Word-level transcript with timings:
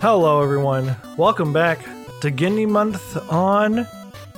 Hello, 0.00 0.42
everyone. 0.42 0.96
Welcome 1.18 1.52
back 1.52 1.78
to 2.20 2.30
Genndy 2.30 2.66
Month 2.66 3.16
on 3.30 3.86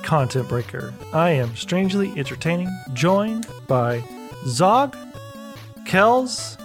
Content 0.03 0.49
Breaker. 0.49 0.93
I 1.13 1.31
am 1.31 1.55
strangely 1.55 2.13
entertaining, 2.17 2.69
joined 2.95 3.47
by 3.69 4.03
Zog, 4.47 4.97
Kells, 5.87 6.59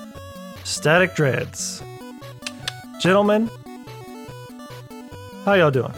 Static 0.63 1.13
Dreads. 1.15 1.83
Gentlemen, 2.99 3.51
how 5.45 5.53
y'all 5.53 5.69
doing? 5.71 5.93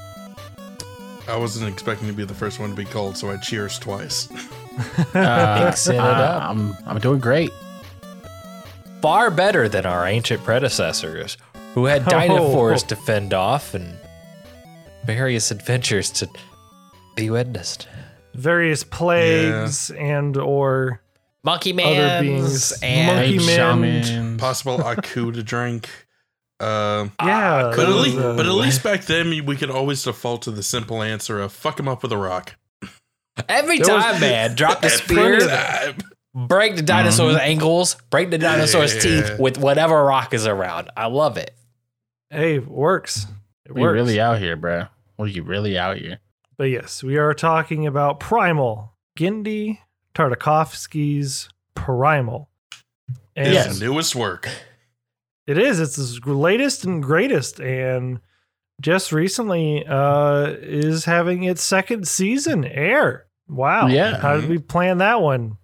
I 1.28 1.38
wasn't 1.38 1.72
expecting 1.72 2.08
to 2.08 2.14
be 2.14 2.26
the 2.26 2.34
first 2.34 2.60
one 2.60 2.72
to 2.72 2.76
be 2.76 2.86
called, 2.86 3.16
so 3.16 3.30
I 3.30 3.38
cheers 3.38 3.80
twice. 3.80 4.30
Uh, 5.14 5.64
Mixing 5.66 5.96
it 5.96 6.00
up. 6.00 6.50
I'm, 6.50 6.74
I'm 6.86 7.00
doing 7.00 7.20
great. 7.20 7.52
Far 9.02 9.32
better 9.32 9.70
than 9.70 9.86
our 9.86 10.06
ancient 10.06 10.44
predecessors, 10.44 11.38
who 11.74 11.86
had 11.86 12.06
dinosaurs 12.10 12.84
to 12.84 12.96
fend 12.96 13.34
off 13.34 13.74
and 13.74 13.98
various 15.06 15.52
adventures 15.52 16.10
to 16.12 16.30
be 17.16 17.30
witnessed. 17.30 17.88
Various 18.36 18.84
plagues 18.84 19.90
and 19.92 20.38
or 20.38 21.02
Monkey 21.44 21.72
Other 21.72 21.84
Mans 21.84 22.22
beings, 22.22 22.80
and 22.84 23.18
monkey 23.18 23.38
man. 23.46 24.04
shaman. 24.04 24.38
Possible 24.38 24.82
Aku 24.86 25.32
to 25.32 25.42
drink. 25.44 25.90
Um, 26.62 27.14
yeah, 27.24 27.72
but, 27.74 27.88
at 27.88 27.96
least, 27.96 28.18
uh, 28.18 28.36
but 28.36 28.46
at 28.46 28.52
least 28.66 28.84
back 28.84 29.06
then, 29.06 29.46
we 29.46 29.56
could 29.56 29.70
always 29.72 30.04
default 30.04 30.42
to 30.44 30.52
the 30.52 30.62
simple 30.64 31.02
answer 31.02 31.40
of 31.40 31.54
fuck 31.54 31.80
him 31.80 31.88
up 31.88 32.04
with 32.04 32.12
a 32.12 32.18
rock. 32.18 32.56
every 33.48 33.80
There 33.80 33.96
was- 33.96 34.04
time, 34.04 34.20
man, 34.20 34.56
drop 34.56 34.82
the 34.82 34.88
Every 34.88 34.98
spear, 34.98 35.40
time. 35.40 35.96
break 36.36 36.76
the 36.76 36.82
dinosaur's 36.82 37.38
ankles, 37.38 37.96
break 38.10 38.30
the 38.30 38.38
dinosaur's 38.38 38.94
Yeah. 38.96 39.02
teeth 39.02 39.40
with 39.40 39.58
whatever 39.58 40.04
rock 40.04 40.34
is 40.34 40.46
around. 40.46 40.90
I 40.98 41.06
love 41.08 41.38
it. 41.38 41.56
Hey, 42.30 42.56
it 42.56 42.68
works. 42.68 43.26
It 43.66 43.74
We 43.74 43.82
works. 43.82 43.94
really 43.96 44.20
out 44.20 44.40
here, 44.40 44.56
bro. 44.56 44.86
We 45.18 45.40
really 45.40 45.78
out 45.78 45.98
here. 45.98 46.20
But 46.58 46.66
yes, 46.66 47.04
we 47.04 47.18
are 47.18 47.34
talking 47.34 47.88
about 47.88 48.20
Primal, 48.20 48.94
Genndy 49.18 49.80
Tartakovsky's 50.14 51.50
Primal. 51.76 52.50
And 53.36 53.48
His 53.48 53.56
Yes. 53.56 53.80
newest 53.80 54.16
work. 54.16 54.50
it 55.48 55.58
is. 55.58 55.80
It's 55.80 55.96
his 55.96 56.24
latest 56.26 56.86
and 56.86 57.02
greatest, 57.02 57.60
and 57.60 58.20
just 58.82 59.12
recently 59.12 59.84
uh, 59.88 60.54
is 60.62 61.06
having 61.06 61.44
its 61.44 61.62
second 61.64 62.08
season 62.08 62.66
air. 62.66 63.26
Wow. 63.48 63.88
Yeah. 63.88 64.18
How 64.20 64.40
did 64.40 64.50
we 64.50 64.60
plan 64.60 65.00
that 65.00 65.22
one? 65.22 65.58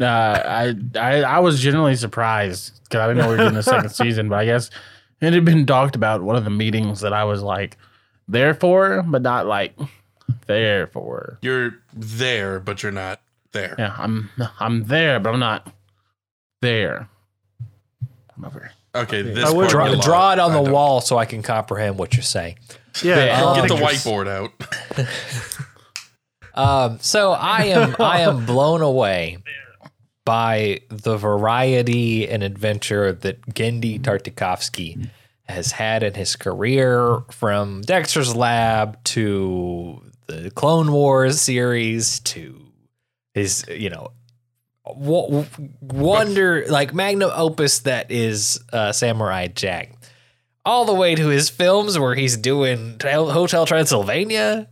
Uh, 0.00 0.04
I, 0.04 0.74
I 0.96 1.22
I 1.22 1.38
was 1.40 1.60
genuinely 1.60 1.96
surprised 1.96 2.80
because 2.84 3.00
I 3.00 3.06
didn't 3.08 3.18
know 3.18 3.28
we 3.30 3.36
were 3.36 3.42
doing 3.42 3.54
the 3.54 3.62
second 3.62 3.90
season, 3.92 4.28
but 4.28 4.38
I 4.40 4.44
guess 4.44 4.70
it 5.20 5.32
had 5.32 5.44
been 5.44 5.66
talked 5.66 5.96
about 5.96 6.22
one 6.22 6.36
of 6.36 6.44
the 6.44 6.50
meetings 6.50 7.00
that 7.00 7.12
I 7.12 7.24
was 7.24 7.42
like 7.42 7.76
there 8.28 8.54
for, 8.54 9.02
but 9.06 9.22
not 9.22 9.46
like 9.46 9.76
there 10.46 10.86
for. 10.86 11.38
You're 11.42 11.74
there, 11.94 12.60
but 12.60 12.82
you're 12.82 12.92
not 12.92 13.20
there. 13.52 13.74
Yeah, 13.78 13.94
I'm 13.98 14.30
I'm 14.60 14.84
there, 14.84 15.18
but 15.20 15.32
I'm 15.34 15.40
not 15.40 15.72
there. 16.62 17.08
I'm 18.36 18.44
over. 18.44 18.70
Okay, 18.94 19.22
this 19.22 19.44
I 19.44 19.52
would 19.52 19.70
part 19.70 19.70
Draw, 19.70 19.86
you 19.86 20.02
draw 20.02 20.32
it 20.32 20.38
on 20.38 20.50
I 20.50 20.54
the 20.58 20.62
don't- 20.64 20.72
wall 20.72 21.00
so 21.00 21.18
I 21.18 21.24
can 21.24 21.42
comprehend 21.42 21.98
what 21.98 22.14
you're 22.14 22.22
saying. 22.22 22.58
Yeah. 23.02 23.24
Yeah, 23.24 23.40
draw 23.40 23.54
Get 23.54 23.68
the 23.68 23.74
whiteboard 23.76 24.28
out. 24.28 24.52
Um, 26.54 26.98
so 27.00 27.30
I 27.32 27.66
am 27.66 27.94
I 28.00 28.22
am 28.22 28.44
blown 28.44 28.80
away 28.82 29.38
by 30.28 30.78
the 30.90 31.16
variety 31.16 32.28
and 32.28 32.42
adventure 32.42 33.12
that 33.12 33.40
Genndy 33.46 33.98
Tartakovsky 33.98 35.08
has 35.48 35.72
had 35.72 36.02
in 36.02 36.12
his 36.12 36.36
career, 36.36 37.20
from 37.30 37.80
Dexter's 37.80 38.36
Lab 38.36 39.02
to 39.04 40.02
the 40.26 40.50
Clone 40.50 40.92
Wars 40.92 41.40
series 41.40 42.20
to 42.20 42.60
his, 43.32 43.64
you 43.70 43.88
know, 43.88 44.08
wonder 45.80 46.66
like 46.68 46.92
magnum 46.92 47.30
opus 47.34 47.78
that 47.78 48.10
is 48.10 48.62
uh, 48.70 48.92
Samurai 48.92 49.46
Jack, 49.46 49.94
all 50.62 50.84
the 50.84 50.92
way 50.92 51.14
to 51.14 51.28
his 51.28 51.48
films 51.48 51.98
where 51.98 52.14
he's 52.14 52.36
doing 52.36 52.98
Hotel 53.00 53.64
Transylvania. 53.64 54.68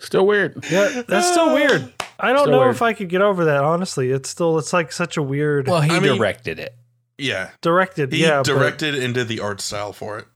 Still 0.00 0.26
weird. 0.26 0.64
Yeah, 0.70 1.02
that's 1.06 1.30
still 1.30 1.54
weird. 1.54 1.92
I 2.18 2.32
don't 2.32 2.40
Still 2.42 2.50
know 2.52 2.58
weird. 2.60 2.74
if 2.74 2.82
I 2.82 2.92
could 2.92 3.08
get 3.08 3.22
over 3.22 3.44
that. 3.46 3.62
Honestly, 3.62 4.10
it's 4.10 4.28
still 4.28 4.58
it's 4.58 4.72
like 4.72 4.92
such 4.92 5.16
a 5.16 5.22
weird 5.22 5.68
Well, 5.68 5.80
he 5.80 5.90
I 5.90 6.00
mean- 6.00 6.16
directed 6.16 6.58
it. 6.58 6.74
Yeah, 7.18 7.50
directed. 7.60 8.12
he 8.12 8.22
yeah, 8.22 8.38
but- 8.38 8.46
directed 8.46 8.94
into 8.94 9.24
the 9.24 9.40
art 9.40 9.60
style 9.60 9.92
for 9.92 10.18
it. 10.18 10.26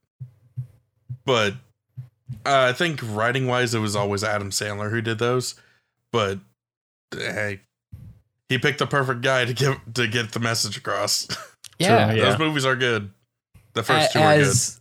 But 1.25 1.55
uh, 2.45 2.69
I 2.69 2.73
think 2.75 3.01
writing 3.03 3.47
wise, 3.47 3.75
it 3.75 3.79
was 3.79 3.97
always 3.97 4.23
Adam 4.23 4.51
Sandler 4.51 4.91
who 4.91 5.01
did 5.01 5.19
those. 5.19 5.55
But 6.13 6.39
hey, 7.11 7.61
he 8.51 8.59
picked 8.59 8.79
the 8.81 8.87
perfect 8.87 9.23
guy 9.23 9.47
to 9.47 9.55
get 9.55 9.79
to 9.95 10.07
get 10.07 10.33
the 10.33 10.41
message 10.41 10.77
across. 10.77 11.27
Yeah. 11.79 12.13
Yeah. 12.15 12.25
Those 12.31 12.39
movies 12.39 12.65
are 12.67 12.77
good. 12.77 13.11
The 13.73 13.83
first 13.83 14.13
two 14.13 14.21
are 14.21 14.37
good. 14.37 14.47
as 14.47 14.79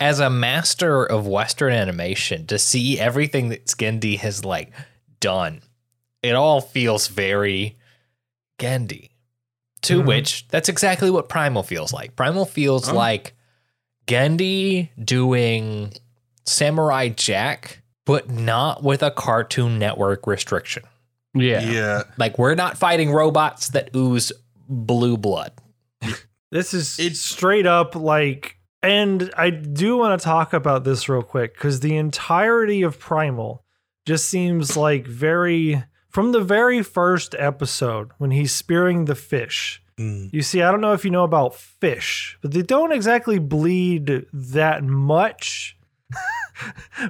as 0.00 0.20
a 0.20 0.30
master 0.30 1.04
of 1.04 1.26
Western 1.26 1.72
animation, 1.72 2.46
to 2.46 2.58
see 2.58 2.98
everything 2.98 3.50
that 3.50 3.66
Skendi 3.66 4.18
has 4.18 4.44
like 4.44 4.72
done, 5.20 5.62
it 6.22 6.34
all 6.34 6.60
feels 6.60 7.08
very 7.08 7.76
Genndy. 8.58 9.10
To 9.82 10.00
Mhm. 10.02 10.06
which 10.06 10.48
that's 10.48 10.68
exactly 10.70 11.10
what 11.10 11.28
Primal 11.28 11.62
feels 11.62 11.92
like. 11.92 12.16
Primal 12.16 12.46
feels 12.46 12.88
Oh. 12.88 12.94
like 12.94 13.34
Genndy 14.06 14.88
doing 15.02 15.92
Samurai 16.46 17.08
Jack, 17.08 17.82
but 18.06 18.30
not 18.30 18.82
with 18.82 19.02
a 19.02 19.10
Cartoon 19.10 19.78
Network 19.78 20.26
restriction. 20.26 20.84
Yeah. 21.34 21.60
Yeah, 21.60 22.02
Like 22.16 22.38
we're 22.38 22.54
not 22.54 22.78
fighting 22.78 23.10
robots 23.10 23.68
that 23.70 23.90
ooze 23.94 24.30
blue 24.68 25.16
blood. 25.16 25.52
This 26.50 26.72
is 26.72 26.98
It's- 26.98 27.18
straight 27.18 27.66
up 27.66 27.94
like, 27.96 28.56
and 28.84 29.30
I 29.36 29.50
do 29.50 29.96
want 29.96 30.20
to 30.20 30.24
talk 30.24 30.52
about 30.52 30.84
this 30.84 31.08
real 31.08 31.22
quick 31.22 31.54
because 31.54 31.80
the 31.80 31.96
entirety 31.96 32.82
of 32.82 32.98
Primal 32.98 33.64
just 34.06 34.28
seems 34.28 34.76
like 34.76 35.06
very, 35.06 35.82
from 36.08 36.32
the 36.32 36.40
very 36.40 36.82
first 36.82 37.34
episode 37.38 38.10
when 38.18 38.30
he's 38.30 38.52
spearing 38.52 39.06
the 39.06 39.14
fish. 39.14 39.82
Mm. 39.98 40.32
You 40.32 40.42
see, 40.42 40.60
I 40.60 40.70
don't 40.70 40.80
know 40.80 40.92
if 40.92 41.04
you 41.04 41.10
know 41.10 41.24
about 41.24 41.54
fish, 41.54 42.38
but 42.42 42.52
they 42.52 42.62
don't 42.62 42.92
exactly 42.92 43.38
bleed 43.38 44.26
that 44.32 44.84
much. 44.84 45.76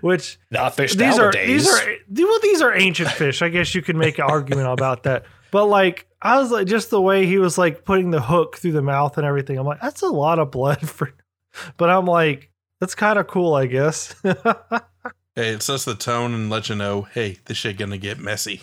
Which 0.01 0.39
Not 0.51 0.75
fish 0.77 0.95
these 0.95 1.17
nowadays. 1.19 1.69
are 1.69 1.87
these 2.09 2.23
are 2.23 2.27
well 2.27 2.41
these 2.43 2.63
are 2.63 2.75
ancient 2.75 3.11
fish. 3.11 3.43
I 3.43 3.49
guess 3.49 3.75
you 3.75 3.83
could 3.83 3.97
make 3.97 4.19
an 4.19 4.25
argument 4.25 4.69
about 4.69 5.03
that. 5.03 5.25
But 5.51 5.67
like 5.67 6.07
I 6.23 6.39
was 6.39 6.51
like 6.51 6.67
just 6.67 6.91
the 6.91 7.01
way 7.01 7.27
he 7.27 7.39
was 7.39 7.59
like 7.59 7.85
putting 7.85 8.11
the 8.11 8.23
hook 8.23 8.57
through 8.57 8.73
the 8.73 8.83
mouth 8.83 9.19
and 9.19 9.27
everything. 9.27 9.59
I'm 9.59 9.67
like 9.67 9.81
that's 9.81 10.03
a 10.03 10.09
lot 10.09 10.39
of 10.39 10.51
blood 10.51 10.89
for 10.89 11.13
but 11.77 11.91
I'm 11.91 12.07
like 12.07 12.51
that's 12.81 12.95
kind 12.95 13.19
of 13.19 13.27
cool, 13.27 13.55
I 13.55 13.67
guess. 13.67 14.15
hey, 14.23 15.49
it 15.51 15.63
sets 15.63 15.85
the 15.85 15.95
tone 15.95 16.35
and 16.35 16.51
let 16.51 16.69
you 16.69 16.75
know, 16.75 17.03
hey, 17.03 17.39
this 17.47 17.57
shit 17.57 17.79
gonna 17.79 17.99
get 17.99 18.19
messy. 18.19 18.63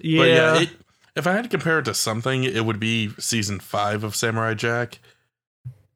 yeah. 0.00 0.18
But 0.18 0.28
yeah, 0.28 0.60
it, 0.60 0.70
if 1.16 1.26
I 1.26 1.32
had 1.32 1.44
to 1.44 1.50
compare 1.50 1.78
it 1.78 1.84
to 1.86 1.94
something, 1.94 2.44
it 2.44 2.64
would 2.64 2.80
be 2.80 3.10
season 3.18 3.60
five 3.60 4.04
of 4.04 4.16
Samurai 4.16 4.54
Jack. 4.54 4.98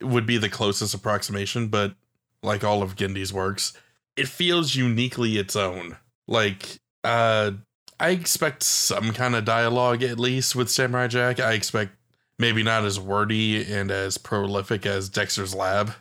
It 0.00 0.06
would 0.06 0.26
be 0.26 0.38
the 0.38 0.48
closest 0.48 0.94
approximation, 0.94 1.68
but 1.68 1.94
like 2.42 2.62
all 2.62 2.82
of 2.82 2.94
Genndy's 2.94 3.32
works, 3.32 3.72
it 4.16 4.28
feels 4.28 4.76
uniquely 4.76 5.38
its 5.38 5.56
own. 5.56 5.96
Like, 6.28 6.78
uh, 7.02 7.52
I 7.98 8.10
expect 8.10 8.62
some 8.62 9.12
kind 9.12 9.34
of 9.34 9.44
dialogue 9.44 10.04
at 10.04 10.20
least 10.20 10.54
with 10.54 10.70
Samurai 10.70 11.08
Jack. 11.08 11.40
I 11.40 11.52
expect 11.52 11.92
maybe 12.38 12.62
not 12.62 12.84
as 12.84 12.98
wordy 13.00 13.70
and 13.72 13.90
as 13.90 14.18
prolific 14.18 14.86
as 14.86 15.08
Dexter's 15.08 15.54
Lab. 15.54 15.92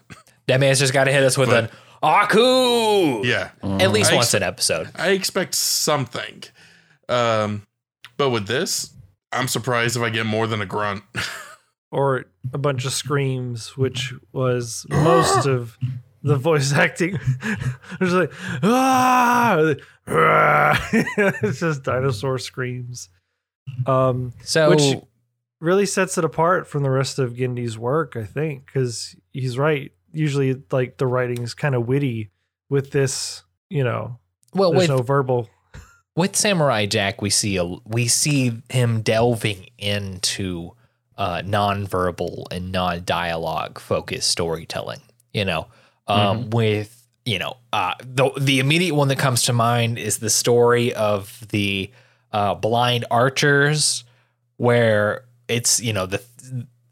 That 0.47 0.59
man's 0.59 0.79
just 0.79 0.93
got 0.93 1.05
to 1.05 1.11
hit 1.11 1.23
us 1.23 1.37
with 1.37 1.49
But- 1.49 1.65
an 1.65 1.69
Aku. 2.03 3.25
Yeah, 3.25 3.49
At 3.63 3.91
least 3.91 4.11
I 4.11 4.15
once 4.15 4.27
ex- 4.27 4.33
an 4.35 4.43
episode. 4.43 4.89
I 4.95 5.09
expect 5.09 5.55
something. 5.55 6.43
Um, 7.09 7.65
but 8.17 8.29
with 8.29 8.47
this, 8.47 8.93
I'm 9.31 9.47
surprised 9.47 9.97
if 9.97 10.03
I 10.03 10.09
get 10.09 10.25
more 10.25 10.45
than 10.47 10.61
a 10.61 10.65
grunt. 10.65 11.03
or 11.91 12.25
a 12.53 12.57
bunch 12.57 12.85
of 12.85 12.93
screams, 12.93 13.75
which 13.75 14.13
was 14.31 14.85
most 14.89 15.47
of 15.47 15.77
the 16.21 16.35
voice 16.35 16.71
acting. 16.71 17.15
it 17.43 17.99
was 17.99 18.13
like 18.13 18.31
ah, 18.63 19.73
ah. 20.07 20.89
it's 20.93 21.59
just 21.61 21.83
dinosaur 21.83 22.37
screams. 22.37 23.09
Um, 23.85 24.33
So 24.43 24.69
Which- 24.69 25.01
really 25.59 25.85
sets 25.85 26.17
it 26.17 26.23
apart 26.25 26.67
from 26.67 26.83
the 26.83 26.89
rest 26.89 27.19
of 27.19 27.35
Genndy's 27.35 27.77
work, 27.77 28.15
I 28.15 28.23
think, 28.23 28.65
because 28.65 29.15
he's 29.31 29.57
right. 29.57 29.91
Usually, 30.13 30.61
like 30.71 30.97
the 30.97 31.07
writing 31.07 31.43
is 31.43 31.53
kind 31.53 31.75
of 31.75 31.87
witty. 31.87 32.31
With 32.69 32.91
this, 32.91 33.43
you 33.69 33.83
know, 33.83 34.19
well 34.53 34.71
there's 34.71 34.89
with 34.89 34.97
no 34.97 35.01
verbal. 35.01 35.49
with 36.17 36.35
Samurai 36.35 36.85
Jack 36.85 37.21
we 37.21 37.29
see 37.29 37.55
a 37.55 37.63
we 37.85 38.07
see 38.07 38.61
him 38.69 39.01
delving 39.01 39.69
into 39.77 40.71
uh 41.17 41.41
non-verbal 41.45 42.47
and 42.51 42.73
non-dialogue 42.73 43.79
focused 43.79 44.29
storytelling, 44.29 44.99
you 45.33 45.45
know. 45.45 45.67
Um 46.07 46.49
with 46.49 46.97
you 47.27 47.39
know, 47.39 47.57
uh, 47.73 47.93
the 47.99 48.31
the 48.39 48.59
immediate 48.59 48.95
one 48.95 49.09
that 49.09 49.19
comes 49.19 49.43
to 49.43 49.53
mind 49.53 49.99
is 49.99 50.19
the 50.19 50.29
story 50.29 50.93
of 50.93 51.45
the 51.49 51.91
uh, 52.31 52.55
blind 52.55 53.03
archers, 53.11 54.05
where 54.55 55.25
it's 55.47 55.79
you 55.79 55.93
know 55.93 56.05
the 56.05 56.21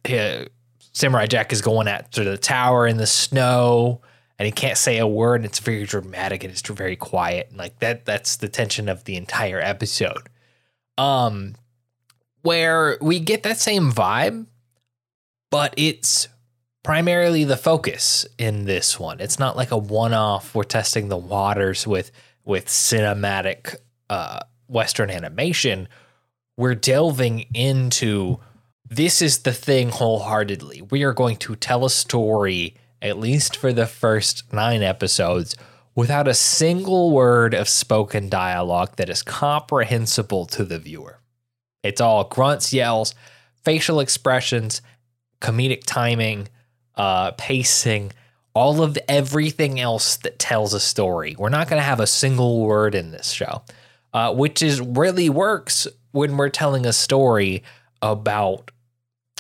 uh, 0.06 0.46
Samurai 0.94 1.28
Jack 1.28 1.52
is 1.52 1.62
going 1.62 1.88
to 1.88 2.24
the 2.24 2.38
tower 2.38 2.88
in 2.88 2.98
the 2.98 3.07
snow, 3.07 4.02
and 4.40 4.46
he 4.46 4.52
can't 4.52 4.78
say 4.78 4.98
a 4.98 5.07
word. 5.07 5.36
And 5.38 5.46
it's 5.46 5.60
very 5.60 5.86
dramatic 5.86 6.44
and 6.44 6.52
it's 6.52 6.62
very 6.62 6.96
quiet, 6.96 7.48
and 7.50 7.57
like 7.57 7.80
that. 7.80 8.06
That's 8.06 8.38
the 8.38 8.48
tension 8.48 8.90
of 8.90 9.04
the 9.04 9.16
entire 9.16 9.60
episode. 9.60 10.30
Um, 10.98 11.56
where 12.42 12.98
we 13.02 13.19
get 13.19 13.44
that 13.44 13.60
same 13.60 13.92
vibe, 13.92 14.46
but 15.52 15.74
it's 15.75 16.28
primarily 16.84 17.44
the 17.44 17.57
focus 17.57 18.28
in 18.38 18.66
this 18.66 19.00
one. 19.00 19.19
It's 19.19 19.40
not 19.40 19.57
like 19.57 19.72
a 19.72 19.78
one-off. 19.78 20.54
We're 20.54 20.63
testing 20.63 21.10
the 21.10 21.18
waters 21.18 21.88
with 21.88 22.12
with 22.46 22.68
cinematic 22.68 23.75
uh, 24.10 24.42
Western 24.68 25.10
animation. 25.10 25.88
We're 26.57 26.75
delving 26.75 27.48
into 27.54 28.40
this 28.90 29.22
is 29.22 29.40
the 29.40 29.52
thing 29.52 29.90
wholeheartedly. 29.90 30.84
We 30.84 31.04
are 31.04 31.12
going 31.12 31.36
to 31.38 31.56
tell 31.56 31.84
a 31.84 31.90
story, 31.90 32.75
at 33.02 33.19
least 33.19 33.57
for 33.57 33.74
the 33.74 33.86
first 33.86 34.54
nine 34.54 34.81
episodes, 34.81 35.57
without 35.96 36.30
a 36.30 36.34
single 36.34 37.12
word 37.12 37.54
of 37.54 37.68
spoken 37.68 38.30
dialogue 38.30 38.96
that 38.96 39.10
is 39.10 39.22
comprehensible 39.22 40.46
to 40.46 40.63
the 40.63 40.80
viewer. 40.80 41.19
It's 41.84 42.00
all 42.00 42.24
grunts, 42.24 42.72
yells, 42.72 43.13
facial 43.63 44.00
expressions, 44.00 44.81
comedic 45.42 45.84
timing, 45.86 46.48
uh, 46.96 47.31
pacing, 47.31 48.13
all 48.54 48.81
of 48.81 48.98
everything 49.10 49.78
else 49.80 50.16
that 50.18 50.40
tells 50.40 50.74
a 50.74 50.80
story. 50.80 51.36
We're 51.38 51.50
not 51.50 51.68
going 51.68 51.81
to 51.81 51.86
have 51.86 52.00
a 52.00 52.07
single 52.07 52.62
word 52.62 52.96
in 52.96 53.12
this 53.12 53.31
show, 53.31 53.63
uh, 54.13 54.34
which 54.34 54.62
is 54.62 54.80
really 54.80 55.30
works 55.30 55.86
when 56.15 56.38
we're 56.38 56.50
telling 56.50 56.85
a 56.85 56.94
story 56.94 57.62
about, 58.01 58.71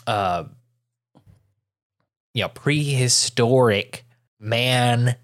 uh, 0.07 0.43
you 2.33 2.41
know, 2.41 2.49
prehistoric 2.49 4.03
man 4.41 5.15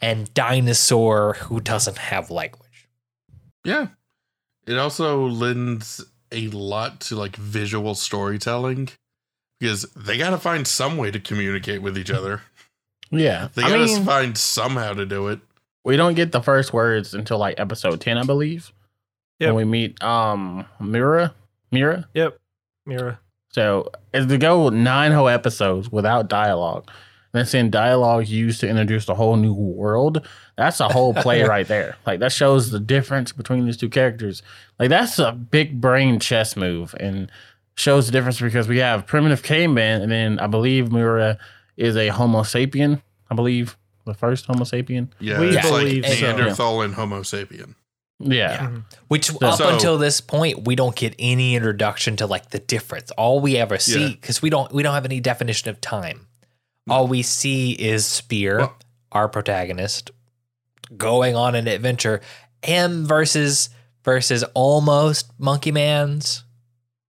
and 0.00 0.32
dinosaur 0.34 1.34
who 1.34 1.60
doesn't 1.60 1.98
have 1.98 2.30
language. 2.30 2.88
Yeah. 3.64 3.88
It 4.68 4.78
also 4.78 5.26
lends 5.26 6.04
a 6.30 6.46
lot 6.48 7.00
to 7.00 7.16
like 7.16 7.34
visual 7.34 7.96
storytelling 7.96 8.90
because 9.58 9.82
they 9.96 10.16
got 10.16 10.30
to 10.30 10.38
find 10.38 10.64
some 10.64 10.96
way 10.96 11.10
to 11.10 11.18
communicate 11.18 11.82
with 11.82 11.98
each 11.98 12.12
other. 12.12 12.42
Yeah. 13.10 13.48
They 13.52 13.62
got 13.62 13.78
to 13.78 13.86
mean, 13.86 14.04
find 14.04 14.38
somehow 14.38 14.92
to 14.92 15.04
do 15.04 15.26
it. 15.26 15.40
we 15.84 15.96
don't 15.96 16.14
get 16.14 16.30
the 16.30 16.40
first 16.40 16.72
words 16.72 17.14
until 17.14 17.38
like 17.38 17.58
episode 17.58 18.00
10, 18.00 18.16
I 18.16 18.22
believe. 18.22 18.72
Yep. 19.40 19.54
When 19.54 19.56
we 19.56 19.64
meet 19.64 20.02
um 20.02 20.64
Mira. 20.80 21.34
Mira. 21.72 22.08
Yep. 22.14 22.38
Mira. 22.86 23.20
So 23.50 23.90
as 24.14 24.26
to 24.26 24.38
go 24.38 24.68
nine 24.68 25.12
whole 25.12 25.28
episodes 25.28 25.90
without 25.90 26.28
dialogue, 26.28 26.88
and 27.32 27.38
then 27.40 27.46
seeing 27.46 27.70
dialogue 27.70 28.28
used 28.28 28.60
to 28.60 28.68
introduce 28.68 29.08
a 29.08 29.14
whole 29.14 29.36
new 29.36 29.54
world, 29.54 30.26
that's 30.56 30.80
a 30.80 30.88
whole 30.88 31.14
play 31.14 31.42
right 31.48 31.66
there. 31.66 31.96
Like 32.06 32.20
that 32.20 32.32
shows 32.32 32.70
the 32.70 32.80
difference 32.80 33.32
between 33.32 33.66
these 33.66 33.76
two 33.76 33.88
characters. 33.88 34.42
Like 34.78 34.88
that's 34.88 35.18
a 35.18 35.32
big 35.32 35.80
brain 35.80 36.20
chess 36.20 36.56
move 36.56 36.94
and 37.00 37.30
shows 37.76 38.06
the 38.06 38.12
difference 38.12 38.40
because 38.40 38.68
we 38.68 38.78
have 38.78 39.06
primitive 39.06 39.42
caveman 39.42 40.02
and 40.02 40.12
then 40.12 40.38
I 40.38 40.46
believe 40.48 40.92
Mira 40.92 41.38
is 41.76 41.96
a 41.96 42.08
Homo 42.08 42.42
sapien. 42.42 43.00
I 43.30 43.34
believe 43.34 43.76
the 44.06 44.14
first 44.14 44.46
Homo 44.46 44.64
sapien. 44.64 45.08
Yeah. 45.18 45.40
We 45.40 45.56
it's 45.56 45.68
believe 45.68 46.02
like 46.02 46.12
so. 46.12 46.26
Neanderthal 46.26 46.82
and 46.82 46.94
Homo 46.94 47.22
sapien. 47.22 47.74
Yeah. 48.22 48.58
Mhm. 48.58 48.84
Which 49.08 49.30
up 49.42 49.54
So- 49.58 49.68
until 49.72 49.96
this 49.98 50.20
point, 50.20 50.64
we 50.66 50.76
don't 50.76 50.94
get 50.94 51.14
any 51.18 51.54
introduction 51.54 52.16
to 52.16 52.26
like 52.26 52.50
the 52.50 52.58
difference. 52.58 53.10
All 53.12 53.40
we 53.40 53.56
ever 53.56 53.78
see, 53.78 54.02
Yeah. 54.02 54.08
because 54.08 54.42
we 54.42 54.50
don't 54.50 54.70
we 54.72 54.82
don't 54.82 54.94
have 54.94 55.04
any 55.06 55.20
definition 55.20 55.70
of 55.70 55.80
time. 55.80 56.26
All 56.88 57.06
we 57.06 57.22
see 57.22 57.72
is 57.72 58.04
Spear, 58.06 58.58
Well- 58.58 58.76
our 59.12 59.28
protagonist, 59.28 60.10
going 60.96 61.34
on 61.36 61.54
an 61.54 61.66
adventure, 61.66 62.20
him 62.62 63.06
versus 63.06 63.70
versus 64.04 64.42
almost 64.54 65.30
Monkey 65.38 65.72
Man's. 65.72 66.44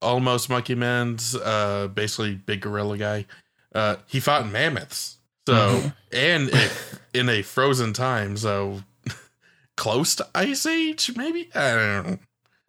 Almost 0.01 0.49
Monkey 0.49 0.75
Man's 0.75 1.35
uh, 1.35 1.87
basically 1.93 2.35
big 2.35 2.61
gorilla 2.61 2.97
guy. 2.97 3.25
Uh, 3.73 3.97
he 4.07 4.19
fought 4.19 4.47
mammoths. 4.49 5.17
So, 5.47 5.53
Mm-hmm. 5.53 5.87
and 6.13 6.49
it, 6.49 6.71
in 7.13 7.29
a 7.29 7.41
frozen 7.41 7.93
time. 7.93 8.35
So, 8.37 8.83
close 9.81 10.13
to 10.13 10.27
Ice 10.35 10.67
Age, 10.67 11.11
maybe? 11.15 11.49
I 11.55 11.73
don't 11.73 12.07
know. 12.07 12.17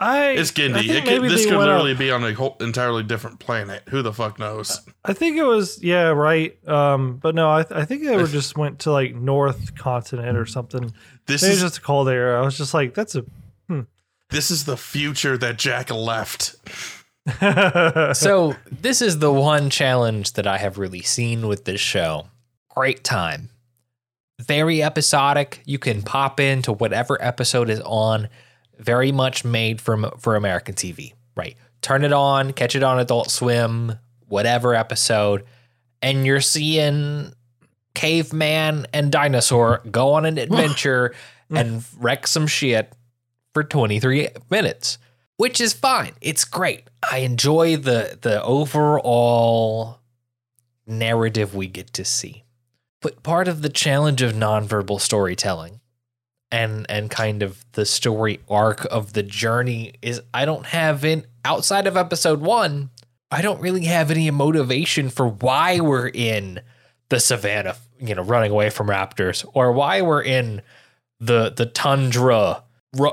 I 0.00 0.31
It's 0.31 0.50
I 0.50 0.55
Genndy. 0.55 0.88
It 0.88 1.05
could, 1.05 1.31
this 1.31 1.44
could 1.44 1.56
went 1.59 1.69
up- 1.69 1.76
literally 1.82 1.94
be 1.94 2.11
on 2.11 2.25
a 2.25 2.32
whole 2.32 2.56
entirely 2.59 3.03
different 3.03 3.38
planet. 3.38 3.82
Who 3.91 4.00
the 4.00 4.14
fuck 4.14 4.38
knows? 4.38 4.81
I 5.05 5.12
think 5.12 5.37
it 5.37 5.43
was 5.43 5.82
yeah 5.85 6.09
right. 6.09 6.56
Um, 6.67 7.19
but 7.19 7.35
no, 7.35 7.50
I, 7.53 7.64
th- 7.64 7.79
I 7.79 7.85
think 7.85 8.05
they 8.05 8.17
were 8.17 8.26
just 8.41 8.56
went 8.56 8.79
to 8.81 8.93
like 8.93 9.14
North 9.14 9.76
Continent 9.76 10.38
or 10.38 10.47
something. 10.47 10.91
This 11.26 11.43
Maybe 11.43 11.53
is 11.53 11.61
just 11.61 11.76
a 11.76 11.81
cold 11.82 12.09
area. 12.09 12.38
I 12.38 12.41
was 12.41 12.56
just 12.56 12.73
like, 12.73 12.94
that's 12.94 13.14
a. 13.14 13.26
this 14.31 14.50
is 14.50 14.64
the 14.64 14.79
future 14.79 15.37
that 15.37 15.59
Jack 15.59 15.91
left. 15.91 16.56
So 18.17 18.56
this 18.70 19.00
is 19.03 19.19
the 19.19 19.32
one 19.32 19.69
challenge 19.70 20.32
that 20.32 20.47
I 20.47 20.56
have 20.59 20.79
really 20.79 21.03
seen 21.03 21.47
with 21.47 21.67
this 21.67 21.81
show. 21.81 22.26
Great 22.70 23.05
time. 23.05 23.50
Very 24.43 24.83
episodic. 24.83 25.62
You 25.65 25.79
can 25.79 26.03
pop 26.03 26.41
into 26.41 26.73
whatever 26.73 27.23
episode 27.23 27.71
is 27.71 27.81
on. 27.81 28.29
Very 28.79 29.12
much 29.12 29.44
made 29.44 29.81
from 29.81 30.11
for 30.19 30.37
American 30.37 30.75
TV. 30.75 31.12
Right. 31.37 31.56
Turn 31.81 32.05
it 32.05 32.12
on, 32.12 32.53
catch 32.53 32.75
it 32.77 32.83
on 32.83 32.99
Adult 32.99 33.31
Swim, 33.31 33.99
whatever 34.29 34.75
episode, 34.75 35.44
and 36.00 36.27
you're 36.27 36.41
seeing 36.41 37.33
caveman 37.94 38.87
and 38.93 39.12
dinosaur 39.12 39.83
go 39.91 40.12
on 40.12 40.25
an 40.25 40.39
adventure 40.39 41.15
mm. 41.50 41.61
and 41.61 41.85
wreck 41.99 42.27
some 42.27 42.47
shit 42.47 42.93
for 43.53 43.62
23 43.62 44.29
minutes 44.50 44.99
which 45.37 45.61
is 45.61 45.75
fine 45.75 46.12
it's 46.23 46.45
great 46.45 46.88
i 47.11 47.19
enjoy 47.19 47.77
the 47.77 48.17
the 48.23 48.43
overall 48.43 49.99
narrative 50.87 51.55
we 51.55 51.67
get 51.67 51.93
to 51.93 52.05
see 52.05 52.42
but 53.02 53.22
part 53.22 53.49
of 53.49 53.62
the 53.62 53.68
challenge 53.68 54.23
of 54.23 54.32
nonverbal 54.32 55.00
storytelling 55.00 55.80
and 56.50 56.87
and 56.88 57.11
kind 57.11 57.42
of 57.42 57.64
the 57.73 57.85
story 57.87 58.40
arc 58.49 58.85
of 58.90 59.12
the 59.12 59.23
journey 59.23 59.94
is 60.02 60.21
i 60.35 60.44
don't 60.44 60.66
have 60.66 61.04
in 61.04 61.25
outside 61.44 61.87
of 61.87 61.97
episode 61.97 62.40
1 62.40 62.90
i 63.30 63.42
don't 63.42 63.61
really 63.61 63.85
have 63.85 64.11
any 64.11 64.30
motivation 64.30 65.09
for 65.09 65.26
why 65.28 65.80
we're 65.80 66.09
in 66.09 66.61
the 67.09 67.18
savannah 67.21 67.76
you 68.00 68.14
know 68.14 68.23
running 68.23 68.50
away 68.50 68.71
from 68.71 68.87
raptors 68.88 69.44
or 69.54 69.73
why 69.73 70.00
we're 70.02 70.23
in 70.23 70.62
the 71.21 71.50
the 71.56 71.66
tundra 71.66 72.62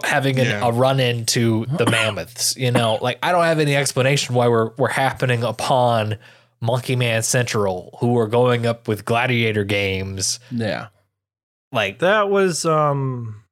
having 0.04 0.38
an, 0.40 0.46
Yeah. 0.48 0.68
a 0.68 0.72
run 0.74 1.00
into 1.00 1.66
the 1.68 1.86
mammoths 1.90 2.58
you 2.58 2.72
know 2.72 2.98
like 3.02 3.18
i 3.24 3.32
don't 3.32 3.46
have 3.46 3.60
any 3.60 3.76
explanation 3.76 4.36
why 4.36 4.48
we're 4.50 4.72
we're 4.78 4.90
happening 4.90 5.44
upon 5.44 6.18
monkey 6.62 6.96
man 6.96 7.24
central 7.24 7.98
who 8.02 8.18
are 8.18 8.28
going 8.28 8.66
up 8.66 8.88
with 8.88 9.06
gladiator 9.06 9.64
games 9.64 10.40
Yeah. 10.52 10.88
like 11.72 12.00
that 12.00 12.30
was 12.30 12.66
um, 12.66 13.44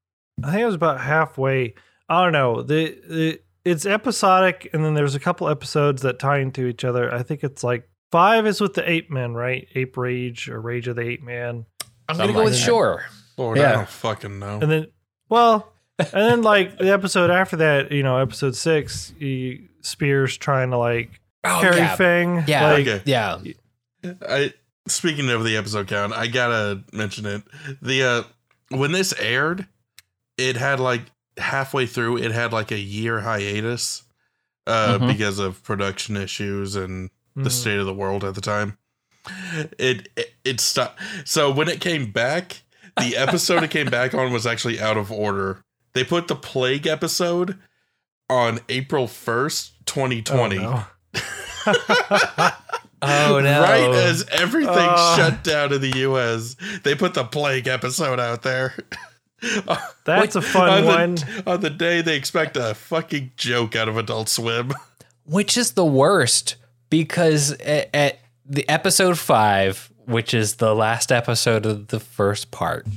I 0.43 0.51
think 0.51 0.61
it 0.61 0.65
was 0.65 0.75
about 0.75 0.99
halfway. 1.01 1.73
I 2.09 2.23
don't 2.23 2.33
know. 2.33 2.61
The, 2.61 2.97
the 3.09 3.41
it's 3.65 3.85
episodic, 3.85 4.69
and 4.73 4.83
then 4.85 4.93
there's 4.93 5.15
a 5.15 5.19
couple 5.19 5.49
episodes 5.49 6.01
that 6.03 6.19
tie 6.19 6.39
into 6.39 6.67
each 6.67 6.83
other. 6.85 7.13
I 7.13 7.21
think 7.23 7.43
it's 7.43 7.63
like 7.63 7.89
five 8.11 8.45
is 8.47 8.61
with 8.61 8.73
the 8.75 8.89
ape 8.89 9.09
men, 9.11 9.33
right? 9.33 9.67
Ape 9.75 9.97
rage 9.97 10.47
or 10.49 10.61
rage 10.61 10.87
of 10.87 10.95
the 10.95 11.01
ape 11.01 11.23
man, 11.23 11.65
i'm 12.07 12.15
Something 12.15 12.27
gonna 12.27 12.33
go 12.33 12.37
like 12.39 12.45
with 12.45 12.53
that. 12.53 12.59
sure 12.65 13.05
Lord, 13.37 13.57
Yeah. 13.57 13.69
I 13.69 13.73
don't 13.73 13.89
fucking 13.89 14.39
know. 14.39 14.59
and 14.61 14.71
then 14.71 14.87
well, 15.29 15.73
and 15.99 16.07
then 16.13 16.41
like 16.43 16.77
the 16.77 16.91
episode 16.93 17.29
after 17.29 17.57
that, 17.57 17.91
you 17.91 18.03
know, 18.03 18.17
episode 18.17 18.55
six, 18.55 19.13
he 19.19 19.67
Spears 19.81 20.37
trying 20.37 20.71
to 20.71 20.77
like 20.77 21.19
oh, 21.47 21.61
carry 21.61 21.77
yeah. 21.77 21.95
Fang. 21.95 22.43
yeah 22.47 22.71
like, 22.71 22.87
Okay. 22.87 23.01
yeah 23.05 23.39
I 24.27 24.53
speaking 24.87 25.29
of 25.29 25.43
the 25.43 25.57
episode 25.57 25.87
count, 25.87 26.13
I 26.13 26.27
gotta 26.27 26.83
mention 26.93 27.25
it. 27.25 27.43
The 27.81 28.03
uh 28.03 28.23
when 28.69 28.91
this 28.91 29.13
aired, 29.19 29.67
it 30.37 30.57
had 30.57 30.79
like 30.79 31.01
halfway 31.37 31.85
through, 31.85 32.17
it 32.17 32.31
had 32.31 32.53
like 32.53 32.71
a 32.71 32.77
year 32.79 33.21
hiatus 33.21 34.03
uh 34.65 34.97
Mhm. 34.99 35.07
because 35.07 35.39
of 35.39 35.63
production 35.63 36.17
issues 36.17 36.75
and 36.75 37.09
the 37.35 37.49
mhm. 37.49 37.51
state 37.51 37.79
of 37.79 37.85
the 37.85 37.93
world 37.93 38.23
at 38.23 38.35
the 38.35 38.41
time. 38.41 38.77
It 39.77 40.09
it, 40.15 40.33
it 40.45 40.59
stopped. 40.59 40.99
So 41.25 41.51
when 41.51 41.67
it 41.67 41.81
came 41.81 42.11
back, 42.11 42.61
the 42.97 43.15
episode 43.17 43.63
it 43.63 43.71
came 43.71 43.87
back 43.89 44.13
on 44.13 44.31
was 44.31 44.45
actually 44.47 44.79
out 44.79 44.97
of 44.97 45.11
order. 45.11 45.63
They 45.93 46.03
put 46.03 46.27
the 46.27 46.35
plague 46.35 46.85
episode 46.87 47.57
on 48.29 48.59
April 48.69 49.07
1st, 49.07 49.71
2020. 49.85 50.57
Oh, 50.57 50.61
no. 50.61 50.83
Oh 52.99 53.39
no! 53.39 53.61
Right 53.61 53.93
as 53.93 54.25
everything 54.31 54.73
Uh. 54.75 55.15
shut 55.15 55.43
down 55.43 55.71
in 55.71 55.81
the 55.81 55.99
US, 55.99 56.55
they 56.83 56.95
put 56.95 57.13
the 57.13 57.23
plague 57.23 57.67
episode 57.67 58.19
out 58.19 58.41
there. 58.41 58.73
That's 60.03 60.35
a 60.35 60.39
on 60.39 60.43
fun 60.43 60.81
the, 60.81 60.87
one. 60.87 61.17
On 61.45 61.61
the 61.61 61.69
day 61.69 62.01
they 62.01 62.15
expect 62.17 62.57
a 62.57 62.73
fucking 62.73 63.31
joke 63.37 63.75
out 63.75 63.87
of 63.87 63.97
Adult 63.97 64.29
Swim. 64.29 64.73
which 65.25 65.57
is 65.57 65.73
the 65.73 65.85
worst 65.85 66.55
because 66.89 67.51
at, 67.51 67.89
at 67.93 68.19
the 68.47 68.67
episode 68.67 69.19
five, 69.19 69.91
which 70.05 70.33
is 70.33 70.55
the 70.55 70.73
last 70.73 71.11
episode 71.11 71.67
of 71.67 71.89
the 71.89 71.99
first 71.99 72.49
part, 72.49 72.87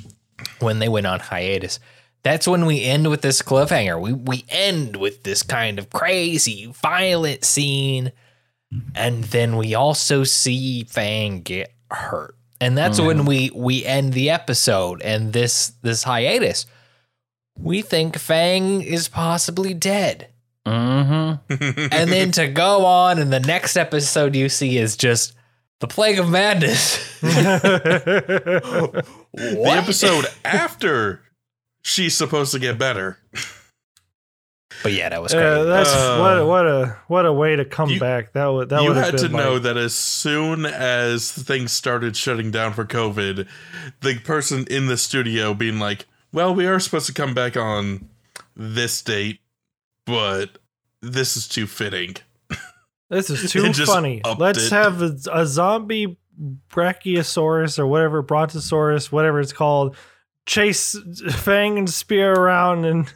when 0.60 0.78
they 0.78 0.88
went 0.88 1.06
on 1.06 1.20
hiatus, 1.20 1.78
that's 2.22 2.48
when 2.48 2.64
we 2.64 2.82
end 2.84 3.10
with 3.10 3.20
this 3.20 3.42
cliffhanger. 3.42 4.00
We 4.00 4.14
we 4.14 4.46
end 4.48 4.96
with 4.96 5.24
this 5.24 5.42
kind 5.42 5.78
of 5.78 5.90
crazy, 5.90 6.72
violent 6.82 7.44
scene, 7.44 8.12
and 8.94 9.24
then 9.24 9.56
we 9.56 9.74
also 9.74 10.24
see 10.24 10.84
Fang 10.84 11.42
get 11.42 11.72
hurt, 11.90 12.36
and 12.60 12.76
that's 12.76 13.00
when 13.00 13.24
we 13.24 13.50
we 13.54 13.84
end 13.84 14.12
the 14.12 14.30
episode 14.30 15.02
and 15.02 15.32
this 15.32 15.72
this 15.82 16.04
hiatus. 16.04 16.66
We 17.58 17.82
think 17.82 18.16
Fang 18.16 18.80
is 18.80 19.08
possibly 19.08 19.74
dead 19.74 20.30
Mm-hmm. 20.66 21.88
and 21.92 22.10
then 22.12 22.32
to 22.32 22.48
go 22.48 22.84
on 22.84 23.18
and 23.18 23.32
the 23.32 23.40
next 23.40 23.76
episode 23.76 24.36
you 24.36 24.48
see 24.48 24.76
is 24.76 24.96
just 24.96 25.34
the 25.80 25.86
plague 25.86 26.18
of 26.18 26.28
madness 26.28 27.18
the 27.20 29.02
episode 29.66 30.26
after 30.44 31.22
she's 31.82 32.16
supposed 32.16 32.52
to 32.52 32.58
get 32.58 32.78
better. 32.78 33.18
But 34.82 34.92
yeah 34.92 35.08
that 35.08 35.22
was 35.22 35.32
Yeah, 35.34 35.54
great 35.56 35.64
that's 35.64 35.90
Uh, 35.94 36.18
what 36.18 36.46
what 36.46 36.66
a 36.66 36.96
what 37.08 37.26
a 37.26 37.32
way 37.32 37.56
to 37.56 37.64
come 37.64 37.90
you- 37.90 38.00
back. 38.00 38.32
That 38.32 38.46
would 38.46 38.68
that 38.70 38.82
you 38.82 38.88
would 38.88 38.96
have 38.96 39.06
had 39.12 39.18
to 39.18 39.28
been 39.28 39.36
know 39.36 39.58
that 39.58 39.76
as 39.76 39.94
soon 39.94 40.64
as 40.66 41.30
things 41.32 41.72
started 41.72 42.16
shutting 42.16 42.50
down 42.50 42.72
for 42.72 42.84
COVID, 42.84 43.46
the 44.00 44.18
person 44.20 44.66
in 44.70 44.86
the 44.86 44.96
studio 44.96 45.54
being 45.54 45.78
like, 45.78 46.06
"Well, 46.32 46.54
we 46.54 46.66
are 46.66 46.78
supposed 46.80 47.06
to 47.06 47.12
come 47.12 47.34
back 47.34 47.56
on 47.56 48.08
this 48.56 49.02
date, 49.02 49.40
but 50.06 50.58
this 51.02 51.36
is 51.36 51.46
too 51.48 51.66
fitting." 51.66 52.16
This 53.10 53.28
is 53.28 53.50
too 53.52 53.72
funny. 53.86 54.22
Let's 54.38 54.66
it. 54.66 54.70
have 54.72 55.02
a, 55.02 55.16
a 55.32 55.44
zombie 55.44 56.16
brachiosaurus 56.72 57.78
or 57.78 57.86
whatever, 57.88 58.22
brontosaurus, 58.22 59.10
whatever 59.10 59.40
it's 59.40 59.52
called, 59.52 59.96
chase 60.46 60.96
Fang 61.32 61.76
and 61.78 61.90
Spear 61.90 62.32
around 62.32 62.84
and 62.84 63.12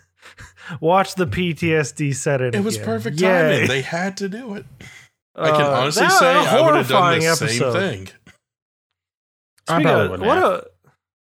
watch 0.81 1.15
the 1.15 1.27
PTSD 1.27 2.15
set 2.15 2.41
in. 2.41 2.55
It 2.55 2.65
was 2.65 2.77
again. 2.77 2.85
perfect 2.87 3.21
Yay. 3.21 3.29
timing. 3.29 3.69
They 3.69 3.83
had 3.83 4.17
to 4.19 4.29
do 4.29 4.55
it. 4.55 4.67
I 5.37 5.51
can 5.51 5.61
Uh, 5.63 5.69
honestly 5.71 6.03
that- 6.07 6.19
say 6.19 6.35
a 6.35 6.39
I 6.39 6.61
would 6.67 6.77
have 6.77 6.89
done 6.89 7.03
horrifying 7.03 7.21
the 7.23 7.35
same 7.37 7.49
episode. 7.49 7.73
thing. 7.73 8.09
I 9.69 9.75
Speaking 9.81 9.87
of- 9.91 10.11
what 10.21 10.21
have. 10.39 10.45
a 10.45 10.65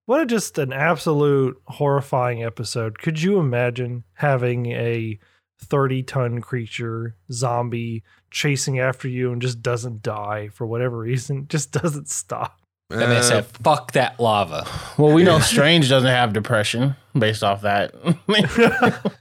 what 0.06 0.20
a 0.20 0.26
just 0.26 0.58
an 0.58 0.72
absolute 0.72 1.60
horrifying 1.68 2.42
episode. 2.42 2.98
Could 2.98 3.22
you 3.22 3.38
imagine 3.38 4.04
having 4.14 4.66
a 4.66 5.18
30 5.60 6.02
ton 6.02 6.40
creature 6.40 7.14
zombie 7.30 8.02
chasing 8.30 8.80
after 8.80 9.06
you 9.06 9.30
and 9.32 9.40
just 9.40 9.62
doesn't 9.62 10.02
die 10.02 10.48
for 10.48 10.66
whatever 10.66 10.98
reason? 10.98 11.46
Just 11.48 11.70
doesn't 11.70 12.08
stop. 12.08 12.58
And 12.92 13.00
they 13.10 13.18
Uh, 13.18 13.22
said 13.22 13.46
fuck 13.46 13.92
that 13.92 14.20
lava 14.20 14.66
Well, 14.98 15.12
we 15.12 15.22
know 15.24 15.38
Strange 15.40 15.88
doesn't 15.88 16.08
have 16.10 16.32
depression 16.32 16.94
based 17.18 17.42
off 17.42 17.62
that. 17.62 17.94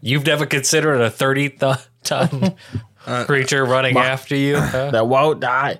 you've 0.00 0.24
never 0.26 0.46
considered 0.46 1.00
a 1.00 1.10
30 1.10 1.50
th- 1.50 1.76
ton 2.02 2.54
uh, 3.06 3.24
creature 3.24 3.64
running 3.64 3.94
My- 3.94 4.06
after 4.06 4.34
you 4.36 4.56
huh? 4.58 4.90
that 4.92 5.06
won't 5.06 5.40
die. 5.40 5.78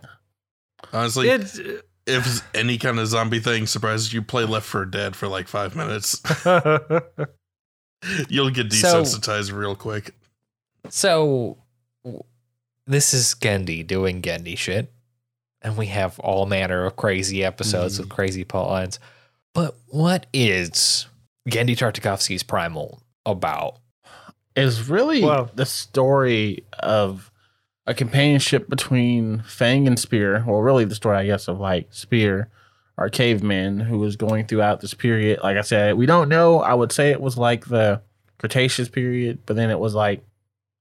honestly, 0.93 1.29
It, 1.31 1.85
if 2.07 2.43
any 2.55 2.77
kind 2.77 2.99
of 2.99 3.07
zombie 3.07 3.41
thing 3.41 3.67
surprises 3.67 4.13
you, 4.13 4.21
play 4.21 4.45
Left 4.45 4.67
for 4.67 4.85
Dead 4.85 5.17
for 5.17 5.27
like 5.27 5.49
five 5.49 5.75
minutes. 5.75 6.21
You'll 8.29 8.51
get 8.51 8.71
So- 8.73 9.03
desensitized 9.03 9.53
real 9.57 9.75
quick. 9.75 10.15
so 10.91 11.57
w- 12.05 12.23
this 12.87 13.15
is 13.15 13.35
genndy 13.35 13.87
doing 13.87 14.21
genndy 14.21 14.59
shit 14.59 14.93
and 15.65 15.77
we 15.77 15.87
have 15.87 16.21
all 16.21 16.47
manner 16.47 16.85
of 16.85 16.95
crazy 16.95 17.43
episodes 17.43 17.99
with 17.99 18.09
mm-hmm. 18.09 18.15
crazy 18.15 18.45
plot 18.45 18.69
lines 18.69 19.01
but 19.53 19.75
what 19.89 20.27
is 20.33 21.07
genndy 21.49 21.77
tartakovsky's 21.77 22.45
primal 22.45 23.03
about 23.27 23.79
is 24.57 24.89
really 24.89 25.23
Wow. 25.23 25.51
the 25.55 25.67
story 25.67 26.65
of 26.79 27.31
a 27.87 27.95
companionship 27.95 28.69
between 28.69 29.43
Fang 29.43 29.87
and 29.87 29.99
Spear. 29.99 30.45
Well, 30.47 30.61
really 30.61 30.85
the 30.85 30.95
story, 30.95 31.19
I 31.19 31.27
guess, 31.27 31.49
of 31.49 31.61
like 31.61 31.89
Spear, 31.91 32.49
our 32.97 33.11
caveman 33.11 33.81
who 33.81 33.99
was 33.99 34.17
going 34.17 34.47
throughout 34.47 34.81
this 34.81 34.95
period. 34.95 35.41
Like 35.43 35.57
I 35.57 35.63
said, 35.63 35.97
we 35.97 36.07
don't 36.07 36.29
know. 36.29 36.61
I 36.61 36.75
would 36.75 36.93
say 36.93 37.11
it 37.11 37.21
was 37.21 37.37
like 37.37 37.67
the 37.67 38.01
Cretaceous 38.39 38.89
period, 38.89 39.41
but 39.47 39.57
then 39.57 39.71
it 39.71 39.79
was 39.79 39.95
like 39.95 40.25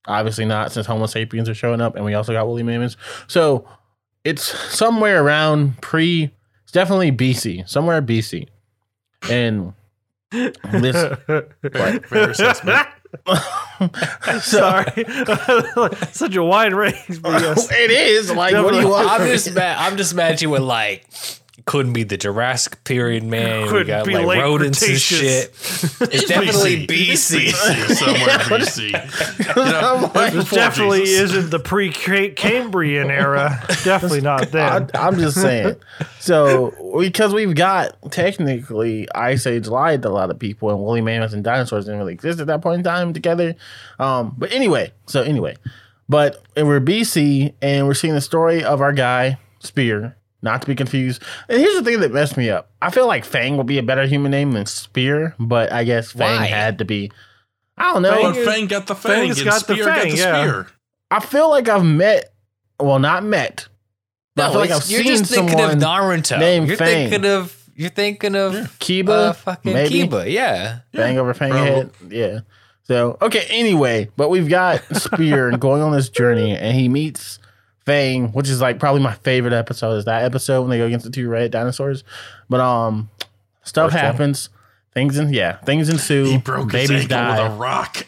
obviously 0.06 0.46
not 0.46 0.72
since 0.72 0.86
Homo 0.86 1.06
sapiens 1.06 1.48
are 1.48 1.56
showing 1.56 1.82
up, 1.82 1.96
and 1.96 2.04
we 2.04 2.14
also 2.14 2.34
got 2.34 2.46
woolly 2.46 2.64
mammoths. 2.64 2.98
So 3.28 3.68
it's 4.24 4.44
somewhere 4.74 5.24
around 5.24 5.82
pre. 5.82 6.32
It's 6.64 6.72
definitely 6.72 7.12
BC, 7.12 7.68
somewhere 7.68 8.02
BC, 8.02 8.48
and 9.30 9.74
this 10.32 11.18
Fair, 11.26 11.48
fair 12.02 12.30
assessment. 12.30 12.88
Sorry, 14.42 15.06
such 16.12 16.36
a 16.36 16.44
wide 16.44 16.74
range. 16.74 17.22
But 17.22 17.42
yes. 17.42 17.72
it 17.72 17.92
is 17.92 18.32
like 18.32 18.56
what 18.56 18.74
do 18.74 18.80
you 18.80 18.90
want? 18.90 19.08
I'm 19.08 19.28
just 19.28 19.50
me? 19.50 19.56
ma- 19.56 19.76
I'm 19.78 19.98
just 19.98 20.14
imagining 20.14 20.52
with 20.52 20.64
like 20.64 21.06
couldn't 21.66 21.94
be 21.94 22.04
the 22.04 22.18
Jurassic 22.18 22.84
period 22.84 23.24
man. 23.24 23.64
we 23.64 23.70
Couldn't 23.70 23.88
got 23.88 24.06
be 24.06 24.14
like 24.16 24.26
late 24.26 24.40
rodents 24.42 24.82
and 24.88 25.00
shit. 25.00 25.50
It's 26.14 26.26
definitely 26.26 26.86
BC. 26.88 27.50
BC, 27.52 27.96
somewhere 27.96 28.38
BC. 28.40 29.48
You 29.56 29.64
know, 29.72 30.12
like- 30.16 30.34
This 30.34 30.50
definitely 30.50 31.02
Jesus. 31.06 31.32
isn't 31.34 31.50
the 31.52 31.60
pre-Cambrian 31.60 33.10
era. 33.10 33.64
Definitely 33.84 34.22
not 34.22 34.52
then. 34.52 34.90
I, 34.94 35.08
I'm 35.08 35.18
just 35.18 35.40
saying. 35.42 35.76
So 36.20 36.98
because 37.00 37.34
we've 37.34 37.56
got 37.56 37.96
technically 38.12 39.08
Ice 39.16 39.46
Age 39.48 39.68
lied 39.68 40.02
to 40.04 40.10
a 40.10 40.12
lot 40.12 40.30
of 40.30 40.40
people, 40.40 40.70
and 40.70 40.80
woolly 40.80 41.02
mammoths 41.02 41.34
and 41.34 41.44
dinosaurs 41.44 41.86
didn't 41.86 42.00
really 42.00 42.14
exist 42.14 42.40
at 42.40 42.48
that 42.48 42.62
point 42.62 42.80
in 42.80 42.84
time 42.84 43.14
together. 43.14 43.56
Um, 44.00 44.36
but 44.38 44.52
anyway, 44.52 44.92
so 45.08 45.22
anyway, 45.22 45.56
but 46.10 46.44
we're 46.58 46.82
BC, 46.82 47.54
and 47.62 47.88
we're 47.88 47.94
seeing 47.94 48.14
the 48.16 48.22
story 48.22 48.64
of 48.64 48.82
our 48.82 48.94
guy 48.94 49.38
Spear. 49.60 50.18
Not 50.44 50.62
to 50.62 50.68
be 50.68 50.76
confused. 50.76 51.24
And 51.50 51.60
here's 51.60 51.74
the 51.76 51.84
thing 51.84 52.02
that 52.02 52.12
messed 52.12 52.36
me 52.38 52.50
up. 52.50 52.70
I 52.82 52.92
feel 52.92 53.08
like 53.08 53.24
Fang 53.26 53.58
would 53.58 53.66
be 53.66 53.78
a 53.80 53.84
better 53.84 54.06
human 54.06 54.30
name 54.30 54.52
than 54.52 54.66
Spear, 54.66 55.34
but 55.40 55.72
I 55.72 55.84
guess 55.86 56.12
Fang 56.12 56.42
Why? 56.42 56.46
had 56.46 56.78
to 56.80 56.86
be. 56.86 57.12
I 57.78 57.94
don't 57.94 58.02
know. 58.04 58.22
But 58.22 58.36
Fang- 58.36 58.46
Fang 58.46 58.68
got 58.68 58.88
the 58.88 58.94
fang, 58.96 59.12
Fang's 59.28 59.40
and 59.40 59.50
got 59.50 59.66
the 59.66 59.74
Spear 59.74 59.86
got 59.86 60.02
fang, 60.02 60.12
the 60.12 60.18
yeah. 60.18 60.42
spear. 60.44 60.68
I 61.10 61.20
feel 61.22 61.50
like 61.50 61.70
I've 61.70 61.86
met, 61.86 62.34
well, 62.80 63.00
not 63.00 63.24
met. 63.24 63.68
But 64.36 64.44
I 64.44 64.46
No, 64.48 64.52
feel 64.52 64.62
like 64.62 64.70
I've 64.72 64.90
you're 64.92 65.04
seen 65.04 65.08
just 65.18 65.32
thinking 65.34 65.60
of 65.62 65.80
someone 65.82 66.22
Naruto. 66.22 66.40
named 66.40 66.68
You're 66.68 66.78
Fang. 66.78 67.10
thinking 67.10 67.32
of 67.32 67.60
you're 67.76 67.90
thinking 67.90 68.36
of 68.36 68.54
Kiba, 68.80 69.10
uh, 69.10 69.34
fucking 69.34 69.74
maybe? 69.74 70.08
Kiba. 70.08 70.30
Yeah. 70.32 70.80
Bang 70.92 71.18
over 71.18 71.34
Fang 71.34 71.52
probably. 71.52 71.70
head. 71.72 71.92
Yeah. 72.10 72.40
So 72.84 73.18
okay. 73.22 73.46
Anyway, 73.50 74.10
but 74.18 74.30
we've 74.30 74.50
got 74.50 74.82
Spear 74.96 75.52
going 75.58 75.82
on 75.82 75.92
this 75.94 76.10
journey, 76.10 76.56
and 76.56 76.76
he 76.76 76.90
meets 76.90 77.40
Fang, 77.86 78.30
which 78.30 78.50
is 78.50 78.62
like 78.62 78.80
probably 78.80 79.02
my 79.02 79.14
favorite 79.14 79.54
episode. 79.54 79.94
Is 79.94 80.06
that 80.06 80.24
episode 80.24 80.62
when 80.62 80.70
they 80.70 80.78
go 80.78 80.86
against 80.86 81.06
the 81.06 81.12
two 81.12 81.28
red 81.30 81.52
dinosaurs? 81.52 82.04
But 82.50 82.60
um, 82.60 83.10
stuff 83.64 83.92
First 83.92 84.04
one. 84.04 84.12
happens. 84.12 84.50
Things 84.94 85.18
and 85.18 85.34
yeah, 85.34 85.58
things 85.58 85.90
ensue. 85.90 86.26
He 86.26 86.38
broke 86.38 86.72
his 86.72 86.92
ankle 86.92 87.08
die. 87.08 87.44
with 87.44 87.52
a 87.52 87.56
rock. 87.56 88.06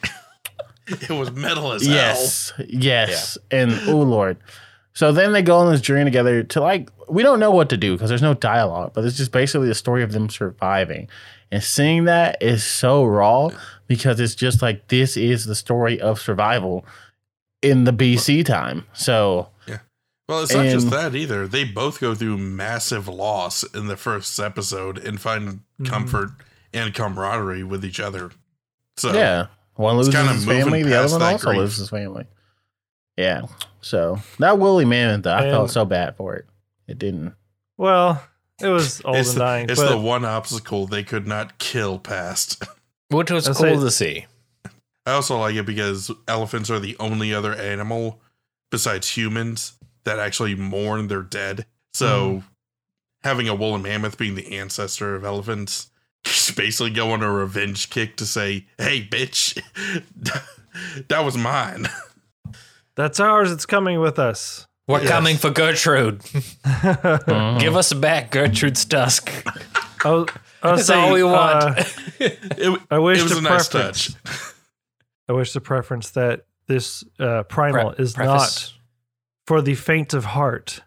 it 0.88 1.10
was 1.10 1.32
metal 1.32 1.72
as 1.72 1.84
hell. 1.84 1.96
Yes, 1.96 2.54
yes, 2.68 3.38
and 3.50 3.72
oh 3.88 4.02
lord. 4.02 4.38
So 4.94 5.12
then 5.12 5.34
they 5.34 5.42
go 5.42 5.58
on 5.58 5.72
this 5.72 5.82
journey 5.82 6.06
together 6.06 6.44
to 6.44 6.62
like 6.62 6.90
we 7.10 7.24
don't 7.24 7.40
know 7.40 7.52
what 7.52 7.70
to 7.70 7.78
do 7.78 7.94
because 7.94 8.10
there's 8.10 8.22
no 8.22 8.34
dialogue, 8.34 8.92
but 8.94 9.04
it's 9.04 9.18
just 9.18 9.32
basically 9.32 9.68
the 9.68 9.76
story 9.76 10.04
of 10.04 10.12
them 10.12 10.30
surviving. 10.30 11.10
And 11.52 11.64
seeing 11.64 12.06
that 12.06 12.42
is 12.42 12.64
so 12.64 13.04
raw 13.04 13.50
because 13.88 14.20
it's 14.20 14.36
just 14.36 14.62
like 14.62 14.88
this 14.88 15.18
is 15.18 15.46
the 15.46 15.56
story 15.56 16.00
of 16.00 16.20
survival 16.20 16.86
in 17.62 17.84
the 17.84 17.94
BC 17.94 18.46
time. 18.46 18.86
So 18.94 19.50
Well, 20.28 20.42
it's 20.42 20.54
not 20.54 20.66
just 20.66 20.90
that 20.90 21.14
either. 21.16 21.48
They 21.48 21.64
both 21.66 22.00
go 22.00 22.16
through 22.16 22.38
massive 22.38 23.08
loss 23.08 23.64
in 23.64 23.88
the 23.88 23.96
first 23.98 24.40
episode 24.40 24.98
and 24.98 25.22
find 25.22 25.60
Mhm. 25.80 25.88
comfort 25.90 26.32
and 26.74 26.94
camaraderie 26.94 27.64
with 27.64 27.86
each 27.86 28.00
other. 28.00 28.32
So 28.98 29.14
yeah, 29.14 29.48
one 29.76 29.98
loses 29.98 30.14
kinda 30.16 30.34
his 30.34 30.46
family, 30.46 30.82
the 30.84 30.98
other 31.00 31.12
one 31.12 31.22
also 31.22 31.48
grief. 31.50 31.58
loses 31.60 31.78
his 31.78 31.90
family. 31.90 32.26
Yeah. 33.18 33.44
So 33.82 34.20
that 34.40 34.58
woolly 34.58 34.86
mammoth, 34.86 35.24
though, 35.24 35.36
I 35.36 35.42
felt 35.44 35.70
so 35.70 35.86
bad 35.86 36.16
for 36.18 36.36
it. 36.36 36.46
It 36.88 36.98
didn't. 36.98 37.34
Well, 37.78 38.24
it 38.62 38.68
was 38.70 39.02
old 39.06 39.18
it's, 39.18 39.30
and 39.32 39.40
dying. 39.40 39.70
it's 39.70 39.80
but 39.80 39.90
the 39.90 39.98
one 40.00 40.26
obstacle 40.26 40.88
they 40.88 41.04
could 41.04 41.28
not 41.28 41.60
kill 41.60 42.00
past. 42.00 42.64
Which 43.10 43.30
was 43.30 43.48
I'll 43.48 43.54
cool 43.54 43.64
say- 43.64 43.76
to 43.86 43.92
see. 43.92 44.26
I 45.06 45.12
also 45.12 45.38
like 45.38 45.54
it 45.56 45.68
because 45.68 46.10
elephants 46.28 46.72
are 46.72 46.80
the 46.80 46.98
only 47.00 47.32
other 47.32 47.54
animal 47.54 48.22
besides 48.72 49.10
humans 49.16 49.74
that 50.06 50.20
actually 50.20 50.56
mourn 50.56 51.08
their 51.08 51.22
dead. 51.24 51.66
So 51.94 52.44
having 53.24 53.48
a 53.50 53.56
woolly 53.56 53.82
mammoth 53.82 54.18
being 54.18 54.36
the 54.36 54.58
ancestor 54.58 55.16
of 55.16 55.24
elephants, 55.26 55.90
just 56.24 56.56
basically 56.56 56.92
go 56.92 57.12
on 57.12 57.22
a 57.24 57.32
revenge 57.32 57.90
kick 57.90 58.16
to 58.18 58.26
say, 58.26 58.66
"Hey, 58.78 59.02
bitch, 59.06 59.62
that 61.08 61.24
was 61.26 61.38
mine." 61.38 61.88
That's 62.96 63.20
ours. 63.20 63.52
It's 63.52 63.66
coming 63.66 64.00
with 64.00 64.18
us. 64.20 64.68
We're 64.88 65.02
Yes. 65.02 65.10
coming 65.10 65.36
for 65.38 65.50
Gertrude. 65.50 66.22
Give 67.60 67.76
us 67.76 67.92
back 67.94 68.32
Gertrude's 68.32 68.86
tusk. 68.86 69.30
I 70.06 70.10
was, 70.12 70.28
I 70.62 70.72
was 70.72 70.88
That's 70.88 70.90
all 70.92 71.12
we 71.14 71.24
want. 71.24 71.64
uh, 71.80 71.84
It, 72.20 72.80
I 72.92 73.00
wish 73.00 73.20
it 73.20 73.24
was 73.24 73.32
the 73.34 73.38
a 73.40 73.42
nice 73.42 73.68
touch. 73.68 74.12
I 75.28 75.34
wish 75.34 75.54
the 75.54 75.60
preference 75.62 76.12
that 76.12 76.46
this 76.68 77.04
uh, 77.20 77.44
primal 77.44 77.94
Pre- 77.94 78.04
is 78.04 78.14
preface. 78.14 78.72
not 78.74 78.75
for 79.48 79.62
the 79.62 79.76
faint 79.76 80.14
of 80.14 80.26
heart, 80.26 80.82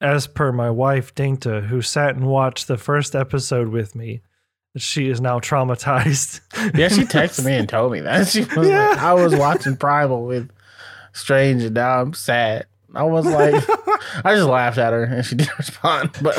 as 0.00 0.26
per 0.26 0.52
my 0.52 0.70
wife 0.70 1.14
Dainta, 1.14 1.66
who 1.66 1.82
sat 1.82 2.14
and 2.16 2.26
watched 2.26 2.66
the 2.68 2.78
first 2.78 3.14
episode 3.14 3.68
with 3.68 3.94
me. 3.94 4.22
She 4.76 5.08
is 5.10 5.20
now 5.20 5.40
traumatized. 5.40 6.40
Yeah, 6.78 6.88
she 6.88 7.02
texted 7.04 7.44
me 7.44 7.54
and 7.54 7.68
told 7.68 7.92
me 7.92 8.00
that. 8.00 8.28
She 8.32 8.40
was 8.56 8.68
Yeah. 8.68 8.90
like, 8.90 8.98
I 8.98 9.14
was 9.14 9.34
watching 9.34 9.76
Primal 9.76 10.24
with 10.26 10.50
Strange 11.12 11.62
and 11.64 11.74
now 11.74 12.00
I'm 12.00 12.12
sad. 12.14 12.66
I 12.94 13.02
was 13.04 13.26
like, 13.26 13.54
I 14.24 14.34
just 14.34 14.48
laughed 14.48 14.78
at 14.78 14.92
her 14.92 15.02
and 15.04 15.24
she 15.24 15.34
didn't 15.34 15.58
respond. 15.58 16.10
But 16.22 16.36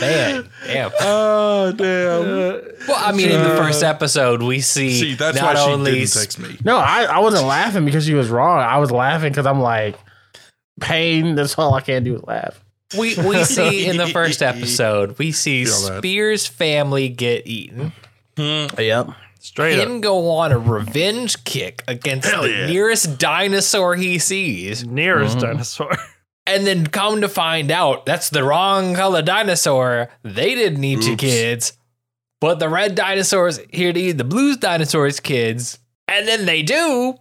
Man, 0.00 0.48
damn. 0.66 0.90
Oh 1.00 1.72
damn! 1.72 2.86
Well, 2.88 2.96
I 2.98 3.12
mean, 3.12 3.30
in 3.30 3.42
the 3.42 3.56
first 3.56 3.82
episode, 3.82 4.42
we 4.42 4.60
see, 4.60 4.98
See, 5.00 5.14
that's 5.14 5.36
not 5.38 5.54
why 5.56 5.64
she 5.64 5.70
only 5.72 5.92
didn't 5.92 6.12
text 6.12 6.38
me. 6.38 6.56
no, 6.64 6.76
I, 6.76 7.04
I 7.04 7.18
wasn't 7.20 7.46
laughing 7.46 7.84
because 7.84 8.04
she 8.04 8.14
was 8.14 8.28
wrong. 8.28 8.58
I 8.60 8.78
was 8.78 8.90
laughing 8.90 9.30
because 9.32 9.46
I'm 9.46 9.60
like, 9.60 9.96
pain. 10.80 11.34
That's 11.34 11.56
all 11.58 11.74
I 11.74 11.80
can 11.80 12.04
do 12.04 12.16
is 12.16 12.22
laugh. 12.24 12.60
we 12.98 13.16
we 13.16 13.44
see 13.44 13.86
in 13.86 13.96
the 13.96 14.06
first 14.08 14.42
episode, 14.52 15.18
we 15.18 15.32
see 15.32 15.64
Spears' 15.66 16.46
family 16.46 17.08
get 17.08 17.46
eaten. 17.46 17.92
Yep. 18.38 19.08
Straight 19.40 19.78
Him 19.78 19.96
up. 19.96 20.02
go 20.02 20.30
on 20.30 20.50
a 20.52 20.58
revenge 20.58 21.44
kick 21.44 21.84
against 21.86 22.28
Hell 22.28 22.42
the 22.42 22.50
yeah. 22.50 22.66
nearest 22.66 23.16
dinosaur 23.18 23.94
he 23.94 24.18
sees, 24.18 24.84
Nearest 24.84 25.38
Mhm. 25.38 25.40
dinosaur. 25.40 25.96
And 26.46 26.66
then 26.66 26.86
come 26.86 27.20
to 27.20 27.28
find 27.28 27.70
out 27.70 28.06
that's 28.06 28.30
the 28.30 28.44
wrong 28.44 28.94
color 28.94 29.22
dinosaur. 29.22 30.08
They 30.22 30.54
didn't 30.54 30.82
eat 30.84 31.02
your 31.04 31.12
Oops. 31.14 31.20
kids, 31.20 31.72
but 32.40 32.58
the 32.58 32.68
red 32.68 32.94
dinosaurs 32.94 33.58
here 33.72 33.92
to 33.92 33.98
eat 34.00 34.12
the 34.12 34.24
blue 34.24 34.56
dinosaurs' 34.56 35.20
kids, 35.20 35.78
and 36.08 36.26
then 36.28 36.46
they 36.46 36.62
do, 36.62 37.14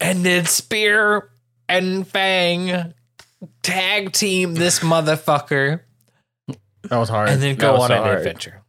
and 0.00 0.24
then 0.24 0.44
Spear 0.46 1.30
and 1.68 2.06
Fang 2.06 2.92
tag 3.62 4.12
team 4.12 4.54
this 4.54 4.78
motherfucker 4.80 5.80
That 6.88 6.96
was 6.98 7.08
hard. 7.08 7.28
and 7.30 7.40
then 7.42 7.56
go 7.56 7.76
on 7.76 7.88
so 7.88 7.96
an 7.96 8.02
hard. 8.02 8.18
adventure. 8.18 8.62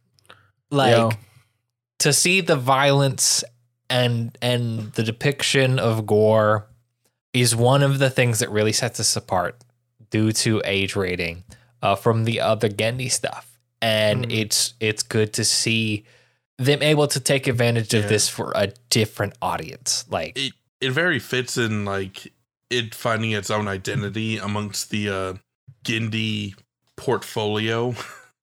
Like 0.70 0.96
Yo. 0.96 1.10
to 2.00 2.12
see 2.12 2.40
the 2.40 2.56
violence 2.56 3.44
and 3.90 4.36
and 4.40 4.92
the 4.94 5.02
depiction 5.02 5.78
of 5.78 6.06
gore 6.06 6.66
is 7.32 7.54
one 7.54 7.82
of 7.82 7.98
the 7.98 8.08
things 8.10 8.38
that 8.38 8.50
really 8.50 8.72
sets 8.72 8.98
us 8.98 9.14
apart 9.14 9.60
due 10.14 10.30
to 10.30 10.62
age 10.64 10.94
rating 10.94 11.42
uh, 11.82 11.96
from 11.96 12.24
the 12.24 12.40
other 12.40 12.68
Genndy 12.68 13.10
stuff. 13.10 13.58
And 13.82 14.26
Mm. 14.26 14.40
it's 14.40 14.74
it's 14.80 15.02
good 15.02 15.32
to 15.34 15.44
see 15.44 16.04
them 16.58 16.80
able 16.82 17.08
to 17.08 17.18
take 17.20 17.48
advantage 17.48 17.92
of 17.94 18.04
Yeah. 18.04 18.08
this 18.14 18.28
for 18.28 18.52
a 18.54 18.66
different 18.90 19.34
audience. 19.42 20.04
Like 20.08 20.38
It 20.38 20.52
it 20.80 20.92
very 20.92 21.18
fits 21.18 21.58
in 21.58 21.84
like 21.84 22.32
it 22.70 22.94
finding 22.94 23.32
its 23.32 23.50
own 23.50 23.66
identity 23.68 24.38
amongst 24.38 24.90
the 24.90 25.08
uh 25.10 25.32
Genndy 25.84 26.54
portfolio. 26.96 27.94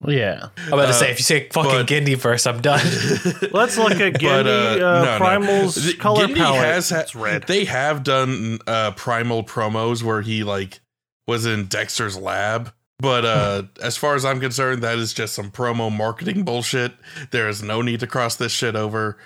Yeah. 0.07 0.47
I'm 0.57 0.73
about 0.73 0.85
to 0.85 0.89
Uh, 0.89 0.93
say, 0.93 1.11
if 1.11 1.19
you 1.19 1.23
say 1.23 1.47
fucking 1.53 1.71
but- 1.71 1.87
Genndy 1.87 2.17
first, 2.19 2.47
I'm 2.47 2.59
done. 2.61 2.81
Let's 3.51 3.77
look 3.77 3.93
at 4.07 4.13
But, 4.13 4.21
Genndy 4.21 4.81
uh, 4.81 4.85
uh, 4.87 5.03
no, 5.05 5.11
no. 5.11 5.17
Primal's 5.19 5.75
The- 5.75 5.93
color 5.93 6.25
Genndy 6.27 6.37
palette. 6.37 6.65
has 6.65 6.89
ha- 6.89 6.99
it's 7.01 7.15
red. 7.15 7.43
They 7.47 7.65
have 7.65 8.03
done 8.03 8.59
uh 8.67 8.91
primal 8.91 9.43
promos 9.43 10.01
where 10.03 10.21
he 10.21 10.43
like 10.43 10.79
was 11.27 11.45
in 11.45 11.65
Dexter's 11.65 12.17
lab. 12.17 12.73
But 12.99 13.25
uh 13.25 13.63
as 13.81 13.97
far 13.97 14.15
as 14.15 14.25
I'm 14.25 14.39
concerned, 14.39 14.83
that 14.83 14.97
is 14.97 15.13
just 15.13 15.33
some 15.33 15.51
promo 15.51 15.95
marketing 15.95 16.43
bullshit. 16.43 16.93
There 17.31 17.49
is 17.49 17.61
no 17.63 17.81
need 17.81 17.99
to 18.01 18.07
cross 18.07 18.35
this 18.35 18.51
shit 18.51 18.75
over. 18.75 19.17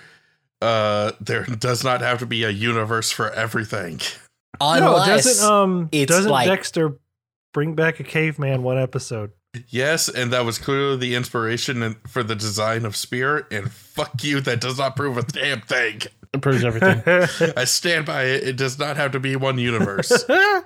Uh 0.62 1.12
there 1.20 1.42
does 1.58 1.84
not 1.84 2.00
have 2.00 2.18
to 2.20 2.26
be 2.26 2.44
a 2.44 2.50
universe 2.50 3.10
for 3.10 3.30
everything. 3.32 4.00
no, 4.60 4.76
Unless 4.96 5.24
doesn't 5.24 5.50
um 5.50 5.88
it's 5.92 6.10
doesn't 6.10 6.30
like- 6.30 6.48
Dexter 6.48 6.98
bring 7.52 7.74
back 7.74 8.00
a 8.00 8.04
caveman 8.04 8.62
one 8.62 8.78
episode? 8.78 9.32
Yes, 9.68 10.10
and 10.10 10.30
that 10.34 10.44
was 10.44 10.58
clearly 10.58 10.98
the 10.98 11.14
inspiration 11.14 11.96
for 12.06 12.22
the 12.22 12.34
design 12.34 12.84
of 12.84 12.94
Spear. 12.94 13.46
And 13.50 13.72
fuck 13.72 14.22
you, 14.22 14.40
that 14.42 14.60
does 14.60 14.76
not 14.78 14.96
prove 14.96 15.16
a 15.16 15.22
damn 15.22 15.62
thing. 15.62 16.02
It 16.34 16.42
proves 16.42 16.62
everything. 16.62 17.02
I 17.56 17.64
stand 17.64 18.04
by 18.04 18.24
it. 18.24 18.46
It 18.46 18.56
does 18.58 18.78
not 18.78 18.98
have 18.98 19.12
to 19.12 19.20
be 19.20 19.34
one 19.34 19.56
universe. 19.58 20.10
We're 20.28 20.64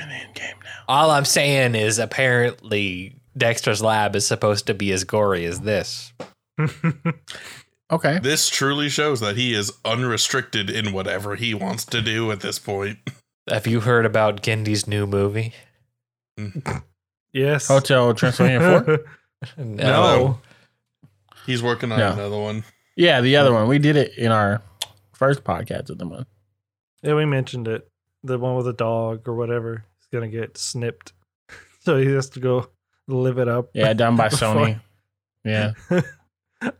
in 0.00 0.08
the 0.08 0.14
end 0.14 0.34
game 0.34 0.56
now. 0.64 0.75
All 0.88 1.10
I'm 1.10 1.24
saying 1.24 1.74
is 1.74 1.98
apparently 1.98 3.16
Dexter's 3.36 3.82
lab 3.82 4.14
is 4.16 4.26
supposed 4.26 4.66
to 4.68 4.74
be 4.74 4.92
as 4.92 5.04
gory 5.04 5.44
as 5.44 5.60
this. 5.60 6.12
Okay. 7.90 8.18
this 8.20 8.48
truly 8.48 8.88
shows 8.88 9.20
that 9.20 9.36
he 9.36 9.54
is 9.54 9.72
unrestricted 9.84 10.70
in 10.70 10.92
whatever 10.92 11.36
he 11.36 11.54
wants 11.54 11.84
to 11.86 12.02
do 12.02 12.32
at 12.32 12.40
this 12.40 12.58
point. 12.58 12.98
Have 13.48 13.66
you 13.68 13.78
heard 13.80 14.04
about 14.04 14.42
Genndy's 14.42 14.88
new 14.88 15.06
movie? 15.06 15.52
yes. 17.32 17.70
Oh, 17.70 17.74
Hotel 17.74 18.12
Transylvania 18.14 18.82
4? 18.84 18.98
no. 19.64 20.40
He's 21.46 21.62
working 21.62 21.92
on 21.92 21.98
No. 22.00 22.12
another 22.12 22.38
one. 22.38 22.64
Yeah, 22.96 23.20
the 23.20 23.36
other 23.36 23.52
one. 23.52 23.68
We 23.68 23.78
did 23.78 23.94
it 23.96 24.16
in 24.18 24.32
our 24.32 24.62
first 25.12 25.44
podcast 25.44 25.90
of 25.90 25.98
the 25.98 26.06
month. 26.06 26.26
Yeah, 27.02 27.14
we 27.14 27.24
mentioned 27.24 27.68
it. 27.68 27.88
The 28.24 28.38
one 28.38 28.56
with 28.56 28.66
the 28.66 28.72
dog 28.72 29.28
or 29.28 29.34
whatever. 29.36 29.84
He's 30.10 30.18
gonna 30.18 30.28
get 30.30 30.56
snipped. 30.58 31.12
So 31.80 31.98
he 31.98 32.06
has 32.14 32.30
to 32.30 32.40
go 32.40 32.68
live 33.06 33.38
it 33.38 33.46
up. 33.46 33.70
Yeah, 33.72 33.92
done 33.92 34.16
by 34.16 34.28
Before- 34.30 34.48
Sony. 34.56 34.80
Yeah. 35.44 35.72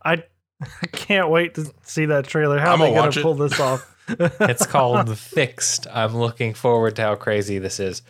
I 0.05 0.25
I 0.61 0.87
can't 0.91 1.29
wait 1.31 1.55
to 1.55 1.73
see 1.85 2.07
that 2.07 2.27
trailer. 2.27 2.59
How 2.59 2.71
are 2.71 2.75
I'ma 2.75 2.87
gonna 2.87 2.97
watch 3.03 3.17
it. 3.17 3.23
pull 3.23 3.35
this 3.35 3.61
off? 3.61 3.95
It's 4.09 4.67
called 4.67 5.17
Fixed. 5.17 5.87
I'm 5.93 6.17
looking 6.17 6.55
forward 6.55 6.97
to 6.97 7.03
how 7.03 7.15
crazy 7.15 7.59
this 7.61 7.79
is. 7.79 8.03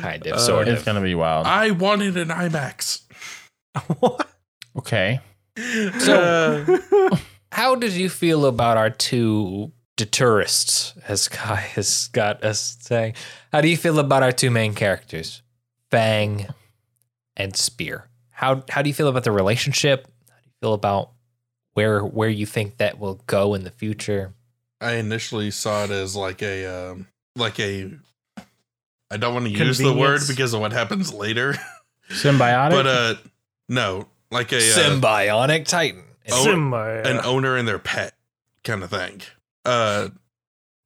Kind 0.00 0.26
of, 0.26 0.32
Uh, 0.34 0.38
sort 0.38 0.66
It's 0.68 0.82
going 0.84 0.94
to 0.96 1.00
be 1.02 1.14
wild. 1.16 1.46
I 1.46 1.70
wanted 1.72 2.16
an 2.16 2.28
IMAX. 2.28 3.02
what? 4.00 4.28
Okay. 4.78 5.20
So- 5.98 6.78
How 7.52 7.74
did 7.74 7.92
you 7.92 8.08
feel 8.08 8.46
about 8.46 8.76
our 8.78 8.90
two 8.90 9.72
deterrists, 9.96 10.94
as 11.06 11.28
Kai 11.28 11.56
has 11.74 12.08
got 12.08 12.42
us 12.44 12.76
saying? 12.80 13.14
How 13.52 13.60
do 13.60 13.68
you 13.68 13.76
feel 13.76 13.98
about 13.98 14.22
our 14.22 14.32
two 14.32 14.50
main 14.50 14.74
characters, 14.74 15.42
Fang 15.90 16.48
and 17.36 17.56
Spear? 17.56 18.08
How 18.30 18.62
how 18.68 18.82
do 18.82 18.88
you 18.88 18.94
feel 18.94 19.08
about 19.08 19.24
the 19.24 19.32
relationship? 19.32 20.08
How 20.28 20.36
do 20.36 20.42
you 20.44 20.52
feel 20.60 20.74
about 20.74 21.10
where 21.74 22.00
where 22.00 22.28
you 22.28 22.46
think 22.46 22.78
that 22.78 22.98
will 22.98 23.20
go 23.26 23.54
in 23.54 23.64
the 23.64 23.70
future? 23.70 24.34
I 24.80 24.94
initially 24.94 25.50
saw 25.50 25.84
it 25.84 25.90
as 25.90 26.16
like 26.16 26.42
a 26.42 26.66
um, 26.66 27.06
like 27.36 27.60
a. 27.60 27.90
I 29.10 29.18
don't 29.18 29.34
want 29.34 29.46
to 29.46 29.52
use 29.52 29.78
the 29.78 29.92
word 29.92 30.22
because 30.26 30.54
of 30.54 30.60
what 30.60 30.72
happens 30.72 31.12
later, 31.12 31.54
Symbiotic? 32.10 32.70
but 32.70 32.86
uh, 32.86 33.14
no, 33.68 34.08
like 34.30 34.52
a 34.52 34.56
uh, 34.56 34.60
Symbiotic 34.60 35.66
Titan. 35.66 36.02
Oh, 36.30 36.50
an 37.04 37.20
owner 37.24 37.56
and 37.56 37.66
their 37.66 37.78
pet 37.80 38.14
kind 38.64 38.82
of 38.82 38.90
thing. 38.90 39.20
Uh, 39.64 40.08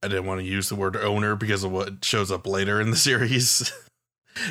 I 0.03 0.09
didn't 0.09 0.27
want 0.27 0.41
to 0.41 0.47
use 0.47 0.69
the 0.69 0.77
word 0.77 0.97
owner 0.97 1.35
because 1.37 1.65
of 1.65 1.73
what 1.73 2.05
shows 2.05 2.31
up 2.31 2.47
later 2.47 2.81
in 2.81 2.91
the 2.91 2.97
series. 2.97 3.73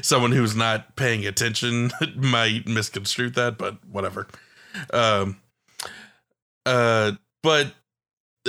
Someone 0.02 0.32
who's 0.32 0.56
not 0.56 0.96
paying 0.96 1.26
attention 1.26 1.92
might 2.16 2.68
misconstrue 2.68 3.30
that, 3.32 3.58
but 3.58 3.78
whatever. 3.86 4.28
Um, 4.92 5.38
uh, 6.66 7.14
but 7.44 7.74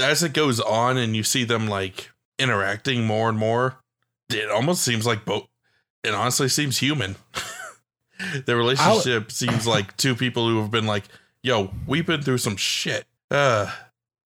as 0.03 0.23
it 0.23 0.33
goes 0.33 0.61
on 0.61 0.97
and 0.97 1.15
you 1.15 1.23
see 1.23 1.45
them 1.45 1.69
like 1.69 2.11
interacting 2.39 3.05
more 3.05 3.29
and 3.29 3.39
more, 3.39 3.77
it 4.31 4.51
almost 4.51 4.83
seems 4.83 5.07
like 5.07 5.25
both. 5.25 5.47
It 6.03 6.15
honestly 6.15 6.49
seems 6.49 6.79
human. 6.79 7.17
Their 8.47 8.57
relationship 8.57 9.31
seems 9.31 9.67
like 9.67 9.95
two 9.97 10.15
people 10.15 10.49
who 10.49 10.61
have 10.63 10.71
been 10.71 10.87
like, 10.87 11.05
"Yo, 11.43 11.71
we've 11.87 12.07
been 12.07 12.23
through 12.23 12.39
some 12.39 12.57
shit." 12.57 13.05
Uh, 13.31 13.71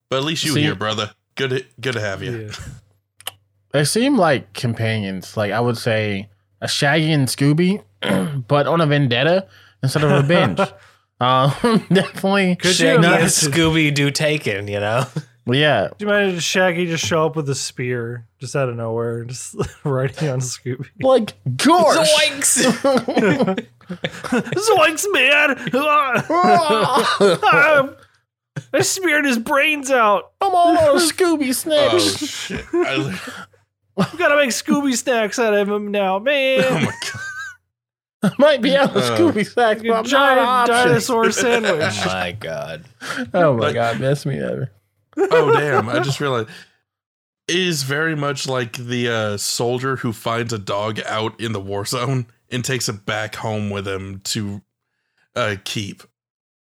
but 0.09 0.19
at 0.19 0.25
least 0.25 0.45
you 0.45 0.53
See- 0.53 0.63
here, 0.63 0.75
brother. 0.77 1.11
Good, 1.41 1.51
to, 1.51 1.65
good 1.81 1.93
to 1.95 2.01
have 2.01 2.23
you. 2.23 2.49
Yeah. 2.49 3.33
they 3.73 3.85
seem 3.85 4.17
like 4.19 4.53
companions. 4.53 5.37
Like, 5.37 5.53
I 5.53 5.61
would 5.61 5.79
say 5.79 6.29
a 6.61 6.69
Shaggy 6.69 7.11
and 7.13 7.27
Scooby, 7.29 7.83
but 8.49 8.67
on 8.67 8.81
a 8.81 8.87
vendetta 8.87 9.47
instead 9.83 10.05
of 10.05 10.11
revenge. 10.11 10.61
um, 11.21 11.51
definitely. 11.93 12.57
Could 12.57 12.69
you 12.69 12.73
Shaggy 12.75 12.97
and 12.97 13.05
imagine- 13.05 13.29
Scooby 13.29 13.95
Doo 13.95 14.11
taken, 14.11 14.69
you 14.69 14.81
know? 14.81 15.05
But 15.47 15.57
yeah, 15.57 15.89
Do 15.97 16.05
you 16.05 16.13
imagine 16.13 16.39
Shaggy 16.39 16.87
just 16.87 17.05
show 17.05 17.25
up 17.25 17.35
with 17.35 17.49
a 17.49 17.55
spear 17.55 18.27
just 18.39 18.55
out 18.55 18.69
of 18.69 18.77
nowhere, 18.77 19.25
just 19.25 19.57
riding 19.85 20.29
on 20.29 20.41
Scooby? 20.41 20.87
like 21.01 21.33
gosh. 21.57 22.07
Zoinks! 22.13 22.67
Zoinks, 23.89 25.07
man! 25.13 25.57
I 28.73 28.81
speared 28.83 29.25
his 29.25 29.39
brains 29.39 29.91
out. 29.91 30.33
I'm 30.41 30.55
all 30.55 30.77
on 30.79 30.97
Scooby 31.01 31.49
Oh 31.49 31.53
snacks. 31.53 32.27
shit! 32.27 32.65
I, 32.73 32.97
li- 32.97 33.19
We 34.13 34.19
gotta 34.19 34.37
make 34.37 34.51
Scooby 34.51 34.97
snacks 34.97 35.39
out 35.39 35.55
of 35.55 35.69
him 35.69 35.91
now, 35.91 36.19
man. 36.19 36.65
oh 36.65 36.75
my 36.81 36.85
god! 36.87 37.21
I 38.23 38.33
Might 38.39 38.61
be 38.63 38.77
out 38.77 38.91
of 38.91 38.97
Uh, 38.99 39.17
Scooby 39.17 39.47
snacks, 39.47 39.83
but 39.83 39.93
I'm 39.93 40.05
Giant 40.05 40.43
not 40.43 40.67
dinosaur 40.69 41.31
sandwich. 41.33 41.73
oh 42.01 42.05
my 42.07 42.33
god. 42.33 42.85
Oh 43.35 43.55
my 43.55 43.67
Like- 43.67 43.75
god, 43.75 44.01
mess 44.01 44.27
me 44.27 44.39
ever. 44.39 44.71
Oh 45.17 45.53
damn! 45.59 45.89
I 45.89 46.01
just 46.01 46.21
realized 46.21 46.49
it 47.49 47.57
is 47.57 47.83
very 47.83 48.15
much 48.15 48.47
like 48.47 48.75
the 48.77 49.09
uh, 49.09 49.37
soldier 49.37 49.97
who 49.97 50.13
finds 50.13 50.53
a 50.53 50.59
dog 50.59 51.01
out 51.07 51.39
in 51.41 51.53
the 51.53 51.61
war 51.61 51.85
zone 51.85 52.27
and 52.51 52.65
takes 52.65 52.89
it 52.89 53.05
back 53.05 53.35
home 53.37 53.71
with 53.71 53.89
him 53.89 54.21
to 54.25 54.63
uh, 55.35 55.57
keep. 55.65 56.03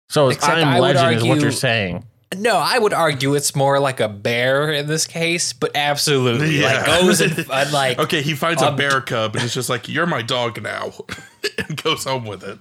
So 0.08 0.28
it's 0.28 0.38
Except 0.38 0.58
I'm 0.58 0.68
I 0.68 0.80
would 0.80 0.94
legend 0.96 1.16
is 1.16 1.24
what 1.24 1.40
you're 1.40 1.52
saying. 1.52 2.04
No, 2.36 2.56
I 2.56 2.78
would 2.78 2.92
argue 2.92 3.34
it's 3.34 3.56
more 3.56 3.80
like 3.80 4.00
a 4.00 4.08
bear 4.08 4.70
in 4.70 4.86
this 4.86 5.06
case, 5.06 5.52
but 5.54 5.74
absolutely 5.74 6.60
like 6.60 6.84
goes 6.84 7.20
and, 7.20 7.38
and 7.52 7.72
like 7.72 7.98
okay, 7.98 8.20
he 8.22 8.34
finds 8.34 8.62
a 8.62 8.68
um, 8.68 8.76
bear 8.76 9.00
cub 9.00 9.34
and 9.34 9.44
it's 9.44 9.54
just 9.54 9.70
like, 9.70 9.88
"You're 9.88 10.06
my 10.06 10.20
dog 10.22 10.62
now," 10.62 10.92
and 11.58 11.82
goes 11.82 12.04
home 12.04 12.26
with 12.26 12.44
it. 12.44 12.58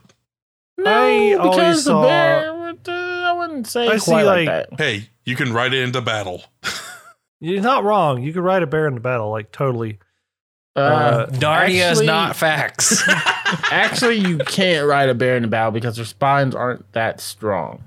No, 0.77 1.37
always 1.39 1.55
because 1.55 1.85
the 1.85 1.91
saw- 1.91 2.03
bear. 2.05 2.55
would, 2.55 2.87
uh, 2.87 2.91
I 2.91 3.33
wouldn't 3.33 3.67
say 3.67 3.85
I 3.87 3.97
quite 3.97 4.01
see, 4.01 4.11
like, 4.13 4.25
like- 4.25 4.47
that. 4.47 4.69
Hey, 4.77 5.09
you 5.25 5.35
can 5.35 5.51
ride 5.51 5.73
it 5.73 5.83
into 5.83 6.01
battle. 6.01 6.43
You're 7.39 7.61
not 7.61 7.83
wrong. 7.83 8.23
You 8.23 8.33
could 8.33 8.43
ride 8.43 8.63
a 8.63 8.67
bear 8.67 8.87
into 8.87 9.01
battle, 9.01 9.29
like 9.29 9.51
totally. 9.51 9.99
Uh, 10.77 10.81
uh, 10.81 11.27
Narnia 11.31 11.69
is 11.69 11.81
actually- 11.81 12.05
not 12.05 12.35
facts. 12.35 13.03
Actually, 13.71 14.17
you 14.17 14.37
can't 14.39 14.87
ride 14.87 15.09
a 15.09 15.13
bear 15.13 15.37
in 15.37 15.43
a 15.43 15.47
battle 15.47 15.71
because 15.71 15.95
their 15.95 16.05
spines 16.05 16.53
aren't 16.53 16.91
that 16.93 17.19
strong. 17.21 17.83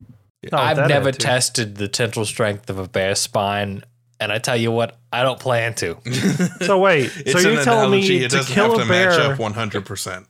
Not 0.00 0.52
with 0.52 0.54
I've 0.54 0.76
that 0.76 0.88
never 0.88 1.08
attitude. 1.08 1.20
tested 1.24 1.76
the 1.76 1.88
tensile 1.88 2.24
strength 2.24 2.68
of 2.70 2.78
a 2.78 2.86
bear's 2.88 3.18
spine, 3.18 3.82
and 4.20 4.30
I 4.30 4.38
tell 4.38 4.56
you 4.56 4.70
what, 4.70 4.96
I 5.12 5.22
don't 5.22 5.40
plan 5.40 5.74
to. 5.76 5.96
So 6.64 6.78
wait, 6.78 7.10
it's 7.16 7.32
so 7.32 7.38
you're 7.50 7.62
telling 7.64 7.88
analogy. 7.92 8.18
me 8.20 8.24
It 8.24 8.30
to 8.30 8.36
doesn't 8.36 8.54
have 8.54 8.66
kill 8.70 8.76
to 8.78 8.82
a 8.82 8.86
match 8.86 9.16
bear? 9.18 9.32
up 9.32 9.38
100. 9.38 9.84
percent 9.86 10.26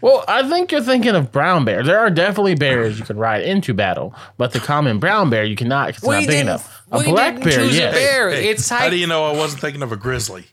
Well, 0.00 0.24
I 0.28 0.48
think 0.48 0.72
you're 0.72 0.80
thinking 0.82 1.14
of 1.14 1.30
brown 1.32 1.64
bear. 1.64 1.82
There 1.82 1.98
are 1.98 2.10
definitely 2.10 2.54
bears 2.54 2.98
you 2.98 3.04
can 3.04 3.16
ride 3.18 3.42
into 3.42 3.74
battle, 3.74 4.14
but 4.38 4.52
the 4.52 4.60
common 4.60 4.98
brown 4.98 5.30
bear 5.30 5.44
you 5.44 5.56
cannot. 5.56 5.88
'cause 5.88 5.96
it's 5.98 6.04
not 6.06 6.18
big 6.20 6.28
didn't, 6.28 6.42
enough. 6.48 6.82
A 6.90 6.98
we 6.98 7.04
black 7.06 7.34
didn't 7.34 7.44
bear, 7.50 7.58
choose 7.58 7.76
yes, 7.76 7.92
a 7.94 7.96
bear. 7.98 8.30
Hey, 8.30 8.48
it's 8.48 8.68
how 8.68 8.80
like 8.80 8.90
do 8.90 8.96
you 8.96 9.06
know 9.06 9.24
I 9.24 9.32
wasn't 9.36 9.60
thinking 9.60 9.82
of 9.82 9.92
a 9.92 9.96
grizzly? 9.96 10.46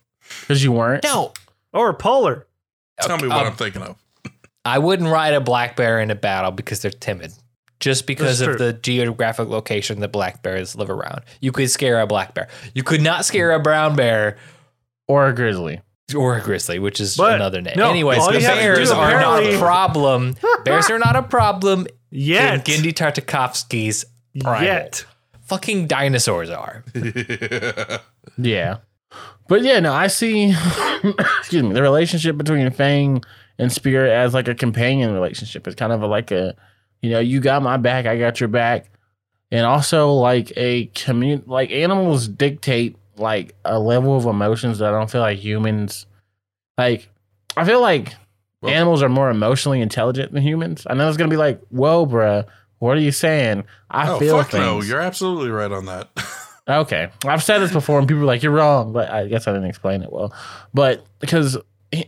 Because 0.43 0.63
you 0.63 0.71
weren't. 0.71 1.03
no. 1.03 1.34
Or 1.73 1.93
polar? 1.93 2.45
Tell 3.01 3.17
me 3.17 3.27
what 3.27 3.38
Um, 3.39 3.47
I'm 3.47 3.53
thinking 3.56 3.82
of. 3.82 3.95
I 4.63 4.77
wouldn't 4.79 5.10
ride 5.10 5.34
a 5.34 5.41
black 5.41 5.75
bear 5.75 5.99
in 5.99 6.12
a 6.12 6.15
battle 6.15 6.51
because 6.51 6.82
they're 6.82 6.91
timid. 6.91 7.34
Just 7.79 8.06
because 8.08 8.39
That's 8.39 8.51
of 8.51 8.58
true. 8.58 8.65
the 8.67 8.73
geographic 8.73 9.49
location 9.49 9.99
that 10.01 10.10
black 10.13 10.41
bears 10.43 10.75
live 10.75 10.89
around. 10.89 11.21
You 11.41 11.51
could 11.51 11.69
scare 11.69 11.99
a 11.99 12.08
black 12.08 12.34
bear. 12.34 12.47
You 12.73 12.84
could 12.84 13.01
not 13.01 13.25
scare 13.25 13.51
a 13.51 13.60
brown 13.60 13.95
bear 13.95 14.38
or 15.08 15.27
a 15.27 15.34
grizzly. 15.36 15.82
or 16.15 16.38
a 16.38 16.41
grizzly, 16.41 16.79
which 16.79 17.01
is 17.01 17.17
But, 17.17 17.34
another 17.36 17.60
name. 17.62 17.73
no, 17.75 17.89
Anyways, 17.89 18.19
all 18.19 18.32
the 18.32 18.39
you 18.39 18.45
have 18.45 18.56
to 18.56 18.62
bears 18.62 18.89
do 18.89 18.95
are 18.95 19.19
not 19.19 19.43
a 19.43 19.58
problem. 19.58 20.36
bears 20.63 20.89
are 20.89 20.99
not 20.99 21.15
a 21.17 21.23
problem 21.23 21.88
Yet. 22.12 22.53
in 22.53 22.62
Genndy 22.84 22.93
Tartakovsky's 22.93 24.06
primal. 24.39 24.65
Yet. 24.67 25.06
Fucking 25.47 25.88
dinosaurs 25.88 26.49
are. 26.51 26.86
Yeah, 28.38 28.77
but 29.47 29.62
yeah, 29.63 29.79
no, 29.79 29.93
I 29.93 30.08
see. 30.08 30.49
excuse 31.39 31.63
me, 31.63 31.73
the 31.73 31.82
relationship 31.82 32.38
between 32.38 32.69
Fang 32.71 33.23
and 33.60 33.71
Spear 33.71 34.06
as 34.06 34.34
like 34.34 34.47
a 34.47 34.56
companion 34.56 35.13
relationship. 35.13 35.67
It's 35.67 35.75
kind 35.75 35.91
of 35.93 36.01
a, 36.01 36.08
like 36.08 36.32
a, 36.32 36.56
you 37.01 37.10
know, 37.12 37.19
you 37.19 37.39
got 37.39 37.62
my 37.62 37.77
back, 37.77 38.06
I 38.06 38.17
got 38.17 38.39
your 38.39 38.49
back, 38.49 38.89
and 39.51 39.65
also 39.65 40.12
like 40.13 40.51
a 40.56 40.86
commun. 40.95 41.43
Like 41.45 41.71
animals 41.71 42.27
dictate 42.27 42.95
like 43.17 43.56
a 43.65 43.77
level 43.79 44.17
of 44.17 44.25
emotions 44.25 44.79
that 44.79 44.93
I 44.93 44.97
don't 44.97 45.12
feel 45.12 45.21
like 45.21 45.38
humans. 45.39 46.06
Like, 46.77 47.10
I 47.56 47.65
feel 47.65 47.82
like 47.82 48.13
Well- 48.62 48.73
animals 48.73 49.03
are 49.03 49.10
more 49.10 49.29
emotionally 49.29 49.82
intelligent 49.82 50.32
than 50.32 50.41
humans. 50.41 50.88
I 50.89 50.95
know 50.95 51.08
it's 51.08 51.17
gonna 51.17 51.29
be 51.29 51.38
like, 51.38 51.62
whoa, 51.69 52.06
bruh, 52.08 52.45
what 52.79 52.97
are 52.97 53.01
you 53.01 53.12
saying? 53.12 53.65
I 53.91 54.10
oh 54.10 54.19
feel 54.19 54.38
fuck 54.39 54.49
things. 54.51 54.62
no! 54.65 54.82
You're 54.82 54.99
absolutely 54.99 55.49
right 55.51 55.71
on 55.71 55.86
that. 55.86 56.10
Okay. 56.67 57.10
I've 57.26 57.43
said 57.43 57.60
this 57.60 57.71
before 57.71 57.99
and 57.99 58.08
people 58.08 58.23
are 58.23 58.26
like, 58.28 58.41
you're 58.41 58.54
wrong, 58.54 58.93
but 58.93 59.10
I 59.10 59.28
guess 59.28 59.47
I 59.47 59.54
didn't 59.54 59.69
explain 59.69 60.02
it 60.02 60.12
well. 60.12 60.34
But 60.73 61.06
because 61.19 61.58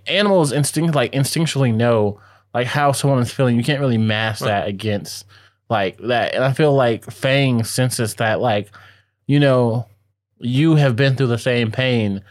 animals 0.07 0.51
instinct 0.51 0.95
like 0.95 1.11
instinctually 1.11 1.73
know 1.73 2.19
like 2.53 2.67
how 2.67 2.93
someone 2.93 3.19
is 3.19 3.33
feeling. 3.33 3.57
You 3.57 3.63
can't 3.63 3.81
really 3.81 3.97
mask 3.97 4.45
that 4.45 4.67
against 4.67 5.25
like 5.69 5.97
that. 5.97 6.33
And 6.33 6.43
I 6.43 6.53
feel 6.53 6.73
like 6.73 7.03
Fang 7.11 7.63
senses 7.63 8.15
that 8.15 8.39
like, 8.39 8.69
you 9.27 9.39
know, 9.39 9.87
you 10.39 10.75
have 10.75 10.95
been 10.95 11.15
through 11.15 11.27
the 11.27 11.37
same 11.37 11.71
pain. 11.71 12.21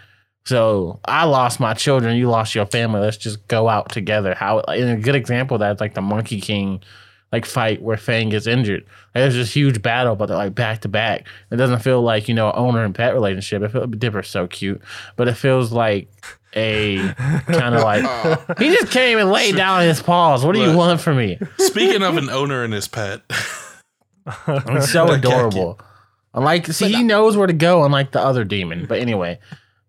So 0.47 1.01
I 1.05 1.25
lost 1.25 1.61
my 1.61 1.75
children, 1.75 2.17
you 2.17 2.29
lost 2.29 2.55
your 2.55 2.67
family. 2.67 3.01
Let's 3.01 3.17
just 3.17 3.47
go 3.49 3.69
out 3.69 3.91
together. 3.91 4.35
How 4.35 4.61
and 4.61 4.99
a 4.99 5.03
good 5.03 5.15
example 5.15 5.57
of 5.57 5.61
that 5.61 5.75
is 5.75 5.81
like 5.81 5.95
the 5.95 6.03
Monkey 6.03 6.41
King 6.41 6.81
like 7.35 7.45
fight 7.47 7.83
where 7.83 7.97
Fang 7.97 8.29
gets 8.29 8.47
injured. 8.47 8.83
Like, 9.15 9.23
there's 9.23 9.35
this 9.35 9.53
huge 9.55 9.83
battle, 9.83 10.15
but 10.15 10.27
they're 10.27 10.37
like 10.37 10.55
back 10.55 10.81
to 10.83 10.89
back. 10.89 11.27
It 11.51 11.57
doesn't 11.57 11.81
feel 11.81 12.01
like 12.01 12.29
you 12.29 12.35
know 12.35 12.53
owner 12.53 12.85
and 12.85 12.95
pet 12.95 13.13
relationship. 13.13 13.63
It 13.63 13.73
feels 13.73 13.91
Dipper's 13.99 14.29
so 14.29 14.47
cute, 14.47 14.81
but 15.17 15.27
it 15.29 15.35
feels 15.35 15.73
like 15.73 16.09
a 16.57 16.99
kind 17.49 17.75
of 17.75 17.83
like 17.83 18.59
he 18.59 18.69
just 18.73 18.93
came 18.93 19.19
and 19.19 19.31
laid 19.31 19.57
down 19.57 19.83
his 19.83 20.01
paws. 20.01 20.45
What 20.45 20.55
do 20.55 20.61
you 20.63 20.77
want 20.77 21.01
from 21.01 21.17
me? 21.17 21.39
Speaking 21.59 22.03
of 22.03 22.17
an 22.17 22.31
owner 22.31 22.63
and 22.63 22.73
his 22.73 22.87
pet, 22.89 23.21
It's 23.31 24.91
so 24.93 25.07
That 25.07 25.23
cat 25.23 25.25
adorable. 25.25 25.81
Unlike, 26.33 26.67
see, 26.69 26.93
he 26.93 27.03
knows 27.03 27.37
where 27.37 27.47
to 27.47 27.53
go, 27.53 27.85
unlike 27.85 28.11
the 28.13 28.21
other 28.21 28.43
demon. 28.45 28.87
But 28.87 28.99
anyway, 29.01 29.39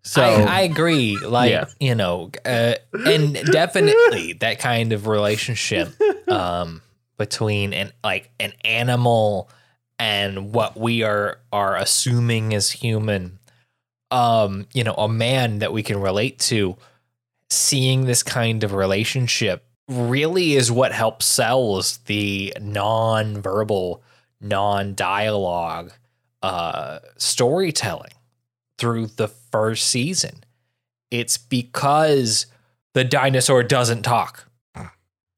so 0.02 0.22
I, 0.22 0.42
I 0.42 0.60
agree. 0.60 1.16
Like, 1.18 1.50
Yeah. 1.50 1.64
you 1.80 1.94
know, 1.94 2.30
uh, 2.44 2.74
and 3.04 3.34
definitely 3.50 4.34
that 4.34 4.58
kind 4.60 4.92
of 4.92 5.06
relationship 5.08 5.88
um, 6.28 6.82
between 7.16 7.72
an 7.72 7.92
like 8.04 8.30
an 8.40 8.52
animal 8.64 9.48
and 9.98 10.52
what 10.52 10.76
we 10.76 11.02
are 11.02 11.40
are 11.52 11.76
assuming 11.76 12.52
is 12.52 12.70
human. 12.70 13.38
Um, 14.10 14.66
you 14.72 14.84
know, 14.84 14.94
a 14.94 15.08
man 15.08 15.58
that 15.58 15.72
we 15.72 15.82
can 15.82 16.00
relate 16.00 16.38
to, 16.40 16.76
seeing 17.50 18.04
this 18.04 18.22
kind 18.22 18.62
of 18.62 18.72
relationship 18.72 19.64
really 19.88 20.54
is 20.54 20.70
what 20.70 20.92
helps 20.92 21.26
sells 21.26 21.98
the 22.06 22.52
non-verbal, 22.60 24.02
non-dialogue 24.40 25.92
uh, 26.42 26.98
storytelling 27.16 28.12
through 28.78 29.06
the 29.06 29.28
first 29.28 29.88
season. 29.88 30.44
It's 31.10 31.38
because 31.38 32.46
the 32.94 33.04
dinosaur 33.04 33.62
doesn't 33.62 34.02
talk 34.02 34.45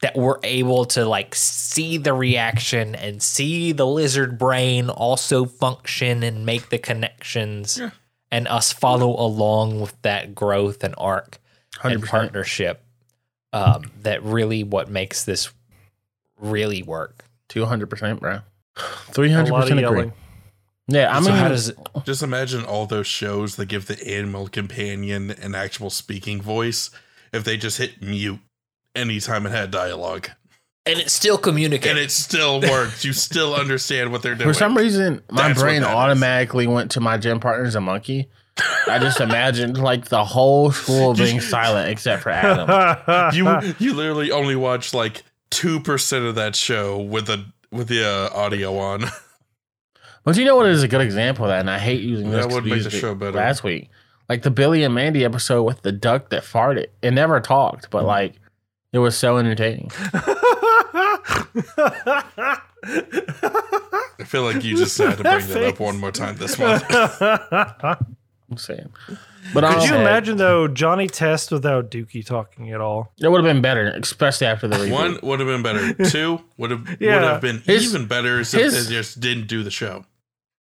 that 0.01 0.17
we're 0.17 0.39
able 0.45 0.85
to 0.85 1.05
like 1.05 1.35
see 1.35 1.99
the 1.99 2.13
reaction 2.13 2.95
and 2.95 3.21
see 3.23 3.73
the 3.73 3.87
lizard 3.87 4.39
brain 4.39 4.89
also 4.91 5.45
function 5.45 6.23
and 6.23 6.47
make 6.47 6.69
the 6.71 6.79
connections 6.79 7.79
Yeah. 7.79 7.91
and 8.31 8.47
us 8.49 8.73
follow 8.73 9.11
along 9.21 9.81
with 9.81 10.01
that 10.03 10.35
growth 10.35 10.85
and 10.85 10.95
arc 10.99 11.39
and 11.83 12.03
100%. 12.03 12.07
partnership 12.09 12.83
um, 13.53 13.91
that 14.03 14.23
really 14.23 14.63
what 14.63 14.89
makes 14.91 15.25
this 15.25 15.51
really 16.39 16.83
work. 16.83 17.25
two 17.49 17.65
hundred 17.65 17.89
percent, 17.91 18.21
bro. 18.21 18.41
Three 19.11 19.33
A 19.33 19.35
hundred 19.35 19.51
lot 19.53 19.63
of 19.65 19.69
percent 19.71 19.85
agree. 19.87 20.13
Yeah, 20.87 21.15
I 21.15 21.21
so 21.21 21.29
mean, 21.31 21.39
how 21.39 21.49
does 21.49 21.69
it 21.71 21.79
just 22.05 22.23
imagine 22.23 22.65
all 22.65 22.87
those 22.87 23.07
shows 23.07 23.57
that 23.57 23.67
give 23.67 23.87
the 23.87 24.07
animal 24.09 24.49
companion 24.49 25.31
an 25.33 25.55
actual 25.55 25.91
speaking 25.91 26.41
voice 26.41 26.91
if 27.33 27.45
they 27.45 27.57
just 27.59 27.77
hit 27.79 28.01
mute 28.01 28.39
anytime 28.99 29.47
it 29.47 29.51
had 29.51 29.71
dialogue. 29.71 30.29
and 30.87 30.99
it 30.99 31.11
still 31.11 31.39
communicates. 31.39 31.87
And 31.87 31.99
it 31.99 32.11
still 32.11 32.61
works. 32.63 33.05
You 33.05 33.13
still 33.13 33.55
understand 33.55 34.11
what 34.13 34.23
they're 34.23 34.35
doing. 34.35 34.49
for 34.49 34.55
some 34.55 34.77
reason, 34.77 35.23
my 35.31 35.49
That's 35.49 35.61
brain 35.61 35.83
that 35.83 35.89
is. 35.91 35.95
automatically 35.95 36.67
went 36.67 36.91
to 36.93 37.01
my 37.01 37.17
gym 37.19 37.41
partner 37.41 37.65
as 37.67 37.75
a 37.75 37.81
monkey. 37.81 38.29
I 38.89 38.99
just 38.99 39.21
imagined 39.21 39.79
like 39.79 40.07
the 40.09 40.25
whole 40.25 40.73
school 40.73 41.15
being 41.15 41.41
silent 41.41 41.91
except 41.91 42.23
for 42.25 42.31
Adam. 42.31 43.33
you 43.35 43.75
you 43.79 43.95
literally 43.95 44.33
only 44.33 44.57
watched 44.57 44.95
like 44.95 45.23
two 45.51 45.79
percent 45.79 46.25
of 46.25 46.35
that 46.35 46.57
show 46.57 46.99
with 46.99 47.27
the 47.27 47.45
with 47.71 47.87
the 47.89 48.05
uh, 48.05 48.31
audio 48.37 48.77
on. 48.79 49.05
But 50.25 50.37
you 50.37 50.45
know 50.45 50.57
what 50.57 50.67
is 50.67 50.83
a 50.83 50.89
good 50.89 51.01
example 51.01 51.45
of 51.47 51.51
that, 51.51 51.61
and 51.61 51.71
I 51.71 51.79
hate 51.79 52.03
using 52.03 52.31
this. 52.31 52.41
That 52.45 52.51
'cause 52.51 52.55
would 52.55 52.65
make 52.67 52.83
the 52.83 52.91
show 52.91 53.15
better. 53.15 53.39
Last 53.39 53.63
week, 53.63 53.89
like 54.29 54.43
the 54.43 54.51
Billy 54.51 54.83
and 54.83 54.95
Mandy 54.95 55.25
episode 55.25 55.63
with 55.63 55.81
the 55.83 55.93
duck 55.93 56.29
that 56.31 56.43
farted. 56.43 56.87
It 57.01 57.13
never 57.13 57.41
talked, 57.41 57.89
but 57.91 58.05
like 58.05 58.35
it 58.93 58.99
was 58.99 59.17
so 59.17 59.39
entertaining. 59.39 59.91
I 64.21 64.25
feel 64.25 64.43
like 64.43 64.65
you 64.65 64.77
just 64.77 64.97
had 64.99 65.17
to 65.19 65.23
bring 65.23 65.47
that 65.47 65.65
up 65.75 65.81
one 65.81 65.99
more 65.99 66.13
time 66.13 66.37
this 66.37 66.59
month. 66.59 66.85
I'm 66.91 68.57
saying. 68.57 68.91
But 69.55 69.65
Could 69.65 69.89
you 69.89 69.95
imagine 69.95 70.37
though 70.37 70.69
Johnny 70.69 71.07
Test 71.07 71.51
without 71.51 71.91
Dukey 71.91 72.25
talking 72.25 72.71
at 72.73 72.81
all? 72.81 73.13
It 73.21 73.29
would 73.29 73.43
have 73.45 73.51
been 73.53 73.63
better, 73.63 73.87
especially 73.89 74.47
after 74.47 74.69
the 74.69 74.77
reboot. 74.77 74.91
One 74.93 75.19
would 75.23 75.41
have 75.41 75.49
been 75.49 75.63
better. 75.63 75.93
Two 76.11 76.41
would 76.57 76.71
have 76.71 76.89
would 76.89 77.01
have 77.01 77.41
been 77.41 77.59
His- 77.61 77.85
even 77.95 78.07
better 78.07 78.41
if 78.41 78.51
his- 78.51 78.87
they 78.89 78.93
just 78.95 79.21
didn't 79.21 79.47
do 79.47 79.63
the 79.63 79.71
show. 79.71 80.05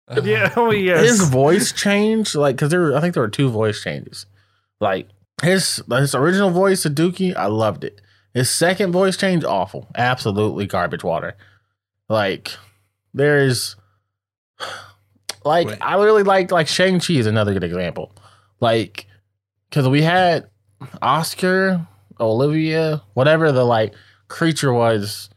Yeah. 0.24 0.54
Oh 0.56 0.70
yes. 0.70 1.02
His 1.02 1.28
voice 1.30 1.72
changed, 1.72 2.36
like, 2.36 2.56
because 2.58 2.70
there, 2.70 2.80
were, 2.80 2.96
I 2.96 3.02
think 3.02 3.16
there 3.16 3.24
were 3.24 3.28
two 3.28 3.50
voice 3.50 3.82
changes. 3.82 4.28
Like 4.80 5.08
his 5.42 5.82
his 5.90 6.14
original 6.14 6.52
voice 6.52 6.86
of 6.86 6.94
Dukey, 6.94 7.36
I 7.36 7.48
loved 7.48 7.84
it. 7.84 8.02
His 8.36 8.50
second 8.52 8.92
voice 8.92 9.16
change, 9.16 9.46
awful, 9.46 9.88
absolutely 9.96 10.68
garbage 10.68 11.06
water. 11.06 11.38
Like 12.10 12.52
there's, 13.14 13.78
like, 15.46 15.68
Wait. 15.68 15.78
I 15.82 15.96
really 15.96 16.24
like 16.24 16.52
like 16.52 16.68
Shang 16.68 17.00
Chi 17.00 17.14
is 17.14 17.28
another 17.28 17.54
good 17.54 17.64
example. 17.64 18.12
Like, 18.60 19.08
because 19.70 19.88
we 19.88 20.02
had 20.02 20.50
Oscar, 21.02 21.88
Olivia, 22.20 23.02
whatever 23.14 23.54
the 23.54 23.64
like 23.64 23.94
creature 24.28 24.74
was 24.74 25.30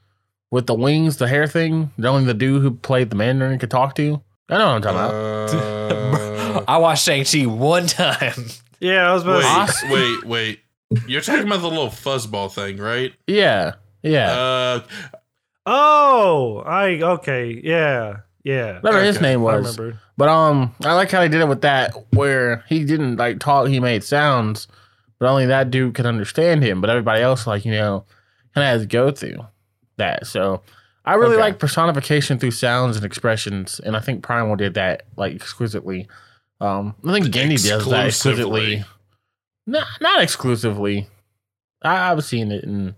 with 0.51 0.67
the 0.67 0.75
wings, 0.75 1.19
the 1.19 1.29
hair 1.29 1.47
thing. 1.47 1.93
The 1.99 2.09
only 2.09 2.25
the 2.25 2.35
dude 2.35 2.63
who 2.63 2.73
played 2.73 3.11
the 3.11 3.17
Mandarin 3.17 3.61
could 3.61 3.71
talk 3.71 3.95
to. 3.95 4.21
I 4.49 4.59
know 4.59 4.67
what 4.67 4.75
I'm 4.75 4.83
talking 4.83 4.99
about. 4.99 5.55
Uh, 5.55 6.65
I 6.69 6.79
watched 6.79 7.05
Shang-Chi 7.05 7.47
one 7.47 7.87
time. 7.87 8.47
yeah, 8.81 9.09
I 9.09 9.13
was 9.15 9.23
about 9.23 9.69
to 9.69 9.87
wait, 9.93 9.93
wait, 9.93 10.25
wait. 10.25 10.61
You're 11.07 11.21
talking 11.21 11.47
about 11.47 11.61
the 11.61 11.69
little 11.69 11.89
fuzzball 11.89 12.53
thing, 12.53 12.79
right? 12.79 13.13
Yeah, 13.27 13.75
yeah. 14.03 14.31
Uh, 14.31 14.81
Oh, 15.71 16.63
I 16.65 17.01
okay. 17.03 17.61
Yeah. 17.63 18.21
Yeah. 18.43 18.81
Whatever 18.81 19.05
his 19.05 19.21
name 19.21 19.43
was. 19.43 19.79
remember. 19.79 20.01
But 20.17 20.29
um, 20.31 20.75
I 20.83 20.95
like 20.95 21.11
how 21.11 21.21
they 21.21 21.29
did 21.29 21.43
it 21.43 21.49
with 21.49 21.61
that, 21.61 21.93
where 22.15 22.65
he 22.69 22.85
didn't 22.85 23.17
like 23.17 23.39
talk. 23.39 23.69
He 23.69 23.79
made 23.79 24.03
sounds, 24.03 24.67
but 25.19 25.29
only 25.29 25.45
that 25.47 25.71
dude 25.71 25.95
could 25.95 26.07
understand 26.07 26.63
him. 26.63 26.81
But 26.81 26.89
everybody 26.89 27.21
else, 27.21 27.47
like 27.47 27.67
you 27.67 27.73
know, 27.73 28.07
kind 28.55 28.65
of 28.67 28.71
has 28.73 28.81
to 28.83 28.87
go 28.87 29.11
through 29.11 29.47
that. 29.99 30.27
So 30.27 30.63
I 31.05 31.15
really 31.15 31.35
Okay. 31.35 31.43
like 31.43 31.59
personification 31.59 32.39
through 32.39 32.53
sounds 32.53 32.97
and 32.97 33.05
expressions, 33.05 33.79
and 33.79 33.95
I 33.95 34.01
think 34.01 34.23
Primal 34.23 34.57
did 34.57 34.73
that 34.75 35.03
like 35.17 35.35
exquisitely. 35.35 36.09
Um, 36.63 36.95
I 37.07 37.13
think 37.13 37.27
Genndy 37.27 37.63
does 37.63 37.87
that 37.91 38.07
exquisitely. 38.07 38.85
Exclusively. 39.69 39.73
Not 39.73 39.87
not 40.01 40.23
exclusively. 40.23 41.09
I, 41.83 42.11
I've 42.13 42.25
seen 42.25 42.51
it, 42.51 42.65
and 42.65 42.95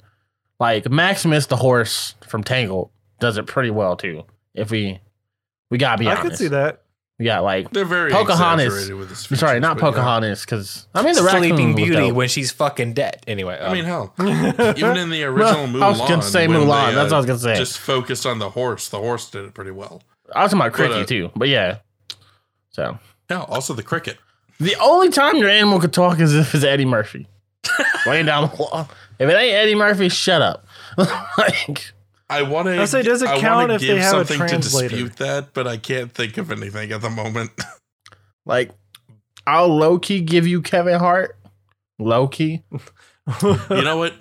like 0.58 0.90
Maximus 0.90 1.46
the 1.46 1.56
horse 1.56 2.14
from 2.26 2.44
Tangled 2.44 2.90
does 3.18 3.36
it 3.38 3.46
pretty 3.46 3.70
well 3.70 3.96
too. 3.96 4.24
If 4.54 4.70
we 4.70 5.00
we 5.70 5.78
gotta 5.78 5.98
be 5.98 6.06
I 6.08 6.12
honest, 6.12 6.22
could 6.28 6.38
see 6.38 6.48
that. 6.48 6.82
we 7.18 7.24
got 7.26 7.42
like 7.44 7.70
They're 7.70 7.84
very 7.84 8.10
Pocahontas. 8.10 8.66
exaggerated 8.66 8.96
with 8.96 9.08
his 9.10 9.38
Sorry, 9.38 9.60
not. 9.60 9.78
Pocahontas, 9.78 10.44
because 10.44 10.86
I 10.94 11.02
mean 11.02 11.14
the 11.14 11.28
Sleeping 11.28 11.74
Beauty 11.74 12.12
when 12.12 12.28
she's 12.28 12.50
fucking 12.50 12.94
dead. 12.94 13.22
Anyway, 13.26 13.54
I 13.58 13.66
um, 13.66 13.72
mean, 13.74 13.84
hell, 13.84 14.14
even 14.20 14.96
in 14.96 15.10
the 15.10 15.24
original 15.24 15.66
Mulan, 15.66 15.82
I 15.82 15.88
was 15.90 16.00
gonna 16.00 16.22
say 16.22 16.48
when 16.48 16.60
Mulan. 16.62 16.90
they, 16.90 16.94
That's 16.94 17.12
uh, 17.12 17.16
what 17.16 17.16
I 17.16 17.16
was 17.18 17.26
gonna 17.26 17.38
say. 17.38 17.56
Just 17.56 17.78
focused 17.78 18.26
on 18.26 18.38
the 18.38 18.50
horse. 18.50 18.88
The 18.88 18.98
horse 18.98 19.30
did 19.30 19.44
it 19.44 19.54
pretty 19.54 19.70
well. 19.72 20.02
I 20.34 20.42
was 20.42 20.52
talking 20.52 20.60
about 20.66 20.72
Cri-Kee 20.74 20.92
But, 20.94 21.00
uh, 21.02 21.06
too, 21.06 21.30
but 21.36 21.48
yeah. 21.48 21.78
So 22.70 22.98
Yeah, 23.28 23.42
also 23.42 23.74
the 23.74 23.82
cricket. 23.82 24.16
The 24.60 24.76
only 24.80 25.08
time 25.10 25.36
your 25.36 25.48
animal 25.48 25.80
could 25.80 25.92
talk 25.92 26.20
is 26.20 26.34
if 26.34 26.54
it's 26.54 26.64
Eddie 26.64 26.84
Murphy 26.84 27.26
laying 28.06 28.26
down 28.26 28.50
the 28.50 28.62
law. 28.62 28.88
If 29.18 29.28
it 29.28 29.32
ain't 29.32 29.54
Eddie 29.54 29.74
Murphy, 29.74 30.08
shut 30.08 30.42
up. 30.42 30.66
like 31.38 31.92
I 32.28 32.42
want 32.42 32.66
to. 32.66 32.80
I 32.80 32.84
say, 32.84 33.02
does 33.02 33.22
it 33.22 33.28
I 33.28 33.40
count 33.40 33.62
wanna 33.62 33.74
if 33.74 33.80
they 33.80 33.88
give 33.88 33.98
have 33.98 34.14
a 34.14 34.24
something 34.24 34.38
to 34.38 34.48
translator? 34.48 34.88
dispute 34.88 35.16
that, 35.16 35.52
but 35.52 35.66
I 35.66 35.76
can't 35.78 36.12
think 36.12 36.38
of 36.38 36.52
anything 36.52 36.92
at 36.92 37.00
the 37.00 37.10
moment. 37.10 37.50
like 38.46 38.70
I'll 39.46 39.68
low 39.68 39.98
key 39.98 40.20
give 40.20 40.46
you 40.46 40.62
Kevin 40.62 40.98
Hart. 40.98 41.36
Low 41.98 42.28
key. 42.28 42.62
you 43.42 43.82
know 43.82 43.96
what? 43.96 44.14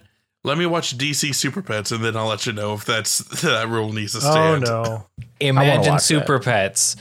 Let 0.43 0.58
me 0.58 0.65
watch 0.65 0.97
DC 0.97 1.36
Super 1.36 1.62
Pets, 1.62 1.91
and 1.91 2.04
then 2.04 2.15
I'll 2.15 2.28
let 2.28 2.45
you 2.45 2.54
know 2.54 2.73
if 2.73 2.86
that's 2.86 3.19
that 3.41 3.67
rule 3.67 3.91
needs 3.93 4.13
to 4.13 4.21
stand. 4.21 4.63
oh 4.63 4.65
stand. 4.65 4.86
no. 4.86 5.06
imagine 5.39 5.93
watch 5.93 6.02
Super 6.02 6.39
Pets 6.39 6.95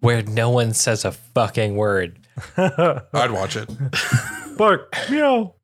where 0.00 0.22
no 0.22 0.50
one 0.50 0.74
says 0.74 1.04
a 1.04 1.12
fucking 1.12 1.76
word. 1.76 2.18
I'd 2.56 3.30
watch 3.30 3.56
it. 3.56 3.68
Bark. 4.56 4.94
Meow. 5.10 5.54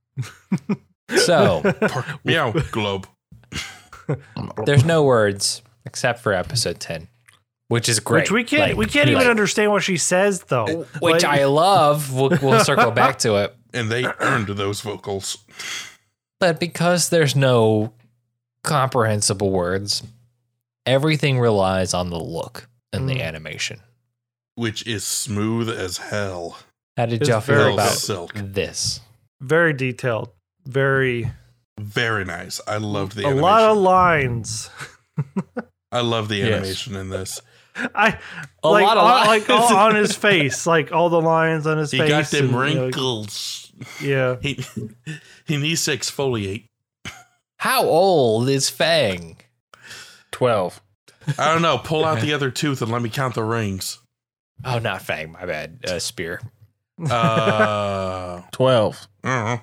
So 1.25 1.63
Park, 1.81 2.07
meow, 2.25 2.53
globe. 2.71 3.07
there's 4.67 4.85
no 4.85 5.05
words 5.05 5.63
except 5.87 6.21
for 6.21 6.33
episode 6.33 6.81
ten, 6.81 7.09
which 7.69 7.89
is 7.89 8.01
great. 8.01 8.23
Which 8.25 8.31
we 8.33 8.45
can't 8.45 8.71
Like- 8.71 8.77
we 8.77 8.87
can't 8.87 9.09
even 9.09 9.23
like- 9.23 9.31
understand 9.31 9.71
what 9.73 9.83
she 9.83 9.97
says 9.97 10.41
though. 10.45 10.87
Which 11.01 11.23
Like- 11.23 11.25
I 11.25 11.45
love. 11.47 12.13
We'll, 12.13 12.31
we'll 12.43 12.65
circle 12.65 12.91
back 12.91 13.19
to 13.21 13.37
it. 13.37 13.55
And 13.75 13.91
they 13.91 14.05
earned 14.21 14.49
those 14.49 14.81
vocals. 14.81 15.39
But 16.41 16.59
because 16.61 17.09
there's 17.11 17.37
no 17.37 17.93
comprehensible 18.63 19.51
words, 19.51 20.03
everything 20.87 21.39
relies 21.39 21.93
on 21.95 22.11
the 22.11 22.19
look 22.19 22.69
and 22.93 23.09
the 23.09 23.17
Mm. 23.17 23.23
animation. 23.23 23.81
Which 24.59 24.87
is 24.87 25.05
smooth 25.05 25.69
as 25.71 25.99
hell. 25.99 26.59
How 26.97 27.07
did 27.07 27.21
It's 27.23 27.29
y'all 27.29 27.41
feel 27.41 27.75
about 27.75 27.93
silk. 27.93 28.33
this? 28.35 29.01
very 29.41 29.73
detailed. 29.73 30.31
Very 30.67 31.31
Very 31.79 32.25
nice. 32.25 32.61
I 32.67 32.79
loved 32.79 33.15
the 33.15 33.23
a 33.23 33.27
animation. 33.27 33.43
lot 33.43 33.63
of 33.71 33.77
lines. 33.79 34.69
I 35.93 36.01
love 36.01 36.29
the 36.29 36.37
Yes. 36.39 36.49
animation 36.53 36.97
in 36.97 37.09
this. 37.09 37.41
I 37.95 38.19
A 38.65 38.69
like, 38.69 38.85
lot 38.85 38.97
of 38.97 39.05
on, 39.05 39.11
lines. 39.27 39.29
like 39.29 39.51
all 39.51 39.77
on 39.77 39.95
his 39.95 40.15
face, 40.27 40.67
like 40.67 40.91
all 40.93 41.09
the 41.09 41.21
lines 41.21 41.67
on 41.69 41.79
his 41.79 41.93
He 41.93 41.99
face. 41.99 42.07
He 42.09 42.11
got 42.11 42.27
them 42.31 42.55
and, 42.55 42.69
you 42.71 42.75
know, 42.75 42.83
wrinkles. 42.83 43.73
yeah. 44.03 44.37
He 44.43 44.65
he 45.47 45.57
needs 45.57 45.85
to 45.85 45.97
exfoliate. 45.97 46.65
How 47.59 47.85
old 47.85 48.49
is 48.49 48.69
Fang? 48.69 49.37
Twelve. 50.33 50.81
I 51.39 51.53
don't 51.53 51.63
know. 51.63 51.79
Pull 51.79 52.05
out 52.05 52.21
the 52.21 52.33
other 52.33 52.51
tooth 52.51 52.83
and 52.83 52.91
let 52.91 53.03
me 53.03 53.09
count 53.11 53.35
the 53.37 53.45
rings. 53.45 53.99
Oh, 54.65 54.79
not 54.79 55.03
Fang. 55.03 55.33
My 55.33 55.47
bad. 55.47 55.81
Uh, 55.87 55.99
Spear. 55.99 56.41
Uh, 57.11 58.43
Twelve. 58.53 59.07
I 59.25 59.47
don't. 59.57 59.61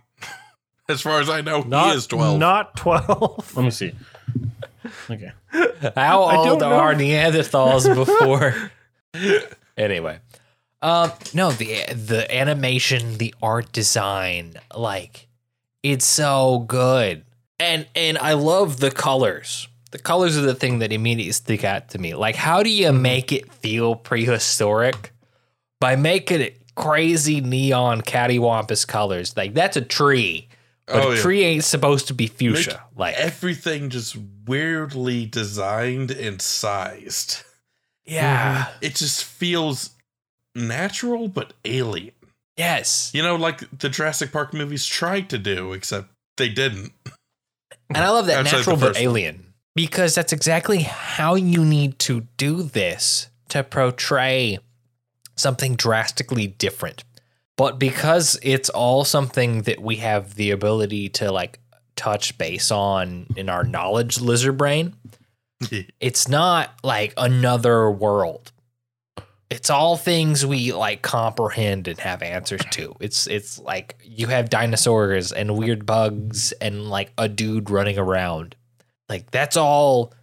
As 0.88 1.02
far 1.02 1.20
as 1.20 1.30
I 1.30 1.42
know, 1.42 1.62
Not 1.62 1.92
he 1.92 1.98
is 1.98 2.08
twelve. 2.08 2.40
Not 2.40 2.76
twelve. 2.78 3.52
Let 3.56 3.64
me 3.66 3.72
see. 3.72 3.94
Okay. 5.10 5.32
How 5.96 6.24
I 6.24 6.36
old 6.38 6.60
don't 6.60 6.60
know. 6.60 6.76
are 6.76 6.94
Neanderthals 6.94 7.94
before? 7.96 8.72
anyway, 9.78 10.20
um, 10.84 11.12
no 11.34 11.52
the 11.52 11.86
the 11.94 12.28
animation, 12.34 13.18
the 13.18 13.34
art 13.42 13.72
design, 13.72 14.54
like 14.76 15.28
it's 15.82 16.06
so 16.06 16.60
good, 16.68 17.26
and 17.60 17.88
and 17.96 18.18
I 18.20 18.34
love 18.34 18.80
the 18.80 18.92
colors. 18.92 19.68
The 19.96 20.02
colors 20.02 20.38
are 20.38 20.42
the 20.42 20.54
thing 20.54 20.80
that 20.80 20.92
immediately 20.92 21.32
stick 21.32 21.64
out 21.64 21.88
to 21.92 21.98
me. 21.98 22.16
Like, 22.16 22.36
how 22.36 22.64
do 22.64 22.70
you 22.70 22.92
make 22.92 23.32
it 23.32 23.50
feel 23.54 23.96
prehistoric 23.96 25.14
by 25.80 25.96
making 25.96 26.42
it 26.42 26.62
crazy 26.76 27.40
neon 27.40 28.02
cattywampus 28.02 28.86
colors? 28.86 29.38
Like, 29.38 29.54
that's 29.54 29.78
a 29.78 29.82
tree, 29.82 30.50
but 30.86 30.96
Oh, 30.98 31.12
a 31.12 31.16
yeah. 31.16 31.22
tree 31.22 31.44
ain't 31.46 31.64
supposed 31.64 32.08
to 32.08 32.14
be 32.14 32.28
fuchsia. 32.28 32.84
like, 32.98 33.16
Everything 33.16 33.90
just 33.90 34.18
weirdly 34.46 35.26
designed 35.28 36.12
and 36.12 36.42
sized. 36.42 37.44
yeah, 38.06 38.64
mm-hmm. 38.66 38.78
It 38.82 38.96
just 38.96 39.24
feels 39.24 39.92
natural 40.56 41.30
but 41.30 41.54
alien. 41.64 42.12
yes. 42.58 43.12
You 43.14 43.24
know, 43.24 43.38
like 43.38 43.64
the 43.80 43.88
Jurassic 43.88 44.34
Park 44.34 44.54
movies 44.54 44.86
tried 44.86 45.30
to 45.30 45.38
do, 45.38 45.72
except 45.72 46.10
they 46.36 46.50
didn't. 46.50 46.92
And 47.88 48.00
I 48.04 48.10
love 48.10 48.26
that 48.26 48.40
Outside 48.40 48.58
natural 48.58 48.76
but 48.76 48.96
one. 48.96 49.02
alien 49.02 49.45
because 49.76 50.16
that's 50.16 50.34
exactly 50.34 50.84
how 50.84 51.36
you 51.36 51.64
need 51.64 52.00
to 52.00 52.22
do 52.38 52.64
this 52.64 53.30
to 53.50 53.64
portray 53.64 54.58
something 55.36 55.76
drastically 55.76 56.48
different. 56.48 57.04
But 57.58 57.80
because 57.80 58.38
it's 58.42 58.70
all 58.70 59.04
something 59.06 59.64
that 59.64 59.82
we 59.82 59.98
have 59.98 60.36
the 60.36 60.52
ability 60.52 61.10
to 61.10 61.32
like 61.32 61.60
touch 61.96 62.38
base 62.38 62.72
on 62.72 63.28
in 63.36 63.50
our 63.50 63.64
knowledge 63.64 64.20
lizard 64.20 64.58
brain, 64.58 64.94
it's 66.00 66.28
not 66.28 66.72
like 66.84 67.14
another 67.18 67.90
world. 67.90 68.52
It's 69.50 69.70
all 69.70 69.96
things 69.96 70.46
we 70.46 70.74
like 70.74 71.02
comprehend 71.02 71.88
and 71.88 72.00
have 72.00 72.22
answers 72.24 72.62
to. 72.72 72.96
It's 73.00 73.28
it's 73.28 73.60
like 73.60 73.96
you 74.04 74.28
have 74.28 74.50
dinosaurs 74.50 75.32
and 75.32 75.56
weird 75.56 75.86
bugs 75.86 76.52
and 76.54 76.90
like 76.90 77.12
a 77.18 77.30
dude 77.30 77.70
running 77.70 77.98
around. 77.98 78.56
Like 79.10 79.32
that's 79.32 79.58
all 79.58 80.14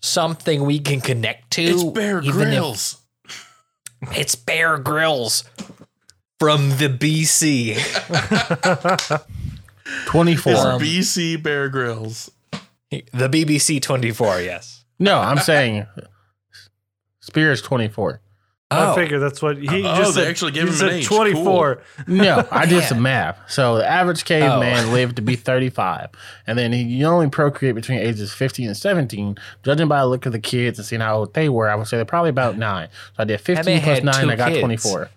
something 0.00 0.64
we 0.64 0.78
can 0.78 1.00
connect 1.00 1.50
to. 1.52 1.62
It's 1.62 1.84
Bear 1.84 2.20
Grylls. 2.20 3.00
it's 4.14 4.34
Bear 4.34 4.78
Grylls 4.78 5.44
from 6.40 6.70
the 6.70 6.88
BC. 6.88 7.76
24. 10.06 10.52
It's 10.52 10.60
um, 10.64 10.80
BC 10.80 11.42
Bear 11.42 11.68
Grylls. 11.68 12.30
The 12.90 13.28
BBC 13.28 13.80
24, 13.80 14.40
yes. 14.40 14.84
No, 14.98 15.18
I'm 15.18 15.38
saying 15.38 15.86
Spears 17.20 17.62
24. 17.62 18.20
Oh. 18.78 18.92
I 18.92 18.94
figure 18.94 19.18
that's 19.18 19.40
what 19.42 19.58
he 19.58 19.84
oh, 19.84 19.96
just 19.96 20.14
said. 20.14 20.28
actually 20.28 20.52
gave 20.52 20.68
him 20.68 20.74
said 20.74 20.88
an 20.88 20.94
age. 20.96 21.06
24. 21.06 21.74
Cool. 21.76 21.84
No, 22.22 22.46
I 22.50 22.66
did 22.66 22.84
some 22.84 23.02
math. 23.02 23.38
So 23.50 23.76
the 23.76 23.88
average 23.88 24.24
caveman 24.24 24.88
oh. 24.88 24.92
lived 24.92 25.16
to 25.16 25.22
be 25.22 25.36
35. 25.36 26.08
And 26.46 26.58
then 26.58 26.72
he 26.72 27.04
only 27.04 27.28
procreate 27.28 27.74
between 27.74 27.98
ages 27.98 28.32
15 28.32 28.68
and 28.68 28.76
17. 28.76 29.36
Judging 29.62 29.88
by 29.88 30.00
the 30.00 30.06
look 30.06 30.26
of 30.26 30.32
the 30.32 30.40
kids 30.40 30.78
and 30.78 30.86
seeing 30.86 31.00
how 31.00 31.18
old 31.18 31.34
they 31.34 31.48
were, 31.48 31.68
I 31.68 31.74
would 31.74 31.86
say 31.86 31.96
they're 31.96 32.04
probably 32.04 32.30
about 32.30 32.56
nine. 32.58 32.88
So 33.16 33.22
I 33.22 33.24
did 33.24 33.40
15 33.40 33.80
plus 33.82 34.02
nine, 34.02 34.30
I 34.30 34.36
got 34.36 34.50
kids. 34.50 34.60
24. 34.60 35.10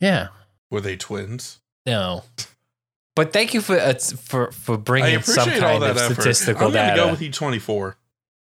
Yeah. 0.00 0.28
Were 0.70 0.80
they 0.80 0.96
twins? 0.96 1.60
No. 1.86 2.24
But 3.16 3.32
thank 3.32 3.54
you 3.54 3.60
for 3.60 3.78
uh, 3.78 3.94
for 3.94 4.52
for 4.52 4.78
bringing 4.78 5.20
some 5.22 5.50
kind 5.50 5.82
of 5.82 5.96
effort. 5.96 6.14
statistical 6.14 6.68
I'm 6.68 6.72
data. 6.72 6.92
I'm 6.92 6.96
going 6.96 6.98
to 6.98 7.04
go 7.04 7.10
with 7.12 7.22
you 7.22 7.30
24. 7.32 7.96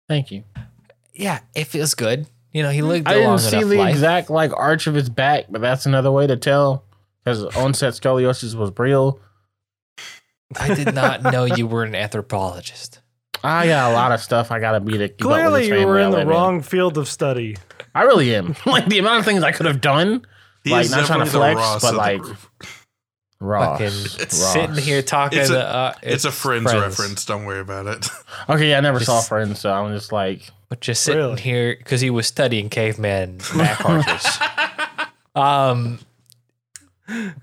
Thank 0.07 0.31
you. 0.31 0.43
Yeah, 1.13 1.39
it 1.55 1.65
feels 1.65 1.95
good. 1.95 2.27
You 2.51 2.63
know, 2.63 2.69
he 2.69 2.79
mm. 2.79 2.87
lived 2.87 3.07
I 3.07 3.13
didn't 3.13 3.39
see 3.39 3.63
the 3.63 3.77
life. 3.77 3.93
exact 3.93 4.29
like 4.29 4.51
arch 4.55 4.87
of 4.87 4.95
his 4.95 5.09
back, 5.09 5.45
but 5.49 5.61
that's 5.61 5.85
another 5.85 6.11
way 6.11 6.27
to 6.27 6.37
tell 6.37 6.85
because 7.23 7.43
onset 7.55 7.93
scoliosis 7.93 8.55
was 8.55 8.71
real. 8.77 9.19
I 10.59 10.73
did 10.73 10.95
not 10.95 11.21
know 11.23 11.45
you 11.45 11.67
were 11.67 11.83
an 11.83 11.93
anthropologist. 11.93 13.01
Ah, 13.43 13.59
I 13.59 13.67
got 13.67 13.91
a 13.91 13.93
lot 13.93 14.11
of 14.11 14.19
stuff 14.19 14.51
I 14.51 14.59
got 14.59 14.71
to 14.73 14.79
be 14.79 14.97
to 14.97 15.07
keep 15.07 15.21
up 15.21 15.27
with 15.27 15.37
Clearly, 15.37 15.69
this 15.69 15.79
you 15.79 15.87
were 15.87 15.99
in 15.99 16.11
the 16.11 16.17
live 16.17 16.27
wrong 16.27 16.61
field 16.61 16.97
of 16.97 17.07
study. 17.07 17.55
I 17.93 18.03
really 18.03 18.33
am. 18.35 18.55
like 18.65 18.87
the 18.87 18.97
amount 18.97 19.19
of 19.19 19.25
things 19.25 19.43
I 19.43 19.51
could 19.51 19.65
have 19.65 19.81
done. 19.81 20.25
He 20.63 20.71
Like, 20.71 20.89
not 20.89 21.05
trying 21.05 21.19
to 21.19 21.25
definitely 21.25 21.53
the 21.53 21.55
flex, 21.55 21.57
Ross 21.57 21.81
but, 21.81 21.95
like, 21.95 22.21
group. 22.21 22.37
Ross. 23.41 23.79
Fucking 23.79 23.97
Ross. 24.19 24.53
sitting 24.53 24.75
here 24.75 25.01
talking. 25.01 25.39
It's 25.39 25.49
a- 25.49 25.53
to, 25.53 25.65
uh, 25.75 25.93
It's, 26.03 26.25
a 26.25 26.31
friends, 26.31 26.65
reference. 26.73 27.23
Don't 27.25 27.45
worry 27.45 27.59
about 27.61 27.87
it. 27.87 28.07
Okay, 28.49 28.73
I 28.75 28.79
never 28.79 28.99
saw 28.99 29.17
Just- 29.17 29.29
Friends, 29.29 29.59
so 29.59 29.71
I'm 29.71 29.93
just 29.93 30.11
like, 30.11 30.41
But 30.69 30.79
just 30.81 31.03
sitting 31.03 31.21
Really? 31.21 31.41
here 31.41 31.75
because 31.77 32.01
he 32.01 32.09
was 32.09 32.25
studying 32.27 32.69
caveman 32.69 33.37
back 33.57 33.83
arches. 33.85 34.39
um, 35.35 35.99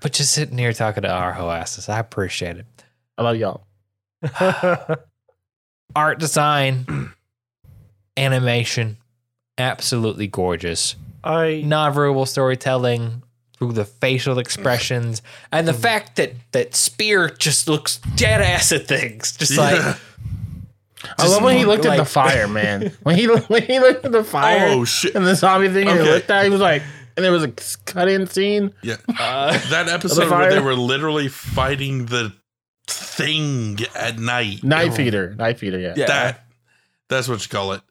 but 0.01 0.13
just 0.13 0.33
sitting 0.33 0.57
here 0.57 0.73
talking 0.73 1.03
to 1.03 1.09
our 1.09 1.31
asses. 1.33 1.87
I 1.89 1.99
appreciate 1.99 2.57
it. 2.57 2.65
I 3.17 3.23
love 3.23 3.37
y'all. 3.37 3.63
Art 5.95 6.19
design, 6.19 7.11
animation, 8.17 8.97
absolutely 9.57 10.27
gorgeous. 10.27 10.95
I 11.23 11.63
non-verbal 11.65 12.25
storytelling 12.25 13.23
through 13.57 13.73
the 13.73 13.85
facial 13.85 14.39
expressions 14.39 15.21
and 15.51 15.67
the 15.67 15.73
fact 15.73 16.15
that 16.17 16.33
that 16.51 16.75
Spear 16.75 17.29
just 17.29 17.67
looks 17.67 17.97
dead 18.15 18.41
ass 18.41 18.71
at 18.71 18.87
things, 18.87 19.35
just 19.35 19.57
like 19.57 19.75
Yeah. 19.75 19.95
I 21.17 21.27
love 21.27 21.43
when 21.43 21.57
he 21.57 21.65
looked 21.65 21.85
at 21.85 21.97
the 21.97 22.05
fire, 22.05 22.47
man. 22.59 22.91
When 23.03 23.15
he 23.15 23.25
when 23.27 23.63
he 23.63 23.79
looked 23.79 24.05
at 24.05 24.11
the 24.11 24.23
fire 24.23 24.67
Oh 24.69 24.83
shit! 24.85 25.15
and 25.15 25.25
the 25.25 25.35
zombie 25.35 25.69
thing, 25.69 25.87
and 25.87 25.99
he 25.99 26.05
looked 26.05 26.29
at, 26.29 26.43
he 26.43 26.49
was 26.49 26.61
like, 26.61 26.81
and 27.15 27.23
there 27.23 27.31
was 27.31 27.43
a 27.43 27.51
cut 27.85 28.09
in 28.09 28.27
scene. 28.27 28.73
Yeah, 28.81 28.97
uh, 29.19 29.57
that 29.69 29.87
episode 29.89 30.29
where 30.29 30.49
they 30.49 30.59
were 30.59 30.75
literally 30.75 31.27
fighting 31.29 32.07
the 32.07 32.33
thing 32.87 33.79
at 33.95 34.17
night. 34.19 34.63
Knife 34.63 34.95
feeder, 34.95 35.35
knife 35.35 35.59
feeder, 35.59 35.79
yeah. 35.79 35.93
yeah. 35.95 36.05
That 36.07 36.45
that's 37.09 37.27
what 37.27 37.41
you 37.43 37.49
call 37.49 37.73
it. 37.73 37.81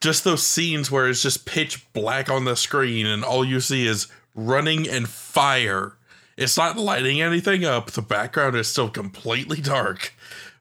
Just 0.00 0.24
those 0.24 0.42
scenes 0.42 0.90
where 0.90 1.08
it's 1.08 1.22
just 1.22 1.46
pitch 1.46 1.86
black 1.92 2.28
on 2.28 2.44
the 2.44 2.56
screen 2.56 3.06
and 3.06 3.24
all 3.24 3.44
you 3.44 3.60
see 3.60 3.86
is 3.86 4.08
running 4.34 4.88
and 4.88 5.08
fire. 5.08 5.96
It's 6.36 6.56
not 6.56 6.76
lighting 6.76 7.20
anything 7.20 7.64
up. 7.64 7.90
The 7.90 8.02
background 8.02 8.56
is 8.56 8.68
still 8.68 8.88
completely 8.88 9.60
dark, 9.60 10.14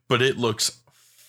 but 0.08 0.22
it 0.22 0.38
looks 0.38 0.82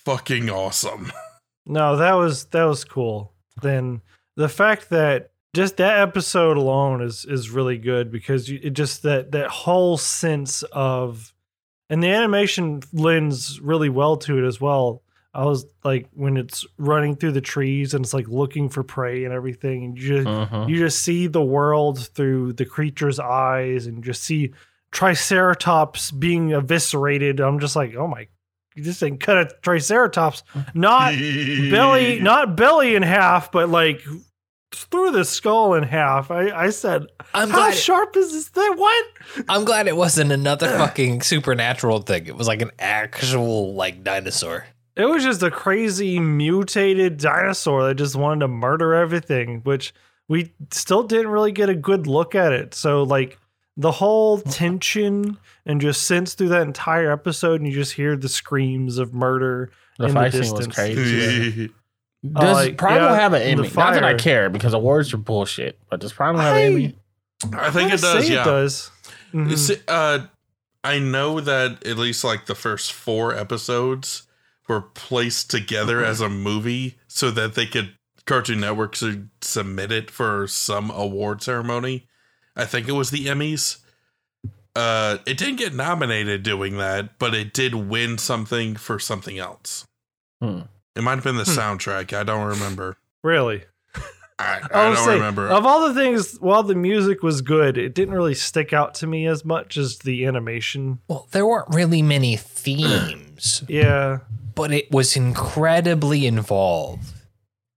fucking 0.05 0.51
awesome. 0.51 1.13
no, 1.67 1.97
that 1.97 2.15
was 2.15 2.45
that 2.47 2.65
was 2.65 2.85
cool. 2.85 3.33
Then 3.61 4.03
the 4.37 4.49
fact 4.49 4.91
that 4.91 5.31
just 5.55 5.77
that 5.77 6.01
episode 6.01 6.57
alone 6.57 7.03
is 7.03 7.25
is 7.25 7.51
really 7.51 7.79
good 7.79 8.11
because 8.11 8.49
you, 8.49 8.59
it 8.63 8.71
just 8.71 9.03
that 9.03 9.33
that 9.33 9.49
whole 9.49 9.97
sense 9.97 10.63
of 10.73 11.33
and 11.91 12.03
the 12.03 12.09
animation 12.09 12.83
lends 12.93 13.61
really 13.61 13.91
well 13.91 14.17
to 14.17 14.39
it 14.39 14.47
as 14.47 14.61
well. 14.61 15.02
I 15.35 15.45
was 15.45 15.65
like 15.83 16.09
when 16.13 16.37
it's 16.37 16.67
running 16.77 17.17
through 17.17 17.33
the 17.33 17.41
trees 17.41 17.95
and 17.95 18.05
it's 18.05 18.13
like 18.13 18.29
looking 18.29 18.69
for 18.69 18.83
prey 18.83 19.25
and 19.25 19.33
everything, 19.33 19.85
and 19.85 19.99
you 19.99 20.09
just 20.23 20.27
Mhm. 20.29 20.69
you 20.69 20.77
just 20.79 21.01
see 21.03 21.27
the 21.27 21.43
world 21.43 22.07
through 22.15 22.53
the 22.53 22.67
creature's 22.67 23.19
eyes 23.19 23.87
and 23.87 24.05
just 24.05 24.23
see 24.23 24.53
triceratops 25.17 26.11
being 26.11 26.53
eviscerated 26.53 27.41
i'm 27.41 27.59
just 27.59 27.77
like 27.77 27.95
oh 27.97 28.07
my 28.07 28.27
you 28.75 28.83
just 28.83 29.01
didn't 29.01 29.21
cut 29.21 29.37
a 29.39 29.49
triceratops 29.63 30.43
not 30.75 31.13
belly 31.71 32.21
not 32.21 32.57
belly 32.57 32.95
in 32.95 33.03
half 33.03 33.51
but 33.53 33.69
like 33.69 34.03
through 34.75 35.11
the 35.11 35.25
skull 35.25 35.75
in 35.75 35.83
half 35.83 36.31
i 36.31 36.51
i 36.51 36.71
said 36.71 37.07
I'm 37.35 37.49
how 37.51 37.57
glad. 37.69 37.75
sharp 37.75 38.17
is 38.17 38.33
this 38.33 38.49
thing 38.49 38.73
what 38.77 39.07
I'm 39.49 39.65
glad 39.65 39.87
it 39.87 39.97
wasn't 39.97 40.33
another 40.33 40.67
fucking 40.79 41.23
supernatural 41.23 42.01
thing. 42.03 42.27
It 42.27 42.37
was 42.37 42.47
like 42.49 42.61
an 42.61 42.71
actual 42.79 43.75
like 43.75 44.03
dinosaur. 44.05 44.67
It 44.97 45.07
was 45.07 45.23
just 45.25 45.43
a 45.43 45.51
crazy 45.51 46.19
mutated 46.19 47.17
dinosaur 47.17 47.85
that 47.87 47.95
just 47.95 48.15
wanted 48.17 48.41
to 48.41 48.49
murder 48.49 48.95
everything 48.95 49.61
which 49.65 49.95
we 50.29 50.53
still 50.71 51.03
didn't 51.03 51.29
really 51.29 51.53
get 51.53 51.69
a 51.69 51.75
good 51.75 52.07
look 52.07 52.35
at 52.35 52.53
it 52.53 52.75
so 52.75 53.03
like 53.03 53.39
the 53.77 53.91
whole 53.93 54.39
tension 54.41 55.37
and 55.65 55.81
just 55.81 56.03
sense 56.07 56.35
through 56.35 56.49
that 56.49 56.63
entire 56.63 57.11
episode 57.11 57.61
and 57.61 57.67
you 57.69 57.75
just 57.75 57.93
hear 57.95 58.17
the 58.17 58.29
screams 58.29 58.99
of 58.99 59.15
murder 59.15 59.71
The 59.99 60.05
in 60.07 60.09
the 60.11 60.15
fight 60.15 60.33
scene 60.33 60.41
was 60.41 60.53
distance. 60.67 60.75
crazy. 60.75 61.71
Does 62.33 62.55
like, 62.57 62.77
Primal 62.79 63.09
yeah, 63.11 63.15
have 63.17 63.33
an 63.33 63.41
the 63.41 63.47
Emmy? 63.47 63.63
Not 63.75 63.95
that 63.95 64.05
I 64.05 64.15
care 64.15 64.49
because 64.49 64.75
awards 64.75 65.13
are 65.13 65.17
bullshit, 65.17 65.77
but 65.91 65.99
does 66.01 66.13
Primal 66.13 66.41
have 66.41 66.55
an 66.57 66.63
I- 66.63 66.65
Emmy? 66.67 66.97
I 67.55 67.71
think 67.71 67.75
wanna 67.91 67.95
it 67.95 68.01
does. 68.01 68.27
say 68.27 68.33
Yeah. 68.35 68.43
it 68.43 68.45
does 68.45 68.91
Mhm. 69.35 69.51
It's, 69.51 69.71
uh, 69.89 70.27
I 70.85 70.99
know 71.01 71.41
that 71.41 71.85
at 71.87 71.97
least 71.99 72.23
like 72.23 72.47
the 72.47 72.55
first 72.55 72.93
four 72.93 73.35
episodes 73.35 74.25
were 74.69 74.81
placed 74.81 75.51
together 75.51 76.05
as 76.05 76.21
a 76.21 76.29
movie 76.29 76.99
so 77.09 77.31
that 77.31 77.55
they 77.55 77.67
could 77.67 77.95
Cartoon 78.25 78.61
Network 78.61 78.97
could 78.97 79.31
submit 79.41 79.91
it 79.91 80.11
for 80.11 80.47
some 80.47 80.91
award 80.91 81.43
ceremony. 81.43 82.07
I 82.55 82.65
think 82.67 82.89
it 82.89 82.93
was 82.93 83.11
the 83.11 83.27
Emmys. 83.27 83.79
Uh, 84.75 85.19
it 85.27 85.37
didn't 85.37 85.57
get 85.57 85.75
nominated 85.75 86.43
doing 86.43 86.79
that, 86.79 87.19
but 87.19 87.35
it 87.35 87.53
did 87.53 87.75
win 87.75 88.17
something 88.19 88.77
for 88.77 88.99
something 88.99 89.39
else. 89.39 89.85
Hmm. 90.41 90.61
It 90.97 91.03
might 91.03 91.17
have 91.17 91.25
been 91.25 91.37
the 91.37 91.45
Hmm. 91.45 91.59
soundtrack. 91.59 92.13
I 92.17 92.23
don't 92.23 92.47
remember. 92.47 92.97
really 93.25 93.63
I, 94.39 94.61
I 94.63 94.69
I 94.73 94.85
don't 94.87 94.97
say, 95.05 95.15
remember. 95.15 95.47
of 95.49 95.65
all 95.67 95.87
the 95.89 95.95
things 95.95 96.37
while 96.41 96.63
the 96.65 96.75
music 96.75 97.23
was 97.23 97.43
good 97.43 97.77
it 97.79 97.95
didn't 97.95 98.15
really 98.15 98.35
stick 98.35 98.73
out 98.73 98.95
to 98.97 99.07
me 99.07 99.27
as 99.27 99.45
much 99.45 99.77
as 99.77 99.99
the 99.99 100.25
animation 100.27 100.99
Well, 101.07 101.29
there 101.31 101.47
weren't 101.47 101.69
really 101.73 102.03
many 102.03 102.37
themes, 102.37 103.63
yeah 103.69 104.19
but 104.55 104.73
it 104.73 104.91
was 104.91 105.17
incredibly 105.17 106.27
involved 106.27 107.13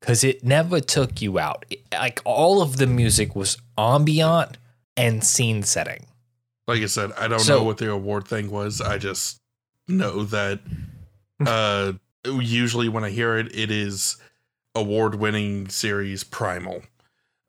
because 0.02 0.24
it 0.24 0.44
never 0.44 0.80
took 0.80 1.22
you 1.22 1.40
out. 1.40 1.66
It- 1.70 1.82
like 1.94 2.22
all 2.26 2.62
of 2.62 2.78
the 2.78 2.88
music 2.88 3.36
was 3.36 3.58
ambient 3.78 4.58
and 4.98 5.24
scene 5.24 5.64
setting. 5.64 6.06
like 6.68 6.82
I 6.82 6.88
said, 6.88 7.12
I 7.18 7.28
don't 7.28 7.40
So- 7.40 7.60
know 7.60 7.64
what 7.64 7.78
the 7.78 7.92
award 7.92 8.28
thing 8.28 8.50
was. 8.50 8.82
I 8.82 8.98
just 8.98 9.38
know 9.88 10.24
that 10.26 10.60
uh 11.46 11.94
usually 12.26 12.90
when 12.90 13.04
I 13.04 13.10
hear 13.12 13.38
it, 13.38 13.56
it 13.56 13.70
is 13.72 14.18
award 14.74 15.16
winning 15.16 15.70
series 15.70 16.24
Primal. 16.24 16.82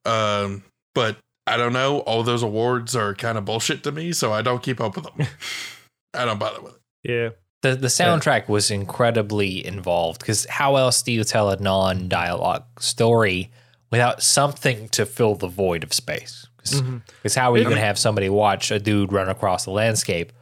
Um, 0.04 0.62
but 0.94 1.16
I 1.46 1.56
don't 1.56 1.72
know. 1.72 2.00
All 2.00 2.22
those 2.22 2.42
awards 2.42 2.94
are 2.94 3.14
kind 3.14 3.38
of 3.38 3.44
bullshit 3.44 3.82
to 3.84 3.92
me, 3.92 4.12
so 4.12 4.32
I 4.32 4.42
don't 4.42 4.62
keep 4.62 4.80
up 4.80 4.96
with 4.96 5.04
them. 5.06 5.26
I 6.14 6.24
don't 6.24 6.38
bother 6.38 6.60
with 6.60 6.74
it. 6.74 7.10
yeah 7.10 7.28
The 7.62 7.74
the 7.74 7.88
soundtrack 7.88 8.48
was 8.48 8.70
incredibly 8.70 9.64
involved 9.66 10.20
because 10.20 10.44
how 10.46 10.76
else 10.76 11.02
do 11.02 11.12
you 11.12 11.24
tell 11.24 11.50
a 11.50 11.56
non 11.56 12.08
dialogue 12.08 12.64
story 12.78 13.50
without 13.90 14.22
something 14.22 14.88
to 14.90 15.06
fill 15.06 15.34
the 15.34 15.48
void 15.48 15.82
of 15.82 15.92
space? 15.92 16.46
Because 16.56 16.82
Mhm. 16.82 17.34
how 17.36 17.52
are 17.52 17.59
you 17.59 17.64
going 17.64 17.76
to 17.76 17.80
have 17.82 17.98
somebody 17.98 18.28
watch 18.28 18.70
a 18.70 18.78
dude 18.78 19.12
run 19.12 19.28
across 19.28 19.64
the 19.64 19.70
landscape 19.70 20.32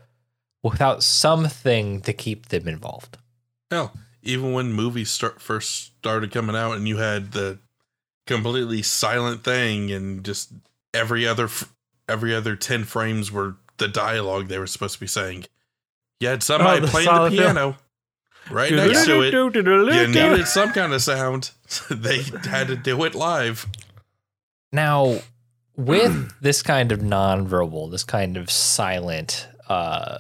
without 0.62 1.02
something 1.02 2.00
to 2.02 2.12
keep 2.12 2.46
them 2.46 2.66
involved? 2.66 3.18
Hell, 3.70 3.92
even 4.22 4.52
when 4.52 4.72
movies 4.72 5.10
start 5.10 5.40
first 5.40 5.96
started 5.98 6.30
coming 6.32 6.56
out, 6.56 6.72
and 6.72 6.88
you 6.88 6.96
had 6.96 7.32
the 7.32 7.58
completely 8.26 8.82
silent 8.82 9.44
thing, 9.44 9.90
and 9.92 10.24
just 10.24 10.50
every 10.92 11.26
other 11.26 11.48
every 12.08 12.34
other 12.34 12.56
ten 12.56 12.84
frames 12.84 13.30
were 13.30 13.56
the 13.76 13.88
dialogue 13.88 14.48
they 14.48 14.58
were 14.58 14.66
supposed 14.66 14.94
to 14.94 15.00
be 15.00 15.06
saying. 15.06 15.44
You 16.20 16.28
had 16.28 16.42
somebody 16.42 16.78
Oh, 16.78 16.86
the 16.86 16.88
playing 16.88 17.06
the 17.06 17.12
silent 17.12 17.34
film. 17.36 17.54
piano 17.54 17.76
right 18.50 18.72
next 18.72 19.04
to 19.06 19.22
it. 19.22 19.32
You 19.34 20.06
needed 20.08 20.46
some 20.46 20.72
kind 20.72 20.92
of 20.92 21.02
sound. 21.02 21.50
they 21.90 22.22
had 22.48 22.68
to 22.68 22.76
do 22.76 23.02
it 23.04 23.14
live. 23.14 23.66
Now, 24.72 25.18
with 25.76 26.32
this 26.40 26.62
kind 26.62 26.92
of 26.92 27.00
nonverbal, 27.00 27.90
this 27.90 28.04
kind 28.04 28.36
of 28.36 28.50
silent 28.50 29.48
uh, 29.68 30.18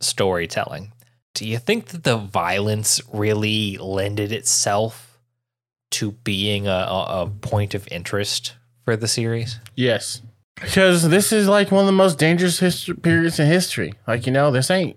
storytelling, 0.00 0.92
do 1.34 1.46
you 1.46 1.58
think 1.58 1.86
that 1.88 2.04
the 2.04 2.16
violence 2.16 3.00
really 3.12 3.76
lended 3.78 4.32
itself 4.32 5.18
to 5.92 6.12
being 6.12 6.66
a, 6.66 6.70
a, 6.70 7.22
a 7.22 7.26
point 7.40 7.74
of 7.74 7.86
interest 7.90 8.54
for 8.84 8.96
the 8.96 9.08
series? 9.08 9.58
Yes. 9.76 10.22
Because 10.56 11.08
this 11.08 11.32
is 11.32 11.48
like 11.48 11.70
one 11.70 11.80
of 11.80 11.86
the 11.86 11.92
most 11.92 12.18
dangerous 12.18 12.60
history 12.60 12.94
periods 12.94 13.38
in 13.38 13.46
history. 13.46 13.94
Like, 14.06 14.26
you 14.26 14.32
know, 14.32 14.50
this 14.50 14.70
ain't, 14.70 14.96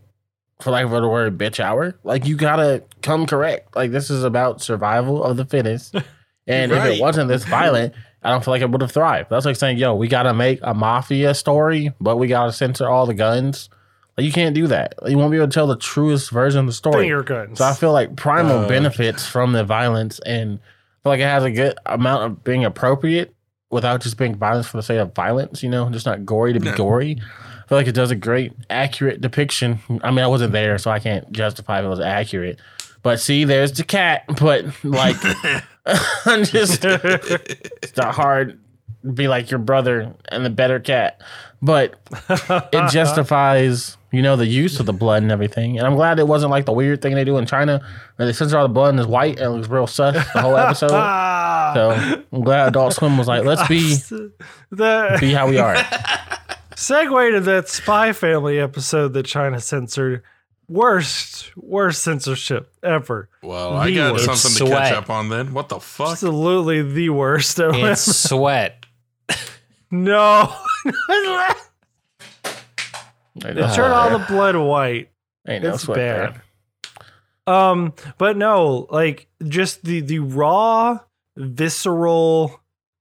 for 0.62 0.72
lack 0.72 0.86
of 0.86 0.92
a 0.92 0.96
better 0.96 1.10
word, 1.10 1.38
bitch 1.38 1.60
hour. 1.60 1.96
Like, 2.04 2.26
you 2.26 2.36
gotta 2.38 2.84
come 3.02 3.26
correct. 3.26 3.76
Like, 3.76 3.92
this 3.92 4.10
is 4.10 4.24
about 4.24 4.62
survival 4.62 5.24
of 5.24 5.38
the 5.38 5.46
fittest. 5.46 5.96
And 6.48 6.72
if 6.72 6.86
it 6.86 7.02
wasn't 7.02 7.28
this 7.28 7.44
violent, 7.44 7.96
I 8.22 8.30
don't 8.30 8.46
feel 8.46 8.52
like 8.52 8.62
it 8.62 8.70
would 8.70 8.82
have 8.82 8.92
thrived. 8.92 9.32
That's 9.32 9.48
like 9.48 9.56
saying, 9.56 9.80
yo, 9.80 9.96
we 9.96 10.08
gotta 10.08 10.32
make 10.32 10.60
a 10.62 10.76
mafia 10.76 11.34
story, 11.34 11.92
but 12.00 12.18
we 12.18 12.28
gotta 12.28 12.52
censor 12.54 12.88
all 12.88 13.08
the 13.08 13.16
guns. 13.16 13.68
Like, 14.16 14.26
you 14.28 14.32
can't 14.32 14.54
do 14.54 14.68
that. 14.68 14.94
You 15.08 15.18
won't 15.18 15.32
be 15.32 15.38
able 15.38 15.48
to 15.48 15.52
tell 15.52 15.66
the 15.66 15.76
truest 15.76 16.30
version 16.30 16.60
of 16.60 16.66
the 16.68 16.72
story. 16.74 17.06
Finger 17.06 17.24
guns. 17.24 17.58
So 17.58 17.66
I 17.66 17.74
feel 17.74 17.92
like 17.92 18.16
Primal 18.16 18.60
Uh. 18.60 18.68
benefits 18.68 19.26
from 19.28 19.54
the 19.54 19.64
violence 19.64 20.20
and 20.20 20.60
I 20.60 21.02
feel 21.02 21.12
like 21.14 21.20
it 21.20 21.24
has 21.24 21.44
a 21.44 21.50
good 21.52 21.80
amount 21.88 22.26
of 22.26 22.44
being 22.44 22.64
appropriate 22.64 23.34
without 23.72 24.02
just 24.02 24.16
being 24.20 24.36
violence 24.36 24.68
for 24.68 24.78
the 24.78 24.84
sake 24.84 25.00
of 25.00 25.16
violence, 25.16 25.64
you 25.64 25.70
know, 25.72 25.90
just 25.90 26.06
not 26.06 26.28
gory 26.28 26.54
to 26.54 26.60
be 26.60 26.70
No. 26.70 26.76
gory. 26.78 27.20
I 27.66 27.68
feel 27.68 27.78
like 27.80 27.88
it 27.88 27.96
does 27.96 28.12
a 28.12 28.16
great, 28.16 28.54
accurate 28.70 29.22
depiction. 29.22 29.80
I 30.04 30.12
mean, 30.12 30.20
I 30.20 30.28
wasn't 30.28 30.54
there, 30.54 30.78
so 30.78 30.92
I 30.92 31.00
can't 31.00 31.32
justify 31.32 31.80
if 31.80 31.86
it 31.86 31.90
was 31.90 32.00
accurate. 32.00 32.60
But 33.02 33.20
see, 33.20 33.44
there's 33.44 33.72
the 33.72 33.84
cat. 33.84 34.24
But 34.40 34.66
like, 34.84 35.16
I'm 36.26 36.44
just 36.44 36.86
it's 36.86 37.98
not 37.98 38.14
hard 38.14 38.60
to 39.04 39.12
be 39.12 39.28
like 39.28 39.50
your 39.50 39.60
brother 39.60 40.14
and 40.30 40.46
the 40.46 40.52
better 40.52 40.80
cat. 40.80 41.22
But 41.60 41.96
it 42.30 42.90
justifies, 42.92 43.98
you 44.12 44.22
know, 44.22 44.36
the 44.36 44.46
use 44.46 44.80
of 44.80 44.86
the 44.86 44.94
blood 44.94 45.24
and 45.24 45.32
everything. 45.32 45.80
And 45.80 45.88
I'm 45.88 45.96
glad 45.96 46.20
it 46.20 46.28
wasn't 46.28 46.52
like 46.52 46.66
the 46.66 46.72
weird 46.72 47.02
thing 47.02 47.16
they 47.16 47.24
do 47.24 47.38
in 47.38 47.48
China 47.48 47.82
where 48.18 48.28
they 48.28 48.34
censor 48.34 48.58
all 48.60 48.68
the 48.68 48.74
blood 48.74 48.90
and 48.90 49.00
it's 49.00 49.10
white 49.10 49.38
and 49.40 49.46
it 49.48 49.50
looks 49.50 49.70
real 49.70 49.88
sus 49.88 50.14
the 50.34 50.42
whole 50.42 50.56
episode. 50.58 50.90
So 50.90 52.24
I'm 52.32 52.42
glad 52.44 52.68
Adult 52.68 52.94
Swim 52.94 53.18
was 53.18 53.28
like, 53.28 53.44
let's 53.44 53.68
be 53.68 53.96
the 54.70 55.18
be 55.20 55.32
how 55.34 55.48
we 55.50 55.58
are. 55.58 55.76
Segue 56.76 57.32
to 57.32 57.40
that 57.42 57.68
Spy 57.70 58.14
Family 58.14 58.60
episode 58.60 59.14
that 59.14 59.26
China 59.26 59.60
censored. 59.60 60.24
Worst, 60.68 61.56
worst 61.56 62.02
censorship 62.02 62.74
ever. 62.82 63.30
Well, 63.44 63.74
I 63.76 63.86
The 63.88 63.96
got 63.96 64.14
worst. 64.14 64.26
something 64.26 64.52
to 64.68 64.72
Sweat. 64.74 64.88
catch 64.90 64.94
up 64.98 65.10
on 65.12 65.30
then. 65.30 65.54
What 65.54 65.70
the 65.70 65.80
fuck? 65.80 66.14
Absolutely 66.14 66.82
the 66.82 67.10
worst. 67.10 67.60
ever. 67.60 67.92
It's 67.92 68.02
sweat. 68.30 68.84
no. 69.92 70.52
Ain't 73.46 73.58
Turn 73.76 73.92
all 73.92 74.18
the 74.18 74.26
blood 74.28 74.56
white. 74.56 75.10
ain't 75.48 75.64
no 75.64 75.74
it's 75.74 75.84
sweat 75.84 75.98
there. 75.98 76.42
bad. 77.46 77.54
Um, 77.54 77.94
but 78.18 78.38
no, 78.38 78.88
like 78.90 79.28
just 79.48 79.84
the 79.84 80.00
the 80.02 80.20
raw, 80.20 81.00
visceral 81.38 82.60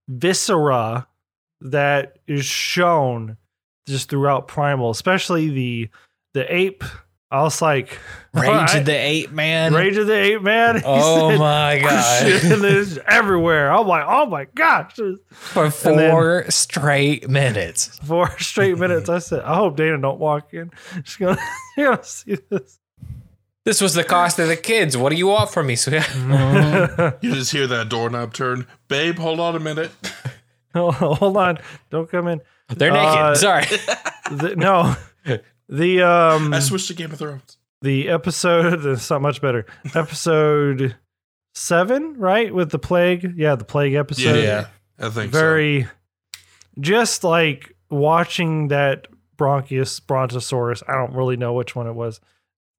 viscera 0.09 1.07
that 1.63 2.19
is 2.27 2.45
shown 2.45 3.37
just 3.87 4.09
throughout 4.11 4.49
Primal, 4.49 4.91
especially 4.91 5.49
the 5.51 5.89
the 6.33 6.55
ape. 6.55 6.85
I 7.31 7.43
was 7.43 7.61
like, 7.61 7.99
Rage 8.33 8.47
I- 8.49 8.79
of 8.79 8.85
the 8.85 8.93
Ape 8.97 9.33
Man. 9.33 9.75
Rage 9.75 9.97
of 9.97 10.07
the 10.07 10.15
Ape 10.15 10.43
Man. 10.43 10.77
He 10.79 10.83
Oh 10.85 11.31
said, 11.31 11.39
my 11.41 11.79
Shit, 11.79 12.43
god. 12.43 12.53
and 12.53 12.65
it's 12.65 12.99
everywhere. 13.09 13.73
I'm 13.73 13.89
like, 13.89 14.05
oh 14.07 14.27
my 14.27 14.45
gosh. 14.55 14.95
For 15.31 15.65
And 15.65 15.73
then- 15.99 16.11
four 16.13 16.45
straight 16.51 17.29
minutes. 17.29 17.99
Four 18.05 18.31
straight 18.39 18.79
minutes. 18.79 19.09
I 19.09 19.19
said, 19.19 19.41
I 19.43 19.57
hope 19.57 19.77
Dana 19.77 19.99
don't 19.99 20.21
walk 20.21 20.55
in. 20.55 20.71
She's 21.03 21.17
gonna, 21.17 21.39
you're 21.77 21.91
gonna 21.93 22.05
see 22.05 22.37
this. 22.51 22.79
This 23.65 23.81
was 23.81 23.95
the 23.95 24.05
cost 24.05 24.39
of 24.39 24.47
the 24.49 24.57
kids. 24.57 24.95
What 24.97 25.09
do 25.11 25.17
you 25.17 25.27
want 25.27 25.51
from 25.51 25.67
me, 25.67 25.75
sweetheart? 25.75 26.07
Mm-hmm. 26.11 27.27
You 27.27 27.35
just 27.35 27.51
hear 27.51 27.67
that 27.67 27.89
doorknob 27.89 28.35
turn. 28.35 28.67
Babe, 28.89 29.19
hold 29.19 29.41
on 29.41 29.57
a 29.57 29.61
minute. 29.61 29.91
oh, 30.75 30.93
Hold 30.93 31.37
on, 31.37 31.59
don't 31.91 32.09
come 32.11 32.29
in. 32.29 32.43
They're 32.77 32.93
naked. 32.93 33.19
Uh, 33.19 33.35
Sorry. 33.35 33.65
The, 34.31 34.57
no, 34.57 34.97
the 35.69 36.01
um, 36.01 36.55
I 36.55 36.61
switched 36.61 36.89
to 36.89 36.95
Game 36.95 37.13
of 37.13 37.19
Thrones. 37.19 37.59
the 37.83 38.09
episode. 38.09 38.87
It's 38.87 39.11
not 39.11 39.21
much 39.21 39.43
better. 39.43 39.67
Episode 39.95 40.97
seven, 41.55 42.15
right, 42.17 42.55
with 42.55 42.71
the 42.71 42.79
plague. 42.79 43.35
Yeah, 43.37 43.55
the 43.55 43.67
plague 43.67 43.93
episode. 43.93 44.43
yeah. 44.43 44.69
I 44.99 45.11
think 45.11 45.31
very 45.31 45.89
just 46.81 47.23
like 47.23 47.77
watching 47.91 48.69
that 48.69 49.09
bronchius 49.37 50.01
brontosaurus 50.01 50.83
i 50.89 50.93
don't 50.95 51.13
really 51.13 51.37
know 51.37 51.53
which 51.53 51.75
one 51.77 51.87
it 51.87 51.93
was 51.95 52.21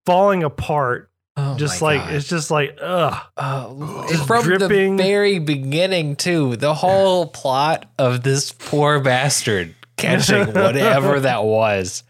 falling 0.05 0.43
apart 0.43 1.09
Oh 1.37 1.57
just 1.57 1.81
like 1.81 1.99
God. 2.01 2.13
it's 2.13 2.27
just 2.29 2.49
like 2.49 2.77
ugh 2.81 3.21
Uh, 3.35 4.07
Just 4.07 4.25
from 4.25 4.43
dripping. 4.43 4.95
the 4.95 5.03
very 5.03 5.39
beginning 5.39 6.15
too, 6.15 6.55
the 6.55 6.73
whole 6.73 7.27
plot 7.27 7.91
of 7.99 8.23
this 8.23 8.51
poor 8.53 8.99
bastard 9.01 9.75
catching 9.97 10.47
whatever 10.53 11.19
that 11.19 11.43
was, 11.43 12.03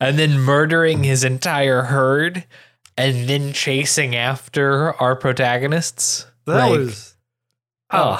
and 0.00 0.18
then 0.18 0.38
murdering 0.40 1.04
his 1.04 1.22
entire 1.22 1.82
herd, 1.82 2.44
and 2.96 3.28
then 3.28 3.52
chasing 3.52 4.16
after 4.16 4.94
our 4.94 5.16
protagonists. 5.16 6.26
that 6.46 6.54
Like, 6.68 6.78
was 6.78 7.14
oh, 7.90 8.16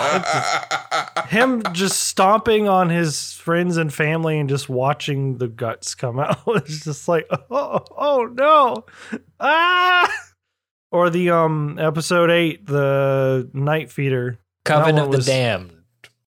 so. 1.17 1.23
him 1.29 1.63
just 1.73 1.99
stomping 2.09 2.69
on 2.69 2.91
his 2.91 3.33
friends 3.33 3.79
and 3.79 3.93
family 3.93 4.39
and 4.39 4.51
just 4.51 4.69
watching 4.69 5.39
the 5.39 5.49
guts 5.49 5.95
come 5.95 6.19
out 6.19 6.41
it's 6.47 6.85
just 6.85 7.09
like 7.09 7.27
oh, 7.51 7.81
oh 7.97 8.29
no 8.35 8.85
ah 9.41 10.11
or 10.93 11.11
the 11.11 11.31
um 11.31 11.79
episode 11.81 12.31
8 12.31 12.67
the 12.67 13.49
night 13.53 13.91
feeder 13.91 14.39
Coven 14.65 14.99
of 14.99 15.11
the 15.11 15.17
was- 15.19 15.27
Damned, 15.27 15.73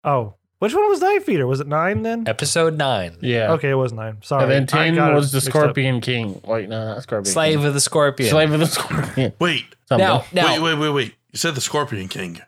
oh 0.04 0.34
which 0.58 0.74
one 0.74 0.88
was 0.88 1.00
night 1.00 1.22
feeder 1.24 1.46
was 1.46 1.60
it 1.60 1.68
9 1.68 2.02
then 2.02 2.26
episode 2.26 2.76
nine. 2.76 3.16
Yeah. 3.22 3.52
Okay, 3.52 3.70
it 3.70 3.74
was 3.74 3.92
nine. 3.92 4.18
Sorry. 4.22 4.42
And 4.42 4.50
then 4.52 4.66
10 4.66 4.96
was 5.14 5.30
the 5.30 5.36
mixed 5.36 5.48
up. 5.50 5.52
Scorpion 5.52 6.00
King. 6.00 6.40
Wait, 6.44 6.68
no, 6.68 6.84
not 6.94 7.02
Scorpion 7.04 7.32
Slave 7.32 7.58
King. 7.58 7.66
of 7.66 7.74
the 7.74 7.80
Scorpion. 7.80 8.28
Slave 8.30 8.52
of 8.52 8.58
the 8.60 8.66
Scorpion. 8.66 9.32
wait, 9.40 9.66
Now, 9.88 10.24
now, 10.32 10.46
wait, 10.54 10.60
wait, 10.60 10.74
wait, 10.78 10.90
wait. 10.90 11.14
You 11.32 11.38
said 11.38 11.54
the 11.54 11.60
Scorpion 11.60 12.08
King. 12.08 12.40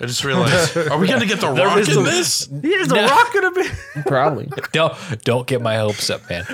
I 0.00 0.06
just 0.06 0.24
realized. 0.24 0.76
Are 0.90 0.98
we 0.98 1.08
gonna 1.08 1.26
get 1.26 1.40
the 1.40 1.52
There 1.52 1.66
Rock 1.66 1.78
is 1.78 1.88
in 1.88 1.94
some- 1.94 2.04
this? 2.04 2.48
He's 2.62 2.92
a 2.92 2.94
No. 2.94 3.06
rock 3.08 3.34
gonna 3.34 3.50
be. 3.50 3.68
Probably. 4.06 4.48
don't 4.72 4.94
don't 5.24 5.46
get 5.48 5.60
my 5.60 5.76
hopes 5.78 6.08
up, 6.10 6.20
man. 6.30 6.44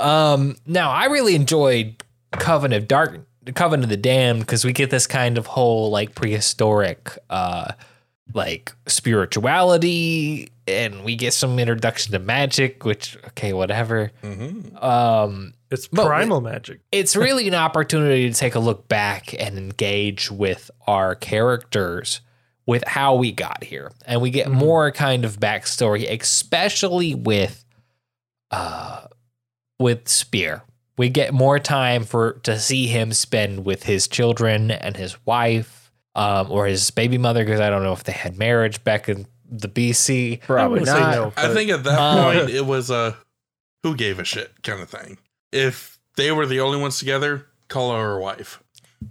Um, 0.00 0.56
now 0.66 0.90
I 0.90 1.04
really 1.06 1.34
enjoyed 1.36 2.02
Coven 2.32 2.72
of 2.72 2.88
Dark, 3.48 3.56
Coven 3.56 3.82
of 3.82 3.88
the 3.88 3.96
Damned, 3.96 4.40
because 4.40 4.64
we 4.64 4.72
get 4.72 4.90
this 4.90 5.06
kind 5.06 5.38
of 5.38 5.46
whole 5.46 5.90
like 5.90 6.14
prehistoric, 6.14 7.16
uh, 7.30 7.72
like 8.34 8.72
spirituality, 8.86 10.50
and 10.66 11.04
we 11.04 11.16
get 11.16 11.32
some 11.32 11.58
introduction 11.58 12.12
to 12.12 12.18
magic, 12.18 12.84
which 12.84 13.16
okay, 13.28 13.52
whatever. 13.52 14.10
Mm-hmm. 14.22 14.76
Um, 14.84 15.54
It's 15.70 15.88
primal 15.88 16.40
magic. 16.40 16.80
it's 16.92 17.16
really 17.16 17.48
an 17.48 17.54
opportunity 17.54 18.28
to 18.30 18.34
take 18.34 18.54
a 18.54 18.58
look 18.60 18.88
back 18.88 19.34
and 19.38 19.56
engage 19.58 20.30
with 20.30 20.70
our 20.86 21.14
characters 21.14 22.20
with 22.66 22.84
how 22.86 23.14
we 23.14 23.32
got 23.32 23.64
here 23.64 23.90
and 24.04 24.20
we 24.20 24.28
get 24.30 24.46
Mhm. 24.46 24.52
more 24.52 24.92
kind 24.92 25.24
of 25.24 25.40
backstory 25.40 26.06
especially 26.20 27.14
with 27.14 27.64
uh 28.50 29.06
with 29.78 30.06
spear 30.06 30.62
we 30.98 31.08
get 31.08 31.32
more 31.32 31.58
time 31.58 32.04
for 32.04 32.34
to 32.42 32.58
see 32.58 32.86
him 32.86 33.12
spend 33.12 33.64
with 33.64 33.84
his 33.84 34.06
children 34.08 34.70
and 34.70 34.96
his 34.96 35.16
wife 35.26 35.90
um 36.14 36.50
or 36.50 36.66
his 36.66 36.90
baby 36.90 37.16
mother 37.18 37.44
because 37.44 37.60
i 37.60 37.70
don't 37.70 37.82
know 37.82 37.92
if 37.92 38.04
they 38.04 38.12
had 38.12 38.36
marriage 38.36 38.82
back 38.84 39.08
in 39.08 39.26
the 39.50 39.68
bc 39.68 40.40
Probably 40.42 40.80
would 40.80 40.86
not. 40.86 41.12
no. 41.12 41.32
I 41.36 41.54
think 41.54 41.70
at 41.70 41.84
that 41.84 41.98
Um, 41.98 42.24
point 42.36 42.50
it 42.50 42.66
was 42.66 42.90
a 42.90 43.16
who 43.82 43.94
gave 43.96 44.18
a 44.18 44.24
shit 44.24 44.52
kind 44.62 44.82
of 44.82 44.90
thing. 44.90 45.16
If 45.52 45.98
they 46.16 46.32
were 46.32 46.44
the 46.46 46.60
only 46.60 46.78
ones 46.80 46.98
together, 46.98 47.46
call 47.68 47.94
her 47.96 48.16
a 48.16 48.20
wife. 48.20 48.60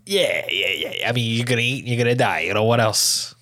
Yeah, 0.05 0.45
yeah, 0.51 0.67
yeah. 0.91 1.09
I 1.09 1.13
mean, 1.13 1.33
you're 1.35 1.45
gonna 1.45 1.61
eat, 1.61 1.85
you're 1.85 1.97
gonna 1.97 2.13
die. 2.15 2.41
You 2.41 2.53
know 2.53 2.65
what 2.65 2.79
else? 2.81 3.33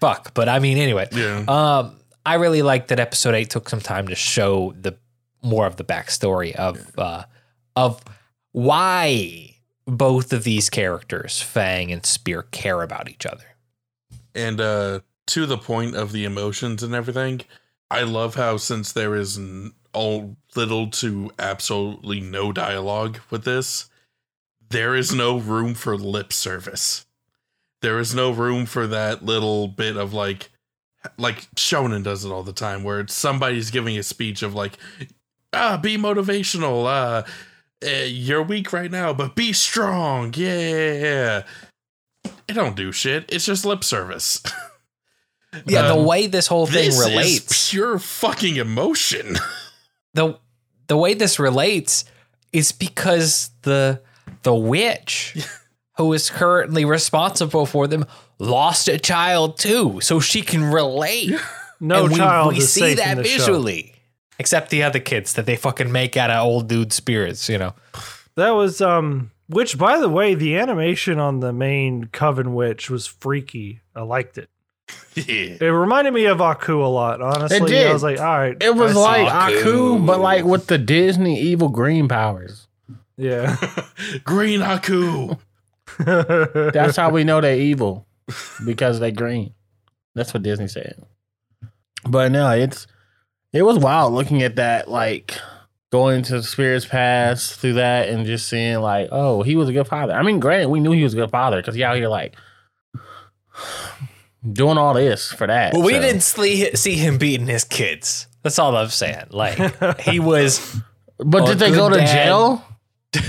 Fuck. 0.00 0.34
But 0.34 0.48
I 0.48 0.58
mean, 0.58 0.78
anyway. 0.78 1.08
Yeah. 1.12 1.44
Um, 1.46 1.96
I 2.26 2.34
really 2.36 2.62
like 2.62 2.88
that 2.88 2.98
episode 3.00 3.34
eight 3.34 3.50
took 3.50 3.68
some 3.68 3.80
time 3.80 4.08
to 4.08 4.14
show 4.14 4.72
the 4.80 4.96
more 5.42 5.66
of 5.66 5.76
the 5.76 5.84
backstory 5.84 6.54
of 6.56 6.78
uh 6.98 7.24
of 7.76 8.02
why 8.52 9.56
both 9.86 10.32
of 10.32 10.44
these 10.44 10.70
characters, 10.70 11.40
Fang 11.42 11.92
and 11.92 12.06
Spear, 12.06 12.42
care 12.42 12.82
about 12.82 13.10
each 13.10 13.26
other. 13.26 13.56
And 14.34 14.60
uh 14.60 15.00
to 15.26 15.46
the 15.46 15.58
point 15.58 15.96
of 15.96 16.12
the 16.12 16.24
emotions 16.24 16.82
and 16.82 16.94
everything, 16.94 17.42
I 17.90 18.02
love 18.02 18.34
how 18.34 18.56
since 18.56 18.92
there 18.92 19.14
is 19.14 19.40
all 19.92 20.36
little 20.54 20.88
to 20.90 21.30
absolutely 21.38 22.20
no 22.20 22.52
dialogue 22.52 23.20
with 23.30 23.44
this, 23.44 23.88
there 24.68 24.94
is 24.94 25.14
no 25.14 25.38
room 25.38 25.74
for 25.74 25.96
lip 25.96 26.32
service. 26.32 27.06
There 27.80 27.98
is 27.98 28.14
no 28.14 28.30
room 28.30 28.66
for 28.66 28.86
that 28.86 29.24
little 29.24 29.68
bit 29.68 29.96
of 29.96 30.12
like 30.12 30.50
like 31.18 31.48
Shonen 31.54 32.02
does 32.02 32.24
it 32.24 32.30
all 32.30 32.42
the 32.42 32.52
time 32.52 32.82
where 32.82 33.00
it's 33.00 33.14
somebody's 33.14 33.70
giving 33.70 33.96
a 33.98 34.02
speech 34.02 34.42
of 34.42 34.54
like 34.54 34.78
ah 35.52 35.76
be 35.76 35.96
motivational 35.96 36.86
uh 36.86 37.24
eh, 37.84 38.04
you're 38.04 38.42
weak 38.42 38.72
right 38.72 38.90
now 38.90 39.12
but 39.12 39.34
be 39.36 39.52
strong 39.52 40.32
yeah 40.36 41.42
it 42.46 42.52
don't 42.54 42.76
do 42.76 42.92
shit. 42.92 43.24
It's 43.28 43.44
just 43.46 43.64
lip 43.64 43.82
service. 43.84 44.42
Yeah, 45.66 45.82
the 45.86 45.94
Um, 45.94 46.04
way 46.04 46.26
this 46.26 46.48
whole 46.48 46.66
thing 46.66 46.86
this 46.90 46.98
relates. 46.98 47.50
is 47.50 47.70
pure 47.70 47.98
fucking 48.00 48.56
emotion. 48.56 49.36
the 50.14 50.36
the 50.88 50.96
way 50.96 51.14
this 51.14 51.38
relates 51.38 52.04
is 52.52 52.72
because 52.72 53.50
the 53.62 54.00
the 54.42 54.52
witch 54.54 55.36
who 55.96 56.12
is 56.12 56.28
currently 56.28 56.84
responsible 56.84 57.66
for 57.66 57.86
them 57.86 58.04
lost 58.40 58.88
a 58.88 58.98
child 58.98 59.56
too, 59.56 60.00
so 60.00 60.18
she 60.18 60.42
can 60.42 60.64
relate. 60.64 61.30
No 61.78 62.02
and 62.04 62.12
we, 62.12 62.18
child 62.18 62.52
we 62.54 62.58
is 62.58 62.72
see 62.72 62.80
safe 62.80 62.96
that 62.96 63.12
in 63.12 63.18
the 63.18 63.28
show. 63.28 63.44
Visually. 64.36 64.42
Except 64.42 64.70
the 64.70 64.82
other 64.82 65.00
kids 65.00 65.34
that 65.34 65.46
they 65.46 65.56
fucking 65.56 65.90
make 65.90 66.16
out 66.16 66.30
of 66.30 66.44
old 66.44 66.68
dude 66.68 66.92
spirits, 66.92 67.48
you 67.48 67.58
know. 67.58 67.74
That 68.36 68.50
was 68.50 68.80
um 68.80 69.30
which 69.48 69.78
by 69.78 69.98
the 69.98 70.08
way, 70.08 70.34
the 70.34 70.56
animation 70.56 71.18
on 71.18 71.40
the 71.40 71.52
main 71.52 72.06
Coven 72.06 72.54
Witch 72.54 72.90
was 72.90 73.06
freaky. 73.06 73.80
I 73.94 74.02
liked 74.02 74.38
it. 74.38 74.48
yeah. 75.14 75.56
It 75.60 75.72
reminded 75.72 76.12
me 76.12 76.26
of 76.26 76.40
Aku 76.40 76.82
a 76.82 76.86
lot, 76.86 77.20
honestly. 77.20 77.58
It 77.58 77.66
did. 77.66 77.86
I 77.86 77.92
was 77.92 78.02
like, 78.02 78.20
all 78.20 78.38
right. 78.38 78.56
It 78.60 78.74
was 78.74 78.96
I 78.96 79.00
like 79.00 79.32
Aku. 79.32 79.58
Aku, 79.58 80.06
but 80.06 80.20
like 80.20 80.44
with 80.44 80.66
the 80.66 80.78
Disney 80.78 81.40
evil 81.40 81.68
green 81.68 82.08
powers. 82.08 82.68
Yeah. 83.16 83.56
Green 84.24 84.60
Aku. 84.60 85.36
That's 85.98 86.96
how 86.96 87.10
we 87.10 87.22
know 87.24 87.40
they're 87.40 87.56
evil 87.56 88.06
because 88.64 88.98
they're 88.98 89.12
green. 89.12 89.54
That's 90.14 90.34
what 90.34 90.42
Disney 90.42 90.68
said. 90.68 91.00
But 92.08 92.32
no, 92.32 92.50
it's 92.50 92.86
it 93.54 93.62
was 93.62 93.78
wild 93.78 94.12
looking 94.12 94.42
at 94.42 94.56
that, 94.56 94.90
like 94.90 95.38
going 95.90 96.22
to 96.24 96.32
the 96.38 96.42
spirits 96.42 96.84
past 96.84 97.54
through 97.60 97.74
that 97.74 98.08
and 98.08 98.26
just 98.26 98.48
seeing 98.48 98.80
like, 98.80 99.08
oh, 99.12 99.42
he 99.42 99.54
was 99.56 99.68
a 99.68 99.72
good 99.72 99.86
father. 99.86 100.12
I 100.12 100.22
mean, 100.22 100.40
granted, 100.40 100.68
we 100.68 100.80
knew 100.80 100.90
he 100.92 101.04
was 101.04 101.14
a 101.14 101.16
good 101.16 101.30
father 101.30 101.58
because 101.58 101.74
he 101.76 101.84
out 101.84 101.96
here 101.96 102.08
like 102.08 102.34
doing 104.52 104.78
all 104.78 104.94
this 104.94 105.32
for 105.32 105.46
that. 105.46 105.72
Well, 105.72 105.82
we 105.82 105.94
so. 105.94 106.00
didn't 106.00 106.22
see, 106.22 106.74
see 106.74 106.94
him 106.96 107.18
beating 107.18 107.46
his 107.46 107.64
kids. 107.64 108.26
That's 108.42 108.58
all 108.58 108.76
I'm 108.76 108.88
saying. 108.88 109.26
Like 109.30 110.00
he 110.00 110.20
was. 110.20 110.80
But 111.16 111.46
did 111.46 111.60
they 111.60 111.70
go 111.70 111.88
to 111.88 111.96
dad. 111.96 112.12
jail? 112.12 112.64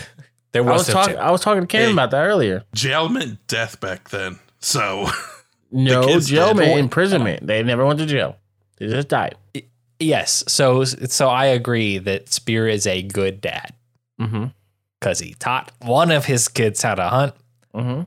There 0.53 0.63
I 0.63 0.71
was 0.71 0.79
was, 0.79 0.87
no 0.87 0.93
talking. 0.93 1.13
jail. 1.15 1.21
I 1.23 1.31
was 1.31 1.41
talking 1.41 1.61
to 1.61 1.67
Ken 1.67 1.87
Hey. 1.87 1.91
about 1.93 2.11
that 2.11 2.23
earlier. 2.25 2.63
Jail 2.73 3.09
meant 3.09 3.45
death 3.45 3.79
back 3.81 4.09
then. 4.09 4.39
So 4.59 5.07
No 5.71 6.05
kids 6.07 6.29
jail 6.29 6.53
meant 6.55 6.79
imprisonment. 6.79 7.45
They 7.45 7.61
never 7.61 7.85
went 7.85 7.99
to 7.99 8.05
jail. 8.05 8.37
They 8.77 8.87
just 8.87 9.09
died. 9.09 9.35
Yes, 9.99 10.43
so 10.47 10.83
so 10.83 11.29
I 11.29 11.45
agree 11.45 11.97
that 11.99 12.29
Spear 12.29 12.67
is 12.67 12.85
a 12.87 13.01
good 13.01 13.41
dad 13.41 13.73
Mm-hmm. 14.19 14.45
because 14.99 15.19
he 15.19 15.33
taught 15.33 15.71
one 15.81 16.09
of 16.11 16.25
his 16.25 16.47
kids 16.47 16.81
how 16.81 16.95
to 16.95 17.03
hunt, 17.09 17.33
Mm-hmm. 17.73 18.01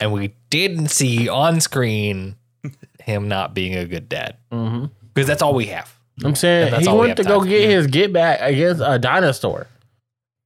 and 0.00 0.12
we 0.12 0.34
didn't 0.50 0.88
see 0.88 1.28
on 1.28 1.60
screen 1.60 2.36
him 3.02 3.28
not 3.28 3.54
being 3.54 3.74
a 3.76 3.84
good 3.86 4.08
dad 4.08 4.36
Mm-hmm. 4.50 4.86
because 5.14 5.26
that's 5.26 5.42
all 5.42 5.54
we 5.54 5.66
have 5.66 5.94
I'm 6.24 6.34
saying 6.34 6.70
that's 6.70 6.86
he 6.86 6.92
went 6.92 7.16
to 7.16 7.24
go 7.24 7.42
get 7.44 7.68
his 7.68 7.86
get 7.86 8.12
back 8.12 8.40
against 8.42 8.82
a 8.84 8.98
dinosaur. 8.98 9.66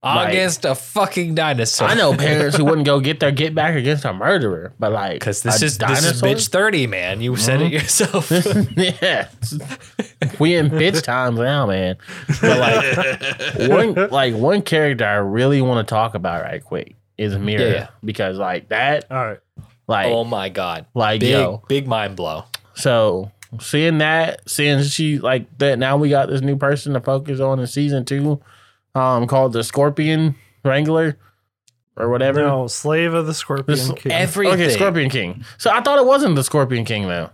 Like- 0.03 0.29
against 0.29 0.65
a 0.65 0.75
fucking 0.77 1.35
dinosaur. 1.35 1.89
I 1.89 1.95
know 1.95 2.15
parents 2.17 2.57
who 2.57 2.65
wouldn't 2.65 2.87
go 2.87 3.01
get 3.01 3.19
their 3.19 3.33
get 3.33 3.55
back 3.57 3.75
against 3.75 4.05
a 4.05 4.13
murderer, 4.13 4.73
but 4.79 4.93
like 4.93 5.15
because 5.15 5.43
this 5.43 5.63
a 5.63 5.65
is 5.67 5.79
this 5.79 6.05
is 6.05 6.23
bitch 6.23 6.49
thirty, 6.49 6.87
man. 6.87 7.21
You 7.21 7.35
said 7.37 7.61
it 7.63 7.73
Mhm. 7.73 7.73
yourself. 7.73 8.31
yeah, 8.77 9.29
we 10.39 10.55
in 10.55 10.69
bitch 10.71 11.03
times 11.03 11.39
now, 11.39 11.67
man. 11.67 11.97
But 12.41 12.59
like 12.59 13.69
one, 13.71 14.11
like 14.11 14.35
one 14.35 14.63
character 14.63 15.05
I 15.05 15.15
really 15.17 15.61
want 15.63 15.87
to 15.87 15.91
talk 15.93 16.15
about 16.15 16.43
right 16.43 16.63
quick 16.63 16.95
is 17.19 17.37
Mira 17.37 17.63
Yeah, 17.65 17.73
yeah. 17.73 17.89
because 18.05 18.37
like 18.39 18.69
that, 18.69 19.07
all 19.11 19.25
right. 19.27 19.39
like 19.89 20.07
oh 20.07 20.23
my 20.25 20.51
god, 20.51 20.87
like 20.95 21.21
big 21.21 21.31
yo, 21.31 21.63
big 21.69 21.89
mind 21.89 22.15
blow. 22.17 22.45
So 22.75 23.33
seeing 23.61 23.99
that, 23.99 24.49
seeing 24.49 24.83
she 24.85 25.19
like 25.19 25.47
that, 25.59 25.79
now 25.81 25.97
we 25.97 26.11
got 26.11 26.29
this 26.29 26.43
new 26.43 26.57
person 26.57 26.93
to 26.93 27.01
focus 27.01 27.41
on 27.41 27.59
in 27.59 27.67
season 27.67 28.05
two, 28.05 28.41
um, 28.97 29.27
called 29.27 29.53
the 29.53 29.63
Scorpion 29.63 30.35
Wrangler 30.65 31.17
or 31.97 32.09
whatever. 32.11 32.41
No, 32.47 32.67
Slave 32.67 33.15
of 33.15 33.27
the 33.27 33.35
Scorpion 33.35 33.67
This- 33.67 33.93
King. 33.93 34.13
Everything. 34.13 34.55
Okay, 34.61 34.71
Scorpion 34.71 35.11
King. 35.11 35.45
So 35.59 35.71
I 35.71 35.81
thought 35.83 35.99
it 35.99 36.07
wasn't 36.07 36.35
the 36.37 36.45
Scorpion 36.45 36.85
King 36.85 37.07
though. 37.09 37.31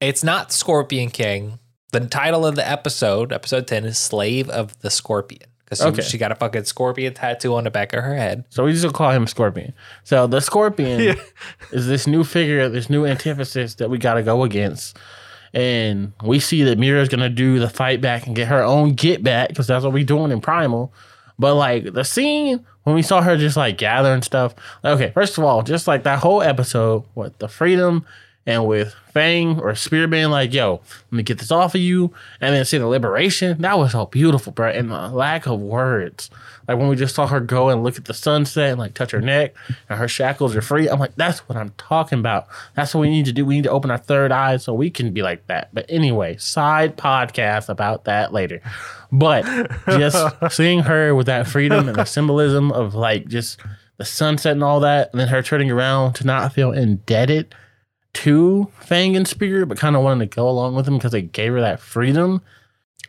It's 0.00 0.24
not 0.24 0.52
Scorpion 0.52 1.10
King. 1.10 1.58
The 1.92 2.00
title 2.00 2.44
of 2.44 2.56
the 2.56 2.68
episode, 2.68 3.32
episode 3.32 3.66
10, 3.68 3.84
is 3.84 3.96
Slave 3.98 4.50
of 4.50 4.78
the 4.80 4.90
Scorpion. 4.90 5.42
Because 5.64 5.80
Okay. 5.80 6.02
she 6.02 6.18
got 6.18 6.30
a 6.30 6.34
fucking 6.34 6.64
scorpion 6.64 7.14
tattoo 7.14 7.54
on 7.54 7.64
the 7.64 7.70
back 7.70 7.92
of 7.94 8.04
her 8.04 8.14
head. 8.16 8.44
So 8.50 8.64
we 8.64 8.72
just 8.72 8.92
call 8.94 9.10
him 9.12 9.26
Scorpion. 9.26 9.72
So 10.02 10.26
the 10.26 10.40
Scorpion 10.40 11.00
Yeah. 11.00 11.14
is 11.72 11.86
this 11.86 12.06
new 12.06 12.22
figure, 12.24 12.68
this 12.68 12.90
new 12.90 13.06
antithesis 13.06 13.76
that 13.76 13.88
we 13.88 13.96
gotta 13.98 14.22
go 14.22 14.42
against. 14.44 14.98
And 15.54 16.12
we 16.22 16.40
see 16.40 16.64
that 16.64 16.78
Mira's 16.78 17.08
gonna 17.08 17.30
do 17.30 17.58
the 17.58 17.70
fight 17.70 18.00
back 18.00 18.26
and 18.26 18.36
get 18.36 18.48
her 18.48 18.62
own 18.62 18.94
get 18.94 19.22
back 19.22 19.48
because 19.48 19.68
that's 19.68 19.84
what 19.84 19.94
we 19.94 20.04
doing 20.04 20.32
in 20.32 20.40
Primal. 20.40 20.92
But 21.38 21.54
like 21.54 21.92
the 21.92 22.04
scene 22.04 22.64
when 22.82 22.94
we 22.94 23.02
saw 23.02 23.22
her 23.22 23.36
just 23.36 23.56
like 23.56 23.78
gathering 23.78 24.22
stuff. 24.22 24.54
Okay, 24.84 25.10
first 25.12 25.38
of 25.38 25.44
all, 25.44 25.62
just 25.62 25.86
like 25.86 26.02
that 26.02 26.18
whole 26.18 26.42
episode 26.42 27.04
with 27.14 27.38
the 27.38 27.48
freedom 27.48 28.04
and 28.46 28.66
with 28.66 28.94
Fang 29.12 29.58
or 29.60 29.74
Spear 29.74 30.06
being 30.06 30.30
like, 30.30 30.52
yo, 30.52 30.80
let 31.10 31.12
me 31.12 31.22
get 31.22 31.38
this 31.38 31.50
off 31.50 31.74
of 31.74 31.80
you. 31.80 32.12
And 32.40 32.54
then 32.54 32.64
see 32.64 32.78
the 32.78 32.86
liberation. 32.86 33.60
That 33.62 33.78
was 33.78 33.92
so 33.92 34.06
beautiful, 34.06 34.52
bro. 34.52 34.70
And 34.70 34.90
the 34.90 35.08
lack 35.08 35.46
of 35.46 35.60
words. 35.60 36.30
Like 36.66 36.78
when 36.78 36.88
we 36.88 36.96
just 36.96 37.14
saw 37.14 37.26
her 37.26 37.40
go 37.40 37.68
and 37.68 37.82
look 37.82 37.96
at 37.96 38.04
the 38.06 38.14
sunset 38.14 38.70
and 38.70 38.78
like 38.78 38.94
touch 38.94 39.10
her 39.10 39.20
neck 39.20 39.54
and 39.88 39.98
her 39.98 40.08
shackles 40.08 40.56
are 40.56 40.62
free. 40.62 40.88
I'm 40.88 40.98
like, 40.98 41.14
that's 41.16 41.40
what 41.48 41.56
I'm 41.56 41.70
talking 41.76 42.18
about. 42.18 42.46
That's 42.74 42.94
what 42.94 43.02
we 43.02 43.10
need 43.10 43.26
to 43.26 43.32
do. 43.32 43.44
We 43.44 43.56
need 43.56 43.64
to 43.64 43.70
open 43.70 43.90
our 43.90 43.98
third 43.98 44.32
eye 44.32 44.56
so 44.56 44.74
we 44.74 44.90
can 44.90 45.12
be 45.12 45.22
like 45.22 45.46
that. 45.46 45.68
But 45.72 45.86
anyway, 45.88 46.36
side 46.36 46.96
podcast 46.96 47.68
about 47.68 48.04
that 48.04 48.32
later. 48.32 48.60
But 49.12 49.44
just 49.86 50.16
seeing 50.50 50.80
her 50.80 51.14
with 51.14 51.26
that 51.26 51.46
freedom 51.46 51.88
and 51.88 51.96
the 51.96 52.04
symbolism 52.04 52.72
of 52.72 52.94
like 52.94 53.28
just 53.28 53.60
the 53.96 54.04
sunset 54.04 54.52
and 54.52 54.64
all 54.64 54.80
that, 54.80 55.10
and 55.12 55.20
then 55.20 55.28
her 55.28 55.42
turning 55.42 55.70
around 55.70 56.14
to 56.14 56.26
not 56.26 56.52
feel 56.52 56.72
indebted 56.72 57.54
to 58.14 58.70
Fang 58.80 59.16
and 59.16 59.26
Spear, 59.26 59.66
but 59.66 59.78
kind 59.78 59.96
of 59.96 60.02
wanting 60.02 60.28
to 60.28 60.34
go 60.34 60.48
along 60.48 60.74
with 60.74 60.84
them 60.84 60.96
because 60.96 61.12
they 61.12 61.22
gave 61.22 61.52
her 61.52 61.60
that 61.60 61.80
freedom. 61.80 62.40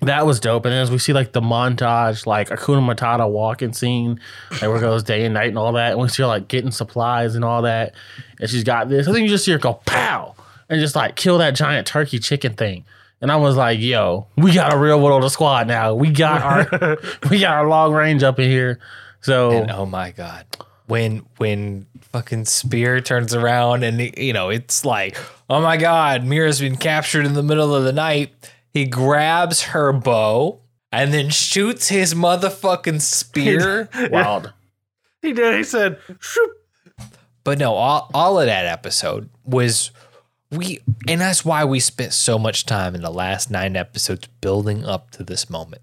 That 0.02 0.26
was 0.26 0.40
dope. 0.40 0.66
And 0.66 0.74
as 0.74 0.92
we 0.92 0.98
see 0.98 1.14
like 1.14 1.32
the 1.32 1.42
montage, 1.42 2.26
like 2.26 2.50
Hakuna 2.50 2.86
Matata 2.86 3.30
walking 3.30 3.74
scene, 3.74 4.20
like 4.52 4.64
where 4.64 4.78
it 4.78 4.82
goes 4.82 5.04
day 5.04 5.26
and 5.26 5.34
night 5.34 5.50
and 5.50 5.58
all 5.58 5.74
that, 5.74 5.94
and 5.94 6.02
we 6.02 6.10
see 6.10 6.24
her 6.24 6.28
like 6.28 6.48
getting 6.48 6.72
supplies 6.72 7.36
and 7.36 7.46
all 7.46 7.62
that, 7.62 7.94
and 8.40 8.50
she's 8.50 8.64
got 8.64 8.90
this. 8.90 9.08
I 9.08 9.14
think 9.14 9.24
you 9.24 9.30
just 9.30 9.46
see 9.46 9.52
her 9.52 9.58
go 9.58 9.76
pow 9.86 10.36
and 10.70 10.80
just 10.82 10.96
like 10.96 11.16
kill 11.16 11.38
that 11.38 11.56
giant 11.56 11.88
turkey 11.88 12.20
chicken 12.20 12.54
thing. 12.54 12.86
And 13.22 13.32
I 13.32 13.38
was 13.38 13.56
like, 13.56 13.80
yo, 13.80 14.28
we 14.36 14.54
got 14.54 14.74
a 14.74 14.78
real 14.78 15.02
world 15.02 15.24
of 15.24 15.32
squad 15.32 15.68
now. 15.68 15.96
We 15.96 16.12
got 16.12 16.42
our 16.42 16.98
we 17.30 17.40
got 17.40 17.56
our 17.56 17.68
long 17.68 17.94
range 17.94 18.24
up 18.24 18.40
in 18.40 18.50
here. 18.50 18.80
So 19.22 19.52
And 19.52 19.72
oh 19.72 19.86
my 19.86 20.12
god, 20.12 20.46
when 20.88 21.26
when 21.38 21.88
fucking 22.12 22.46
Spear 22.46 23.02
turns 23.02 23.34
around 23.34 23.84
and 23.84 24.16
you 24.18 24.34
know 24.34 24.50
it's 24.50 24.84
like, 24.86 25.18
oh 25.50 25.62
my 25.62 25.78
god, 25.78 26.24
Mira's 26.26 26.60
been 26.60 26.76
captured 26.76 27.26
in 27.26 27.34
the 27.34 27.44
middle 27.44 27.74
of 27.74 27.86
the 27.86 27.94
night. 27.94 28.34
He 28.76 28.84
grabs 28.84 29.62
her 29.68 29.94
bow 29.94 30.60
and 30.92 31.14
then 31.14 31.30
shoots 31.30 31.88
his 31.88 32.14
motherfucking 32.14 33.00
spear. 33.00 33.88
wild. 34.12 34.52
he 35.22 35.32
did. 35.32 35.56
He 35.56 35.64
said, 35.64 35.98
"Shoop." 36.20 36.52
But 37.46 37.58
no, 37.58 37.74
all, 37.74 38.12
all 38.14 38.38
of 38.38 38.48
that 38.48 38.66
episode 38.66 39.30
was 39.46 39.92
we, 40.52 40.82
and 41.08 41.22
that's 41.22 41.46
why 41.46 41.64
we 41.64 41.80
spent 41.80 42.12
so 42.12 42.38
much 42.38 42.66
time 42.66 42.96
in 42.96 43.02
the 43.02 43.12
last 43.12 43.50
nine 43.50 43.78
episodes 43.78 44.28
building 44.42 44.84
up 44.84 45.10
to 45.12 45.24
this 45.24 45.50
moment, 45.50 45.82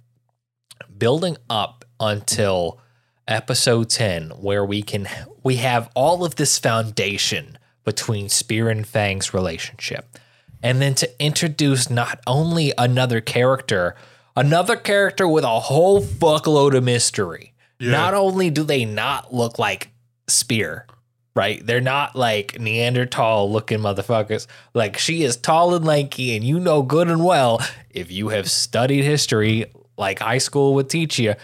building 0.99 1.39
up 1.49 1.87
until 1.99 2.79
episode 3.27 3.89
10, 3.89 4.33
where 4.33 4.67
we 4.67 4.83
can, 4.83 5.09
we 5.43 5.57
have 5.57 5.91
all 5.95 6.27
of 6.27 6.35
this 6.35 6.59
foundation 6.59 7.57
between 7.85 8.29
Spear 8.29 8.69
and 8.69 8.87
Fang's 8.87 9.33
relationship. 9.33 10.19
And 10.63 10.81
then 10.81 10.95
to 10.97 11.11
introduce 11.25 11.91
not 11.91 12.21
only 12.27 12.73
another 12.79 13.21
character, 13.21 13.97
another 14.37 14.77
character 14.77 15.27
with 15.27 15.45
a 15.45 15.61
whole 15.61 16.01
fuckload 16.03 16.77
of 16.77 16.85
mystery. 16.85 17.55
Not 17.81 18.15
only 18.15 18.49
do 18.51 18.63
they 18.63 18.85
not 18.85 19.35
look 19.35 19.59
like 19.59 19.89
Spear, 20.29 20.87
right? 21.35 21.67
They're 21.67 21.81
not 21.81 22.15
like 22.15 22.61
Neanderthal 22.61 23.51
looking 23.51 23.81
motherfuckers. 23.81 24.47
Like 24.73 24.99
she 24.99 25.25
is 25.25 25.37
tall 25.37 25.75
and 25.75 25.85
lanky, 25.85 26.37
and 26.37 26.45
you 26.45 26.61
know 26.61 26.83
good 26.83 27.09
and 27.09 27.25
well 27.25 27.61
if 27.91 28.13
you 28.13 28.29
have 28.29 28.49
studied 28.49 29.03
history, 29.03 29.67
like 29.99 30.21
high 30.21 30.39
school 30.39 30.75
would 30.75 30.89
teach 30.91 31.19
you, 31.19 31.35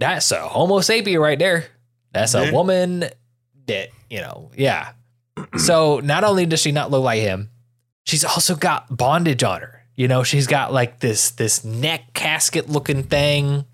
that's 0.00 0.32
a 0.32 0.40
Homo 0.40 0.80
sapien 0.80 1.20
right 1.20 1.38
there. 1.38 1.66
That's 2.12 2.34
a 2.34 2.46
Yeah. 2.46 2.52
woman 2.52 3.04
that 3.66 3.90
you 4.10 4.18
know, 4.22 4.50
yeah. 4.56 4.90
so 5.56 6.00
not 6.00 6.24
only 6.24 6.46
does 6.46 6.60
she 6.60 6.72
not 6.72 6.90
look 6.90 7.04
like 7.04 7.20
him, 7.20 7.48
she's 8.06 8.24
also 8.24 8.56
got 8.56 8.96
bondage 8.96 9.42
on 9.42 9.60
her. 9.60 9.82
You 9.94 10.08
know, 10.08 10.22
she's 10.22 10.46
got 10.46 10.72
like 10.72 11.00
this 11.00 11.30
this 11.32 11.64
neck 11.64 12.12
casket 12.14 12.68
looking 12.68 13.02
thing, 13.02 13.64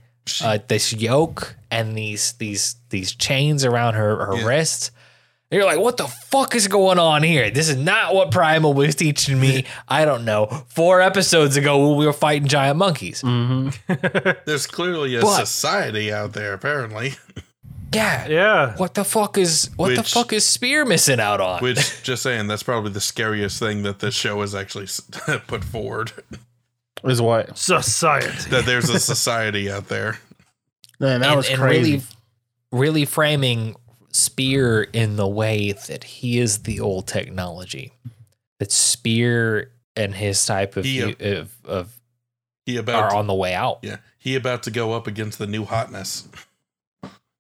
uh, 0.43 0.59
this 0.69 0.93
yoke, 0.93 1.57
and 1.71 1.97
these 1.97 2.33
these 2.35 2.77
these 2.91 3.13
chains 3.15 3.65
around 3.65 3.95
her 3.95 4.27
her 4.27 4.37
Yeah. 4.37 4.45
wrists. 4.47 4.91
And 5.51 5.59
you're 5.59 5.67
like, 5.67 5.81
what 5.81 5.99
the 5.99 6.07
fuck 6.09 6.55
is 6.55 6.67
going 6.67 6.99
on 6.99 7.23
here? 7.23 7.51
This 7.51 7.69
is 7.69 7.77
not 7.77 8.15
what 8.15 8.31
Primal 8.31 8.73
was 8.73 8.95
teaching 8.95 9.39
me. 9.39 9.67
I 9.87 10.07
don't 10.07 10.25
know. 10.25 10.47
Four 10.69 11.03
episodes 11.03 11.59
ago, 11.59 11.89
when 11.89 11.99
we 11.99 12.07
were 12.07 12.15
fighting 12.15 12.49
giant 12.49 12.79
monkeys. 12.79 13.21
Mm-hmm. 13.21 14.31
There's 14.47 14.67
clearly 14.67 15.15
a 15.17 15.21
But- 15.21 15.45
society 15.45 16.11
out 16.11 16.33
there, 16.33 16.55
apparently. 16.55 17.15
Yeah. 17.95 18.27
Yeah. 18.27 18.77
What 18.77 18.95
the 18.95 19.05
fuck 19.05 19.39
is 19.39 19.71
what 19.77 19.95
the 19.95 20.03
fuck 20.03 20.33
is 20.33 20.47
Spear 20.47 20.85
missing 20.85 21.21
out 21.21 21.41
on? 21.41 21.63
Which, 21.63 22.03
just 22.03 22.23
saying, 22.23 22.47
that's 22.47 22.63
probably 22.63 22.93
the 22.93 23.01
scariest 23.01 23.59
thing 23.59 23.83
that 23.83 23.99
this 23.99 24.15
show 24.15 24.41
has 24.41 24.55
actually 24.55 24.87
put 25.47 25.65
forward. 25.65 26.13
Is 27.05 27.21
what? 27.21 27.59
Society. 27.59 28.51
That 28.51 28.65
there's 28.65 28.89
a 28.89 29.01
society 29.01 29.71
out 29.71 29.89
there. 29.89 30.19
Man, 31.01 31.21
that 31.21 31.31
and, 31.31 31.37
was 31.37 31.49
and 31.49 31.59
crazy. 31.59 31.93
really, 31.93 32.03
really 32.71 33.05
framing 33.05 33.75
Spear 34.13 34.83
in 34.83 35.17
the 35.17 35.27
way 35.27 35.73
that 35.73 36.05
he 36.05 36.39
is 36.39 36.63
the 36.63 36.81
old 36.81 37.07
technology. 37.09 37.93
That 38.61 38.71
Spear 38.71 39.73
and 39.97 40.15
his 40.15 40.45
type 40.47 40.77
of 40.77 40.85
He, 40.85 41.01
of, 41.01 41.51
of 41.65 42.01
He 42.67 42.77
about 42.77 43.03
are 43.03 43.09
about, 43.09 43.19
on 43.19 43.27
the 43.27 43.35
way 43.35 43.55
out. 43.55 43.81
yeah, 43.83 43.97
he 44.19 44.37
about 44.37 44.63
to 44.65 44.71
go 44.71 44.93
up 44.93 45.07
against 45.07 45.39
the 45.39 45.47
new 45.47 45.65
hotness. 45.65 46.29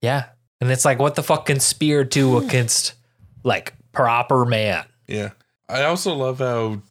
Yeah. 0.00 0.30
And 0.62 0.70
it's 0.70 0.84
like, 0.84 1.00
what 1.00 1.16
the 1.16 1.24
fuck 1.24 1.46
can 1.46 1.58
Spear 1.58 2.04
do 2.04 2.38
against 2.38 2.94
like 3.42 3.74
proper 3.90 4.44
man? 4.44 4.84
Yeah. 5.08 5.30
I 5.68 5.82
also 5.82 6.14
love 6.14 6.38
how 6.38 6.82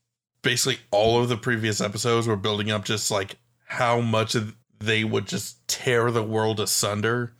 basically 0.42 0.80
all 0.92 1.22
of 1.22 1.30
the 1.30 1.38
previous 1.38 1.80
episodes 1.80 2.28
were 2.28 2.36
building 2.36 2.70
up 2.70 2.84
just 2.84 3.10
like 3.10 3.38
how 3.64 4.02
much 4.02 4.36
of 4.36 4.58
they 4.80 5.06
would 5.06 5.26
just 5.26 5.66
tear 5.70 6.12
the 6.12 6.22
world 6.22 6.60
asunder 6.60 7.32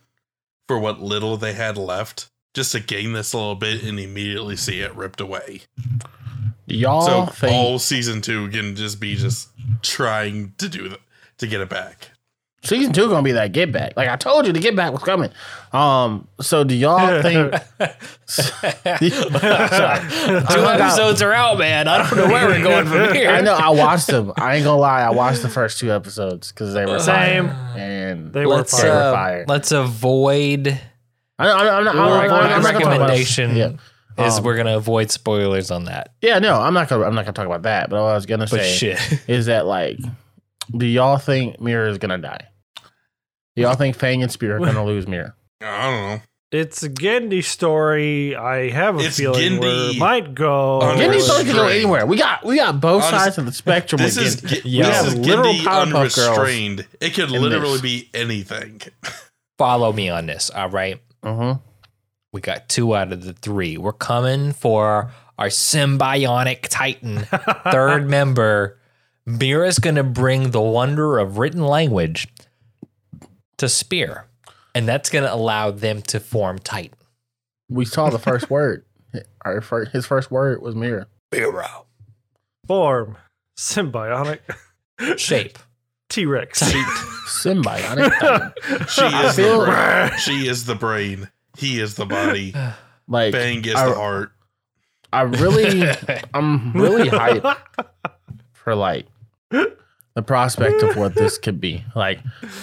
for 0.66 0.78
what 0.78 1.02
little 1.02 1.36
they 1.36 1.52
had 1.52 1.76
left 1.76 2.30
just 2.54 2.72
to 2.72 2.80
gain 2.80 3.12
this 3.12 3.34
a 3.34 3.36
little 3.36 3.54
bit 3.54 3.82
and 3.82 4.00
immediately 4.00 4.56
see 4.56 4.80
it 4.80 4.96
ripped 4.96 5.20
away. 5.20 5.60
Y'all 6.64 7.26
so 7.26 7.26
think 7.26 7.52
all 7.52 7.78
season 7.78 8.22
2 8.22 8.48
can 8.48 8.74
just 8.74 8.98
be 8.98 9.16
just 9.16 9.50
trying 9.82 10.54
to 10.56 10.70
do 10.70 10.88
that 10.88 11.00
to 11.36 11.46
get 11.46 11.60
it 11.60 11.68
back. 11.68 12.08
Season 12.64 12.92
two 12.92 13.08
gonna 13.08 13.22
be 13.22 13.32
that 13.32 13.52
get 13.52 13.72
back? 13.72 13.94
Like 13.96 14.08
I 14.08 14.16
told 14.16 14.46
you, 14.46 14.52
the 14.52 14.60
get 14.60 14.74
back 14.76 14.92
was 14.92 15.02
coming. 15.02 15.30
Um, 15.72 16.28
so 16.40 16.64
do 16.64 16.74
y'all 16.74 17.22
think? 17.22 17.52
Two 17.52 17.60
I 19.34 20.44
hung 20.48 20.64
out- 20.64 20.80
episodes 20.80 21.22
are 21.22 21.32
out, 21.32 21.58
man. 21.58 21.88
I 21.88 21.98
don't 22.08 22.16
know 22.18 22.26
where 22.28 22.46
we're 22.48 22.62
going 22.62 22.86
from 22.86 23.14
here. 23.14 23.30
I 23.30 23.40
know 23.40 23.54
I 23.54 23.70
watched 23.70 24.06
them. 24.08 24.32
I 24.36 24.56
ain't 24.56 24.64
gonna 24.64 24.80
lie, 24.80 25.02
I 25.02 25.10
watched 25.10 25.42
the 25.42 25.48
first 25.48 25.78
two 25.78 25.92
episodes 25.92 26.52
because 26.52 26.74
they 26.74 26.86
were 26.86 26.98
Same. 26.98 27.48
fire. 27.48 27.74
and 27.76 28.32
They 28.32 28.46
were 28.46 28.56
Let's 28.56 28.72
were 28.72 28.80
fire. 28.80 28.90
uh, 28.92 29.12
fire. 29.12 29.44
let's 29.48 29.72
avoid 29.72 30.80
I 31.38 31.44
know, 31.46 31.56
I 31.56 31.64
know, 31.64 31.70
I'm 31.70 31.84
not, 31.84 31.94
I'm 31.96 31.96
not- 31.96 32.08
my 32.10 32.22
I'm 32.54 32.62
not 32.62 32.74
about- 32.74 32.74
recommendation 32.90 33.56
Yeah. 33.56 33.72
is 34.18 34.38
Um, 34.38 34.44
we're 34.44 34.56
gonna 34.56 34.76
avoid 34.76 35.10
spoilers 35.10 35.70
on 35.70 35.84
that. 35.84 36.10
yeah, 36.20 36.38
no, 36.38 36.60
I'm 36.60 36.74
not 36.74 36.88
gonna. 36.88 37.04
I'm 37.04 37.14
not 37.14 37.24
gonna 37.24 37.32
talk 37.32 37.46
about 37.46 37.62
that. 37.62 37.88
But 37.90 38.02
what 38.02 38.10
I 38.10 38.14
was 38.14 38.26
gonna 38.26 38.46
But 38.46 38.60
say 38.60 38.72
shit. 38.74 38.98
is 39.26 39.46
that 39.46 39.66
like, 39.66 39.98
do 40.76 40.84
y'all 40.86 41.16
think 41.18 41.60
Mira 41.60 41.90
is 41.90 41.98
gonna 41.98 42.18
die? 42.18 42.46
Do 43.56 43.62
y'all 43.62 43.74
think 43.74 43.96
Fang 43.96 44.22
and 44.22 44.30
Spear 44.32 44.56
are 44.56 44.60
gonna 44.60 44.84
lose 44.86 45.06
Mira? 45.06 45.34
I 45.60 45.90
don't 45.90 46.02
know. 46.18 46.22
It's 46.52 46.82
a 46.82 46.90
Genndy 46.90 47.42
story. 47.42 48.36
I 48.36 48.68
have 48.70 48.96
a 48.96 49.06
It's 49.06 49.16
feeling 49.16 49.58
where 49.58 49.90
it 49.90 49.96
might 49.98 50.34
go. 50.34 50.80
Genndy 50.82 51.18
story 51.20 51.44
can 51.44 51.54
go 51.56 51.66
anywhere. 51.66 52.04
We 52.04 52.18
got 52.18 52.44
we 52.44 52.56
got 52.56 52.78
both 52.80 53.02
Honest- 53.04 53.24
sides 53.24 53.38
of 53.38 53.46
the 53.46 53.52
spectrum. 53.52 54.00
This 54.02 54.16
with 54.16 54.26
is 54.26 54.36
Genndy. 54.42 54.60
Yeah. 54.64 55.02
this 55.02 55.14
We 55.14 55.20
is 55.20 55.26
have 55.26 55.26
literal 55.26 55.54
Genndy 55.54 55.82
unrestrained. 55.82 56.86
It 57.00 57.14
could 57.14 57.30
literally 57.30 57.72
this. 57.72 57.80
be 57.80 58.10
anything. 58.12 58.82
Follow 59.58 59.92
me 59.92 60.08
on 60.10 60.26
this, 60.26 60.50
all 60.50 60.68
right? 60.68 61.00
Mhm. 61.24 61.60
We 62.32 62.40
got 62.40 62.68
two 62.68 62.94
out 62.96 63.12
of 63.12 63.24
the 63.24 63.32
three. 63.34 63.76
We're 63.78 63.92
coming 63.92 64.52
for 64.52 65.10
our 65.38 65.48
symbiotic 65.48 66.66
titan, 66.68 67.18
third 67.72 68.08
member. 68.08 68.78
Mira's 69.24 69.78
gonna 69.78 70.02
bring 70.02 70.50
the 70.50 70.60
wonder 70.60 71.18
of 71.18 71.38
written 71.38 71.62
language 71.66 72.28
to 73.62 73.68
Spear. 73.68 74.26
And 74.74 74.88
that's 74.88 75.08
gonna 75.08 75.32
allow 75.32 75.70
them 75.70 76.02
to 76.02 76.18
form 76.18 76.58
Titan. 76.58 76.98
We 77.68 77.84
saw 77.84 78.10
the 78.10 78.18
first 78.18 78.50
word. 78.50 78.84
Our 79.44 79.60
first, 79.60 79.92
his 79.92 80.04
first 80.04 80.32
word 80.32 80.60
was 80.62 80.74
mirror. 80.74 81.06
Miro. 81.30 81.86
Form. 82.66 83.16
Symbiotic. 83.56 84.40
Shape. 85.16 85.60
T 86.08 86.26
Rex. 86.26 86.60
Symbiotic. 87.28 88.88
She 88.88 89.02
I 89.02 89.28
is 89.28 89.36
the 89.36 89.64
brain. 89.64 90.18
She 90.18 90.48
is 90.48 90.64
the 90.64 90.74
brain. 90.74 91.30
He 91.56 91.78
is 91.78 91.94
the 91.94 92.06
body. 92.06 92.52
like 93.06 93.30
Bang 93.30 93.64
is 93.64 93.76
I, 93.76 93.88
the 93.88 93.94
heart. 93.94 94.32
I 95.12 95.22
really, 95.22 95.88
I'm 96.34 96.72
really 96.72 97.10
hyped 97.10 97.58
for 98.52 98.74
like 98.74 99.06
the 100.14 100.22
prospect 100.22 100.82
of 100.82 100.96
what 100.96 101.14
this 101.14 101.38
could 101.38 101.60
be. 101.60 101.84
Like, 101.96 102.20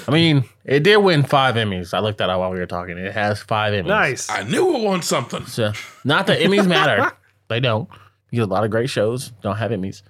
I 0.08 0.12
mean, 0.12 0.44
it 0.66 0.82
did 0.84 0.98
win 0.98 1.24
five 1.24 1.56
Emmys. 1.56 1.94
I 1.94 2.00
looked 2.00 2.18
that 2.20 2.30
up 2.30 2.40
while 2.40 2.52
we 2.52 2.60
were 2.60 2.66
talking. 2.66 2.98
It 2.98 3.14
has 3.14 3.42
five 3.42 3.74
Emmys. 3.74 3.88
nice. 3.88 4.30
I 4.30 4.44
knew 4.44 4.76
it 4.76 4.82
won 4.84 5.02
something. 5.02 5.46
So, 5.46 5.72
not 6.04 6.28
that 6.28 6.40
Emmys 6.40 6.68
matter. 6.68 7.12
they 7.48 7.60
don't. 7.60 7.90
You 8.32 8.42
get 8.42 8.50
a 8.50 8.54
lot 8.54 8.64
of 8.64 8.70
great 8.72 8.90
shows 8.90 9.30
don't 9.42 9.58
have 9.58 9.72
Emmys. 9.72 10.04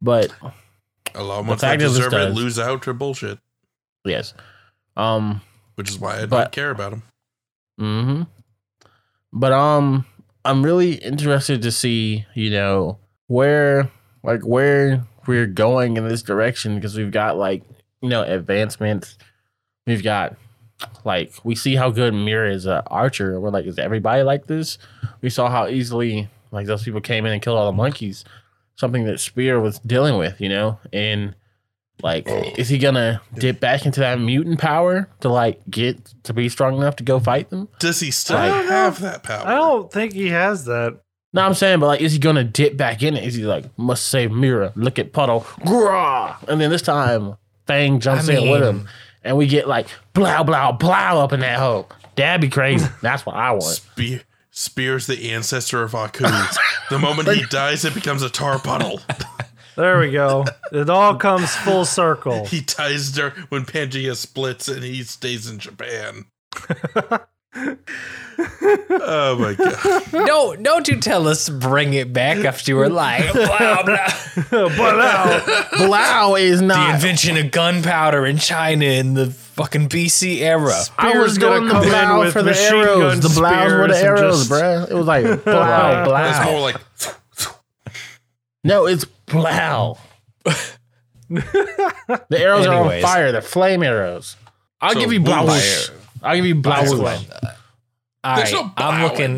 But 0.00 0.32
A 1.14 1.22
lot 1.22 1.40
of 1.40 1.46
The 1.46 1.48
ones 1.50 1.60
that 1.62 1.66
fact 1.70 1.82
is 1.82 1.94
this 1.96 2.04
deserve 2.04 2.30
it 2.30 2.34
lose 2.34 2.58
out 2.58 2.82
to 2.82 2.94
bullshit, 2.94 3.38
yes. 4.04 4.34
Um, 4.96 5.40
which 5.76 5.88
is 5.90 5.98
why 5.98 6.20
I 6.22 6.26
But- 6.26 6.36
don't 6.44 6.52
care 6.52 6.70
about 6.70 6.90
them. 6.90 7.02
Mm-hmm. 7.80 8.22
But 9.32 9.52
um, 9.52 10.06
I'm 10.44 10.62
really 10.62 10.94
interested 10.94 11.62
to 11.62 11.70
see, 11.72 12.24
you 12.34 12.50
know, 12.50 12.98
where 13.26 13.90
like 14.26 14.42
where 14.42 15.06
we're 15.26 15.46
going 15.46 15.96
in 15.96 16.06
this 16.06 16.22
direction 16.22 16.74
because 16.74 16.96
we've 16.96 17.12
got 17.12 17.38
like 17.38 17.62
you 18.02 18.08
know 18.08 18.22
advancements. 18.22 19.16
We've 19.86 20.02
got 20.02 20.36
like 21.04 21.32
we 21.44 21.54
see 21.54 21.76
how 21.76 21.90
good 21.90 22.12
Mira 22.12 22.52
is 22.52 22.66
an 22.66 22.82
archer. 22.88 23.40
We're 23.40 23.50
like, 23.50 23.66
is 23.66 23.78
everybody 23.78 24.22
like 24.22 24.46
this? 24.46 24.78
We 25.22 25.30
saw 25.30 25.48
how 25.48 25.68
easily 25.68 26.28
like 26.50 26.66
those 26.66 26.82
people 26.82 27.00
came 27.00 27.24
in 27.24 27.32
and 27.32 27.40
killed 27.40 27.56
all 27.56 27.66
the 27.66 27.76
monkeys. 27.76 28.24
Something 28.74 29.04
that 29.04 29.20
Spear 29.20 29.58
was 29.58 29.78
dealing 29.78 30.18
with, 30.18 30.38
you 30.38 30.50
know, 30.50 30.78
and 30.92 31.34
like, 32.02 32.26
is 32.28 32.68
he 32.68 32.76
gonna 32.76 33.22
dip 33.34 33.58
back 33.58 33.86
into 33.86 34.00
that 34.00 34.20
mutant 34.20 34.58
power 34.58 35.08
to 35.20 35.30
like 35.30 35.62
get 35.70 36.12
to 36.24 36.34
be 36.34 36.48
strong 36.50 36.76
enough 36.76 36.96
to 36.96 37.04
go 37.04 37.18
fight 37.18 37.48
them? 37.48 37.68
Does 37.78 38.00
he 38.00 38.10
still 38.10 38.36
I 38.36 38.48
have 38.48 39.00
that 39.00 39.22
power? 39.22 39.46
I 39.46 39.54
don't 39.54 39.90
think 39.90 40.12
he 40.12 40.28
has 40.28 40.66
that. 40.66 41.00
No, 41.32 41.42
I'm 41.42 41.54
saying, 41.54 41.80
but 41.80 41.86
like, 41.86 42.00
is 42.00 42.12
he 42.12 42.18
gonna 42.18 42.44
dip 42.44 42.76
back 42.76 43.02
in 43.02 43.16
it? 43.16 43.24
Is 43.24 43.34
he 43.34 43.44
like, 43.44 43.64
must 43.78 44.06
save 44.08 44.30
Mira? 44.32 44.72
Look 44.76 44.98
at 44.98 45.12
Puddle, 45.12 45.46
Grah! 45.66 46.36
and 46.48 46.60
then 46.60 46.70
this 46.70 46.82
time 46.82 47.36
Fang 47.66 48.00
jumps 48.00 48.28
I 48.28 48.34
in 48.34 48.50
with 48.50 48.62
him, 48.62 48.88
and 49.24 49.36
we 49.36 49.46
get 49.46 49.68
like 49.68 49.88
blow, 50.14 50.44
blow, 50.44 50.72
blow 50.72 50.92
up 51.22 51.32
in 51.32 51.40
that 51.40 51.58
hole. 51.58 51.88
That'd 52.16 52.40
be 52.40 52.48
crazy. 52.48 52.86
That's 53.02 53.26
what 53.26 53.34
I 53.36 53.50
want. 53.52 53.64
Spear, 53.64 54.22
Spear's 54.50 55.06
the 55.06 55.32
ancestor 55.32 55.82
of 55.82 55.94
Aku. 55.94 56.24
the 56.90 56.98
moment 56.98 57.28
he 57.28 57.44
dies, 57.50 57.84
it 57.84 57.92
becomes 57.94 58.22
a 58.22 58.30
tar 58.30 58.58
puddle. 58.58 59.00
There 59.76 60.00
we 60.00 60.10
go. 60.10 60.46
it 60.72 60.88
all 60.88 61.16
comes 61.16 61.54
full 61.54 61.84
circle. 61.84 62.46
he 62.46 62.62
dies 62.62 63.12
there 63.12 63.32
when 63.50 63.66
Pangea 63.66 64.16
splits 64.16 64.68
and 64.68 64.82
he 64.82 65.02
stays 65.02 65.50
in 65.50 65.58
Japan. 65.58 66.24
Oh 68.38 69.36
my 69.38 69.54
god. 69.54 70.02
Don't 70.26 70.62
don't 70.62 70.88
you 70.88 71.00
tell 71.00 71.26
us 71.28 71.46
to 71.46 71.52
bring 71.52 71.94
it 71.94 72.12
back 72.12 72.38
after 72.44 72.70
you 72.72 72.76
were 72.76 72.88
like 72.88 73.32
blah, 73.32 73.82
blah. 73.82 74.08
but 74.50 74.96
now, 74.96 75.66
Blow 75.86 76.36
is 76.36 76.60
not 76.60 76.88
the 76.88 76.94
invention 76.94 77.36
of 77.38 77.50
gunpowder 77.50 78.26
in 78.26 78.38
China 78.38 78.84
in 78.84 79.14
the 79.14 79.30
fucking 79.30 79.88
BC 79.88 80.40
era. 80.40 80.74
I 80.98 81.18
was 81.18 81.38
gonna 81.38 81.60
doing 81.60 81.68
the 81.68 81.72
come 81.72 81.82
blow 81.84 82.20
with 82.20 82.32
for 82.34 82.42
the 82.42 82.56
arrows. 82.58 82.98
gun 82.98 83.20
The 83.20 83.28
blows 83.40 83.72
were 83.72 83.88
the 83.88 83.96
arrows, 83.98 84.48
just- 84.48 84.50
bruh. 84.50 84.90
It 84.90 84.94
was 84.94 85.06
like 85.06 85.24
blow, 85.44 86.04
That's 86.10 86.38
It's 86.38 86.46
more 86.50 86.60
like 86.60 86.76
No, 88.64 88.86
it's 88.86 89.04
blow. 89.26 89.96
the 91.30 92.38
arrows 92.38 92.66
are 92.66 92.74
on 92.92 93.00
fire. 93.00 93.32
They're 93.32 93.40
flame 93.40 93.82
arrows. 93.82 94.36
I'll 94.80 94.92
So 94.92 95.00
give 95.00 95.12
you 95.12 95.20
blue 95.20 95.42
blow. 95.42 95.58
Fire. 96.26 96.30
I'll 96.30 96.36
give 96.36 96.46
you 96.46 96.54
blow. 96.56 96.72
That's 96.72 96.94
Blow. 96.94 97.04
fine. 97.04 97.26
Uh, 97.30 97.54
all 98.24 98.36
There's 98.36 98.52
right, 98.52 98.64
no 98.64 98.72
I'm 98.76 99.00
blowing. 99.00 99.12
looking. 99.12 99.36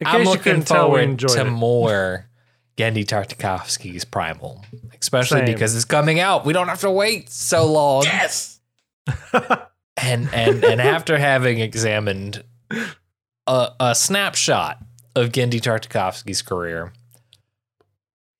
in 0.00 0.06
I'm 0.06 0.12
case 0.18 0.24
you 0.26 0.30
looking 0.30 0.42
couldn't 0.42 0.64
tell, 0.66 0.84
we 0.84 0.98
forward 0.98 1.02
enjoyed 1.02 1.30
to 1.36 1.40
it. 1.46 1.50
more 1.50 2.28
Genndy 2.76 3.04
Tartakovsky's 3.06 4.04
Primal, 4.04 4.64
especially 5.00 5.38
Same. 5.40 5.46
because 5.46 5.74
it's 5.74 5.84
coming 5.84 6.20
out. 6.20 6.44
We 6.44 6.52
don't 6.52 6.68
have 6.68 6.80
to 6.80 6.90
wait 6.90 7.30
so 7.30 7.66
long. 7.70 8.04
yes. 8.04 8.60
And 10.02 10.28
and 10.32 10.64
and 10.64 10.80
after 10.80 11.18
having 11.18 11.60
examined 11.60 12.42
a, 13.46 13.68
a 13.78 13.94
snapshot 13.94 14.78
of 15.14 15.28
Genndy 15.30 15.60
Tartakovsky's 15.60 16.40
career, 16.40 16.92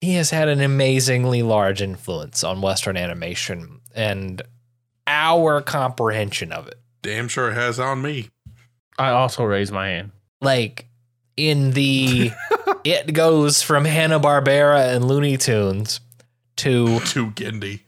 he 0.01 0.15
has 0.15 0.31
had 0.31 0.49
an 0.49 0.61
amazingly 0.63 1.43
large 1.43 1.83
influence 1.83 2.43
on 2.43 2.63
Western 2.63 2.97
animation 2.97 3.81
and 3.95 4.41
our 5.07 5.61
comprehension 5.61 6.53
of 6.53 6.67
it. 6.69 6.81
Damn 7.03 7.29
sure 7.29 7.51
it 7.51 7.55
has 7.55 7.79
on 7.81 8.01
me. 8.03 8.29
I 8.99 9.11
also 9.11 9.45
raised 9.45 9.73
my 9.73 9.89
hand. 9.89 10.13
like 10.41 10.87
in 11.37 11.71
the 11.73 12.31
it 12.85 13.13
goes 13.15 13.63
from 13.63 13.85
Hanna 13.87 14.21
Barbera 14.21 14.95
and 14.95 15.05
Looney 15.07 15.37
Tunes 15.39 16.01
to 16.57 17.01
To 17.01 17.31
Genndy. 17.31 17.81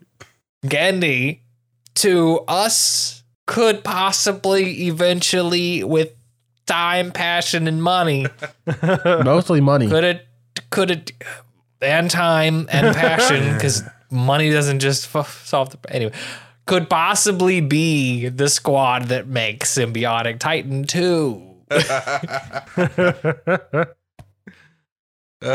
Genndy 0.67 1.41
to 1.97 2.41
us 2.49 3.23
could 3.47 3.85
possibly 3.85 4.87
eventually 4.87 5.85
with 5.85 6.13
time, 6.67 7.13
passion, 7.13 7.69
and 7.69 7.83
money 7.83 8.27
Mostly 9.05 9.61
money. 9.61 9.89
could 9.89 10.05
it 10.05 10.27
could 10.71 10.91
it 10.91 11.13
and 11.83 12.11
time 12.11 12.67
and 12.73 12.97
passion 12.97 13.53
because 13.55 13.83
money 14.11 14.51
doesn't 14.51 14.81
just 14.81 15.15
f- 15.15 15.45
solve 15.45 15.71
the 15.71 15.95
anyway 15.95 16.13
could 16.67 16.89
possibly 16.89 17.61
be 17.61 18.29
the 18.29 18.49
squad 18.49 19.05
that 19.05 19.27
makes 19.27 19.75
symbiotic 19.77 20.39
titan 20.39 20.85
2 20.85 21.51
Uh, 21.71 21.77
I 25.43 25.47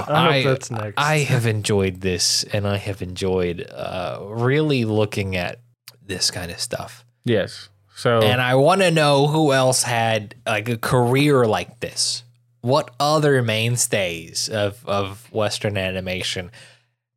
hope 0.00 0.10
I- 0.10 0.42
that's 0.44 0.70
next. 0.70 0.94
i 0.98 1.18
have 1.18 1.46
enjoyed 1.46 2.00
this 2.02 2.44
and 2.52 2.66
i 2.66 2.76
have 2.76 3.00
enjoyed 3.02 3.66
uh, 3.70 4.18
really 4.22 4.84
looking 4.84 5.36
at 5.36 5.60
this 6.04 6.30
kind 6.30 6.50
of 6.50 6.60
stuff 6.60 7.04
Yes. 7.24 7.68
So 7.94 8.20
and 8.22 8.40
i 8.40 8.54
want 8.54 8.80
to 8.82 8.90
know 8.90 9.26
who 9.26 9.52
else 9.52 9.82
had 9.82 10.34
like 10.46 10.68
a 10.68 10.78
career 10.78 11.44
like 11.46 11.80
this 11.80 12.24
what 12.60 12.90
other 13.00 13.42
mainstays 13.42 14.48
of, 14.48 14.84
of 14.86 15.30
western 15.32 15.76
animation 15.76 16.50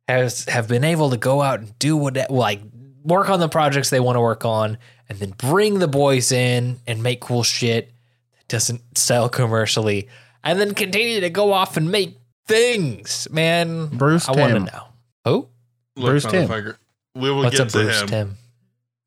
has 0.08 0.44
have 0.46 0.68
been 0.68 0.84
able 0.84 1.10
to 1.10 1.16
go 1.16 1.40
out 1.42 1.60
and 1.60 1.78
do 1.78 1.96
what 1.96 2.30
like 2.30 2.60
work 3.04 3.28
on 3.28 3.40
the 3.40 3.48
projects 3.48 3.90
they 3.90 4.00
want 4.00 4.16
to 4.16 4.20
work 4.20 4.44
on 4.44 4.78
and 5.08 5.18
then 5.18 5.30
bring 5.30 5.78
the 5.78 5.88
boys 5.88 6.32
in 6.32 6.78
and 6.86 7.02
make 7.02 7.20
cool 7.20 7.42
shit 7.42 7.92
that 8.38 8.48
doesn't 8.48 8.80
sell 8.96 9.28
commercially 9.28 10.08
and 10.44 10.58
then 10.60 10.74
continue 10.74 11.20
to 11.20 11.30
go 11.30 11.52
off 11.52 11.76
and 11.76 11.90
make 11.90 12.18
things 12.46 13.28
man 13.30 13.86
Bruce 13.86 14.28
i 14.28 14.32
want 14.32 14.52
to 14.54 14.60
know 14.60 14.84
who 15.24 15.48
look, 15.96 16.10
Bruce 16.10 16.24
Timm. 16.24 16.48
motherfucker. 16.48 16.76
We 17.14 17.30
will 17.30 17.44
what's 17.44 17.56
get 17.56 17.68
a 17.68 17.70
to 17.70 17.78
bruce 17.78 18.00
him. 18.02 18.08
tim 18.08 18.36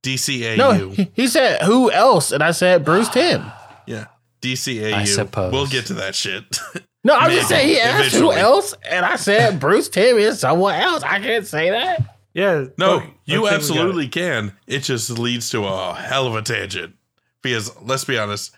DCAU. 0.06 0.58
no, 0.58 0.72
he, 0.90 1.12
he 1.16 1.28
said 1.28 1.64
who 1.64 1.92
else, 1.92 2.32
and 2.32 2.44
I 2.44 2.52
said 2.52 2.86
Bruce 2.86 3.10
Timm. 3.10 3.44
Yeah. 3.88 4.06
DCAU. 4.42 4.94
I 4.94 5.04
suppose. 5.06 5.52
We'll 5.52 5.66
get 5.66 5.88
to 5.88 5.96
that 5.96 6.14
shit. 6.14 6.44
No, 7.04 7.16
I'm 7.16 7.32
just 7.32 7.50
saying 7.50 7.70
he 7.70 7.80
asked 7.80 8.16
who 8.16 8.32
else, 8.32 8.76
and 8.88 9.04
I 9.06 9.16
said 9.16 9.60
Bruce 9.60 9.90
Timm 9.90 10.18
is 10.18 10.40
someone 10.40 10.76
else. 10.76 11.02
I 11.02 11.20
can't 11.20 11.48
say 11.48 11.72
that. 11.72 12.15
Yeah. 12.36 12.66
no, 12.78 12.98
okay, 12.98 13.14
you 13.26 13.42
we 13.42 13.50
it. 13.50 13.54
absolutely 13.54 14.08
can. 14.08 14.54
It 14.68 14.84
just 14.84 15.10
leads 15.10 15.50
to 15.50 15.64
a 15.66 15.96
hell 15.96 16.28
of 16.28 16.36
a 16.36 16.44
tangent. 16.44 16.94
Because 17.42 17.76
let's 17.82 18.06
be 18.06 18.18
honest, 18.18 18.54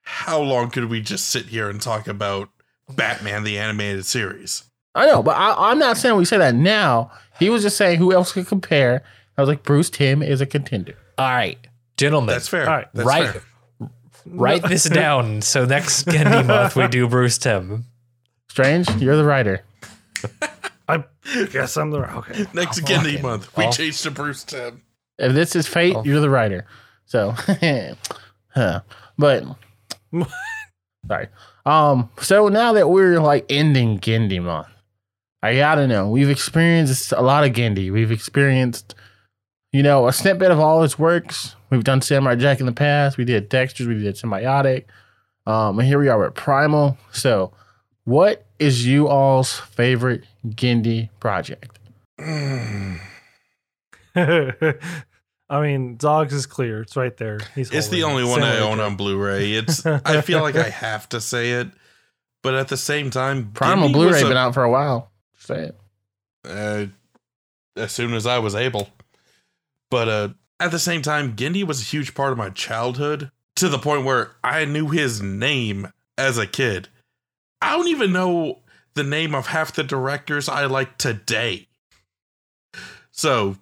how 0.00 0.40
long 0.40 0.70
could 0.70 0.86
we 0.86 1.00
just 1.00 1.28
sit 1.28 1.46
here 1.46 1.68
and 1.70 1.80
talk 1.80 2.08
about 2.08 2.48
Batman 2.88 3.44
the 3.44 3.58
animated 3.58 4.06
series? 4.06 4.64
I 4.94 5.06
know, 5.06 5.22
but 5.22 5.36
I, 5.36 5.70
I'm 5.70 5.78
not 5.78 5.96
saying 5.98 6.16
we 6.16 6.24
say 6.24 6.38
that 6.38 6.54
now. 6.54 7.12
He 7.38 7.50
was 7.50 7.62
just 7.62 7.76
saying 7.76 7.98
who 7.98 8.12
else 8.12 8.32
could 8.32 8.46
compare. 8.46 9.04
I 9.36 9.42
was 9.42 9.48
like, 9.48 9.62
Bruce 9.62 9.90
Timm 9.90 10.22
is 10.22 10.40
a 10.40 10.46
contender. 10.46 10.94
all 11.18 11.28
right 11.28 11.58
gentlemen 11.98 12.32
That's 12.32 12.48
fair. 12.48 12.66
All 12.66 12.76
right. 12.76 12.88
That's 12.94 13.06
right 13.06 13.28
fair. 13.28 13.90
write 14.24 14.62
this 14.62 14.84
down 14.88 15.42
so 15.42 15.66
next 15.66 16.06
Genndy 16.06 16.46
month 16.46 16.76
we 16.76 16.86
do 16.88 17.08
bruce 17.08 17.36
timm 17.36 17.84
Strange, 18.48 18.88
you're 18.96 19.16
the 19.16 19.24
writer. 19.24 19.62
I 20.88 21.04
guess 21.52 21.76
I'm 21.76 21.90
the 21.90 21.98
okay. 22.18 22.46
Next 22.54 22.82
I'll 22.82 23.20
month, 23.22 23.56
we 23.56 23.64
I'll- 23.64 23.72
changed 23.72 24.02
to 24.04 24.10
Bruce 24.10 24.44
Timm. 24.44 24.82
If 25.18 25.32
this 25.34 25.54
is 25.56 25.66
fate, 25.66 25.96
Oh. 25.96 26.04
you're 26.04 26.20
the 26.20 26.30
writer. 26.30 26.64
So, 27.04 27.30
huh. 28.54 28.80
but 29.18 29.44
sorry. 31.06 31.28
Um. 31.66 32.10
So 32.20 32.48
now 32.48 32.72
that 32.74 32.88
we're 32.88 33.20
like 33.20 33.44
ending 33.50 33.98
Genndy 33.98 34.40
month, 34.42 34.68
I 35.42 35.56
gotta 35.56 35.86
know. 35.86 36.08
We've 36.08 36.30
experienced 36.30 37.12
a 37.12 37.20
lot 37.20 37.44
of 37.44 37.52
Genndy. 37.52 37.92
We've 37.92 38.12
experienced, 38.12 38.94
you 39.72 39.82
know, 39.82 40.06
a 40.08 40.12
snippet 40.12 40.50
of 40.50 40.58
all 40.60 40.82
its 40.84 40.98
works. 40.98 41.56
We've 41.70 41.84
done 41.84 42.00
Samurai 42.00 42.36
Jack 42.36 42.60
in 42.60 42.66
the 42.66 42.72
past. 42.72 43.18
We 43.18 43.24
did 43.24 43.48
Dexter's. 43.48 43.86
We 43.86 44.00
did 44.02 44.14
Symbiotic. 44.16 44.84
Um. 45.46 45.78
And 45.78 45.88
here 45.88 45.98
we 45.98 46.08
are 46.08 46.18
with 46.18 46.34
Primal. 46.34 46.96
So, 47.12 47.52
what 48.04 48.46
is 48.58 48.86
you 48.86 49.08
all's 49.08 49.52
favorite 49.58 50.24
Genndy 50.46 51.08
project? 51.20 51.78
I 55.50 55.62
mean, 55.62 55.96
Dogs 55.96 56.32
is 56.34 56.46
clear. 56.46 56.82
It's 56.82 56.96
right 56.96 57.16
there. 57.16 57.38
He's 57.54 57.70
It's 57.70 57.88
the 57.88 58.04
only 58.04 58.24
it. 58.24 58.28
one 58.28 58.42
I 58.42 58.58
own 58.58 58.76
Jack. 58.78 58.86
on 58.86 58.96
Blu-ray. 58.96 59.52
It's 59.52 59.84
I 59.86 60.20
feel 60.20 60.40
like 60.42 60.56
I 60.56 60.68
have 60.68 61.08
to 61.10 61.20
say 61.20 61.52
it, 61.52 61.68
but 62.42 62.54
at 62.54 62.68
the 62.68 62.76
same 62.76 63.10
time, 63.10 63.52
Primal 63.52 63.88
Gimby 63.88 63.92
Blu-ray 63.92 64.22
a- 64.22 64.28
been 64.28 64.36
out 64.36 64.54
for 64.54 64.64
a 64.64 64.70
while. 64.70 65.10
Say 65.38 65.70
it. 65.70 65.80
uh, 66.46 66.86
as 67.76 67.92
soon 67.92 68.12
as 68.14 68.26
I 68.26 68.38
was 68.38 68.54
able. 68.54 68.90
But 69.90 70.08
uh, 70.08 70.28
at 70.60 70.70
the 70.70 70.78
same 70.78 71.00
time, 71.00 71.34
Genndy 71.36 71.64
was 71.64 71.80
a 71.80 71.84
huge 71.84 72.14
part 72.14 72.32
of 72.32 72.38
my 72.38 72.50
childhood 72.50 73.30
to 73.56 73.68
the 73.68 73.78
point 73.78 74.04
where 74.04 74.32
I 74.44 74.64
knew 74.66 74.88
his 74.88 75.22
name 75.22 75.88
as 76.18 76.36
a 76.36 76.46
kid. 76.46 76.88
I 77.62 77.76
don't 77.76 77.88
even 77.88 78.12
know 78.12 78.60
the 78.98 79.04
name 79.04 79.32
of 79.34 79.46
half 79.46 79.72
the 79.72 79.84
directors 79.84 80.48
I 80.48 80.66
like 80.66 80.98
today. 80.98 81.68
So, 83.12 83.56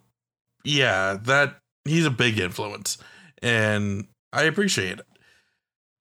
yeah, 0.64 1.18
that 1.24 1.59
he's 1.84 2.07
a 2.07 2.11
big 2.11 2.39
influence 2.41 2.99
and 3.43 4.07
I 4.32 4.45
appreciate 4.45 4.99
it. 4.99 5.07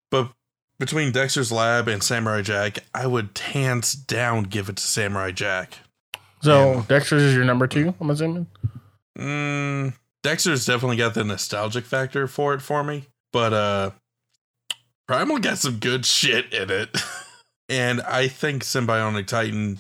But 0.09 0.31
between 0.79 1.11
Dexter's 1.11 1.51
Lab 1.51 1.89
and 1.89 2.01
Samurai 2.01 2.41
Jack, 2.41 2.79
I 2.93 3.07
would 3.07 3.37
hands 3.37 3.93
down 3.93 4.43
give 4.43 4.69
it 4.69 4.77
to 4.77 4.83
Samurai 4.83 5.31
Jack. 5.31 5.79
So 6.41 6.73
Yeah. 6.75 6.83
Dexter's 6.87 7.21
is 7.21 7.35
your 7.35 7.45
number 7.45 7.67
two, 7.67 7.93
I'm 7.99 8.09
assuming. 8.09 8.47
Mm, 9.17 9.93
Dexter's 10.23 10.65
definitely 10.65 10.97
got 10.97 11.13
the 11.13 11.23
nostalgic 11.25 11.83
factor 11.83 12.27
for 12.27 12.53
it 12.53 12.61
for 12.61 12.83
me, 12.83 13.07
but 13.33 13.53
uh 13.53 13.91
Primal 15.07 15.37
got 15.39 15.57
some 15.59 15.77
good 15.77 16.05
shit 16.05 16.51
in 16.53 16.71
it. 16.71 16.89
and 17.69 18.01
I 18.01 18.27
think 18.27 18.63
Symbiotic 18.63 19.27
Titan 19.27 19.79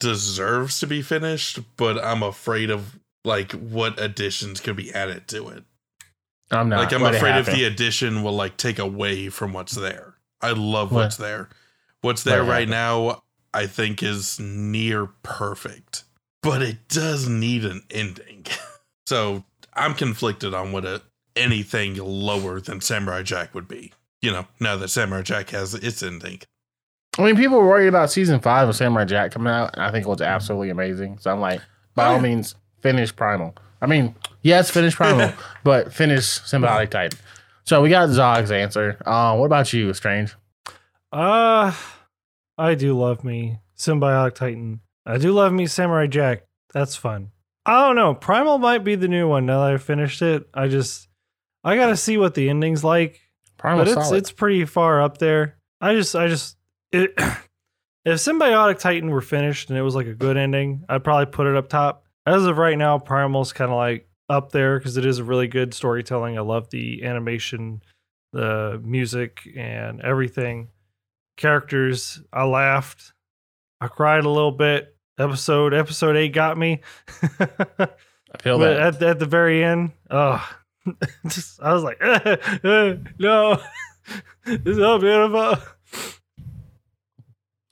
deserves 0.00 0.80
to 0.80 0.86
be 0.86 1.02
finished, 1.02 1.60
but 1.76 2.02
I'm 2.02 2.22
afraid 2.22 2.70
of 2.70 2.98
like 3.24 3.52
what 3.52 4.00
additions 4.00 4.60
could 4.60 4.76
be 4.76 4.92
added 4.92 5.28
to 5.28 5.48
it. 5.48 5.64
I'm 6.50 6.68
not. 6.68 6.78
like 6.78 6.92
I'm 6.92 7.02
Let 7.02 7.16
afraid 7.16 7.36
if 7.36 7.46
the 7.46 7.64
addition 7.64 8.22
will 8.22 8.32
like 8.32 8.56
take 8.56 8.78
away 8.78 9.28
from 9.28 9.52
what's 9.52 9.74
there. 9.74 10.14
I 10.40 10.52
love 10.52 10.92
Let- 10.92 11.04
what's 11.04 11.16
there. 11.16 11.48
What's 12.00 12.22
there 12.22 12.44
right 12.44 12.68
happen. 12.68 12.70
now, 12.70 13.22
I 13.52 13.66
think 13.66 14.04
is 14.04 14.38
near 14.38 15.06
perfect, 15.24 16.04
but 16.44 16.62
it 16.62 16.88
does 16.88 17.28
need 17.28 17.64
an 17.64 17.82
ending. 17.90 18.46
so 19.06 19.42
I'm 19.74 19.94
conflicted 19.94 20.54
on 20.54 20.70
what 20.70 20.84
a, 20.84 21.02
anything 21.34 21.96
lower 21.96 22.60
than 22.60 22.80
Samurai 22.80 23.22
Jack 23.22 23.52
would 23.52 23.66
be. 23.66 23.92
You 24.22 24.30
know, 24.30 24.46
now 24.60 24.76
that 24.76 24.88
Samurai 24.88 25.22
Jack 25.22 25.50
has 25.50 25.74
its 25.74 26.02
ending. 26.04 26.40
I 27.18 27.22
mean, 27.24 27.36
people 27.36 27.58
were 27.58 27.66
worried 27.66 27.88
about 27.88 28.10
season 28.10 28.38
five 28.40 28.68
of 28.68 28.76
Samurai 28.76 29.04
Jack 29.04 29.32
coming 29.32 29.52
out, 29.52 29.74
and 29.74 29.82
I 29.82 29.90
think 29.90 30.06
it 30.06 30.08
was 30.08 30.20
absolutely 30.20 30.70
amazing. 30.70 31.18
So 31.18 31.30
I'm 31.32 31.40
like, 31.40 31.60
by 31.94 32.06
Oh, 32.06 32.12
all 32.12 32.20
means, 32.20 32.54
finish 32.80 33.14
Primal. 33.14 33.54
I 33.80 33.86
mean, 33.86 34.14
yes, 34.42 34.70
finish 34.70 34.94
Primal, 34.94 35.32
but 35.64 35.92
finish 35.92 36.24
Symbiotic 36.24 36.90
Titan. 36.90 37.18
So 37.64 37.82
we 37.82 37.90
got 37.90 38.08
Zog's 38.08 38.50
answer. 38.52 38.96
Uh, 39.04 39.36
what 39.36 39.46
about 39.46 39.72
you, 39.72 39.92
Strange? 39.94 40.34
Uh, 41.12 41.72
I 42.56 42.74
do 42.74 42.96
love 42.98 43.24
me 43.24 43.58
Symbiotic 43.76 44.34
Titan. 44.34 44.80
I 45.04 45.18
do 45.18 45.32
love 45.32 45.52
me 45.52 45.66
Samurai 45.66 46.06
Jack. 46.06 46.44
That's 46.72 46.96
fun. 46.96 47.30
I 47.64 47.86
don't 47.86 47.96
know. 47.96 48.14
Primal 48.14 48.58
might 48.58 48.84
be 48.84 48.94
the 48.94 49.08
new 49.08 49.28
one 49.28 49.46
now 49.46 49.64
that 49.64 49.74
I've 49.74 49.82
finished 49.82 50.22
it. 50.22 50.48
I 50.54 50.68
just 50.68 51.08
I 51.64 51.76
gotta 51.76 51.96
see 51.96 52.16
what 52.16 52.34
the 52.34 52.48
ending's 52.48 52.84
like. 52.84 53.20
Primal 53.56 53.84
but 53.84 53.88
it's 53.88 54.06
solid. 54.06 54.18
it's 54.18 54.32
pretty 54.32 54.64
far 54.64 55.02
up 55.02 55.18
there. 55.18 55.56
I 55.80 55.94
just 55.94 56.14
I 56.14 56.28
just 56.28 56.56
it, 56.92 57.12
if 57.18 58.18
Symbiotic 58.18 58.78
Titan 58.78 59.10
were 59.10 59.20
finished 59.20 59.70
and 59.70 59.78
it 59.78 59.82
was 59.82 59.94
like 59.94 60.06
a 60.06 60.14
good 60.14 60.36
ending, 60.36 60.84
I'd 60.88 61.04
probably 61.04 61.26
put 61.26 61.46
it 61.46 61.56
up 61.56 61.68
top. 61.68 62.04
As 62.26 62.44
of 62.44 62.58
right 62.58 62.76
now, 62.76 62.98
Primal's 62.98 63.52
kind 63.52 63.70
of 63.70 63.76
like 63.76 64.08
up 64.28 64.52
there 64.52 64.78
because 64.78 64.96
it 64.96 65.06
is 65.06 65.18
a 65.18 65.24
really 65.24 65.48
good 65.48 65.72
storytelling. 65.72 66.36
I 66.36 66.42
love 66.42 66.68
the 66.70 67.04
animation, 67.04 67.82
the 68.32 68.80
music, 68.84 69.48
and 69.56 70.00
everything. 70.02 70.68
Characters, 71.36 72.20
I 72.32 72.44
laughed, 72.44 73.12
I 73.80 73.86
cried 73.88 74.24
a 74.24 74.30
little 74.30 74.52
bit. 74.52 74.94
Episode 75.18 75.74
episode 75.74 76.16
eight 76.16 76.32
got 76.32 76.56
me. 76.58 76.80
I 77.40 77.88
feel 78.40 78.58
But 78.58 78.74
that. 78.74 78.94
at, 78.96 79.02
at 79.02 79.18
the 79.18 79.26
very 79.26 79.64
end, 79.64 79.92
oh, 80.10 80.46
just, 81.26 81.60
I 81.60 81.72
was 81.72 81.82
like, 81.82 82.00
no, 83.18 83.60
this 84.44 84.60
is 84.66 84.76
so 84.76 84.98
beautiful. 84.98 85.56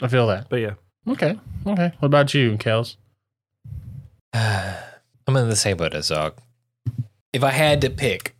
I 0.03 0.09
feel 0.09 0.27
that. 0.29 0.49
But 0.49 0.57
yeah, 0.57 0.75
Okay. 1.09 1.39
Okay. 1.67 1.93
What 1.99 2.07
about 2.07 2.35
you, 2.35 2.57
Kels? 2.57 2.97
I'm 4.35 5.37
in 5.37 5.49
the 5.49 5.57
same 5.57 5.77
boat 5.77 5.95
as 5.95 6.07
Zog. 6.07 6.37
If 7.33 7.43
I 7.45 7.51
had 7.51 7.81
to 7.83 7.91
pick 7.91 8.35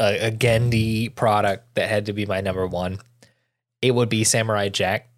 a, 0.00 0.28
a 0.28 0.30
Genndy 0.30 1.14
product 1.14 1.74
that 1.74 1.88
had 1.88 2.06
to 2.06 2.12
be 2.12 2.26
my 2.26 2.40
number 2.40 2.66
one, 2.66 2.98
it 3.82 3.94
would 3.94 4.08
be 4.08 4.24
Samurai 4.24 4.68
Jack. 4.68 5.08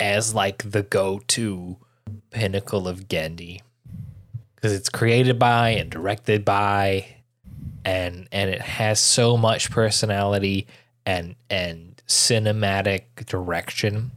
as 0.00 0.34
like 0.34 0.70
the 0.70 0.82
go-to 0.82 1.76
pinnacle 2.30 2.88
of 2.88 3.08
Genndy 3.08 3.60
because 4.54 4.72
it's 4.72 4.88
created 4.88 5.38
by 5.38 5.70
and 5.70 5.90
directed 5.90 6.44
by 6.44 7.06
and 7.84 8.28
and 8.32 8.50
it 8.50 8.60
has 8.60 9.00
so 9.00 9.36
much 9.36 9.70
personality 9.70 10.66
and 11.06 11.34
and 11.50 12.02
cinematic 12.08 13.26
direction 13.26 14.10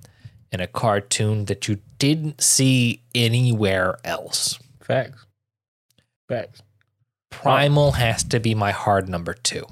in 0.56 0.62
a 0.62 0.68
cartoon 0.68 1.46
that 1.46 1.68
you 1.68 1.78
didn't 2.00 2.42
see 2.42 3.02
anywhere 3.14 3.98
else. 4.06 4.58
Facts. 4.80 5.26
Facts. 6.30 6.64
Primal 7.30 7.92
has 7.92 8.24
to 8.24 8.40
be 8.40 8.56
my 8.56 8.72
hard 8.72 9.10
number 9.10 9.34
two 9.34 9.66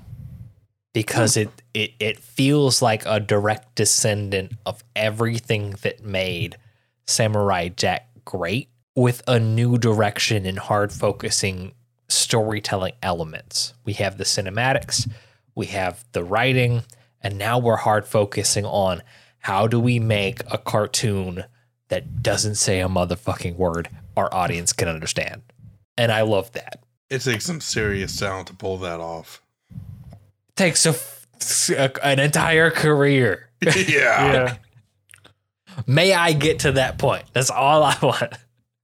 because 0.93 1.37
it, 1.37 1.49
it 1.73 1.93
it 1.99 2.19
feels 2.19 2.81
like 2.81 3.03
a 3.05 3.21
direct 3.21 3.75
descendant 3.75 4.51
of 4.65 4.83
everything 4.95 5.75
that 5.81 6.03
made 6.03 6.57
Samurai 7.07 7.69
Jack 7.69 8.09
great 8.25 8.69
with 8.95 9.23
a 9.25 9.39
new 9.39 9.77
direction 9.77 10.45
and 10.45 10.59
hard 10.59 10.91
focusing 10.91 11.73
storytelling 12.09 12.93
elements. 13.01 13.73
We 13.85 13.93
have 13.93 14.17
the 14.17 14.25
cinematics, 14.25 15.09
we 15.55 15.67
have 15.67 16.03
the 16.11 16.23
writing, 16.25 16.83
and 17.21 17.37
now 17.37 17.57
we're 17.57 17.77
hard 17.77 18.05
focusing 18.05 18.65
on 18.65 19.01
how 19.43 19.67
do 19.67 19.79
we 19.79 19.99
make 19.99 20.41
a 20.51 20.57
cartoon 20.57 21.43
that 21.89 22.23
doesn't 22.23 22.55
say 22.55 22.79
a 22.81 22.87
motherfucking 22.87 23.55
word 23.55 23.89
our 24.17 24.33
audience 24.33 24.73
can 24.73 24.87
understand. 24.87 25.41
And 25.97 26.11
I 26.11 26.21
love 26.21 26.51
that. 26.53 26.81
It 27.09 27.19
takes 27.19 27.45
some 27.45 27.61
serious 27.61 28.17
talent 28.17 28.47
to 28.47 28.53
pull 28.55 28.77
that 28.79 28.99
off. 28.99 29.41
takes 30.55 30.85
a, 30.85 30.89
f- 30.89 31.27
a- 31.71 32.05
an 32.05 32.19
entire 32.19 32.71
career. 32.71 33.49
yeah. 33.61 33.73
Yeah. 34.33 34.55
May 35.87 36.13
I 36.13 36.33
get 36.33 36.59
to 36.59 36.73
that 36.73 36.97
point? 36.97 37.25
That's 37.33 37.49
all 37.51 37.83
I 37.83 37.97
want. 38.01 38.33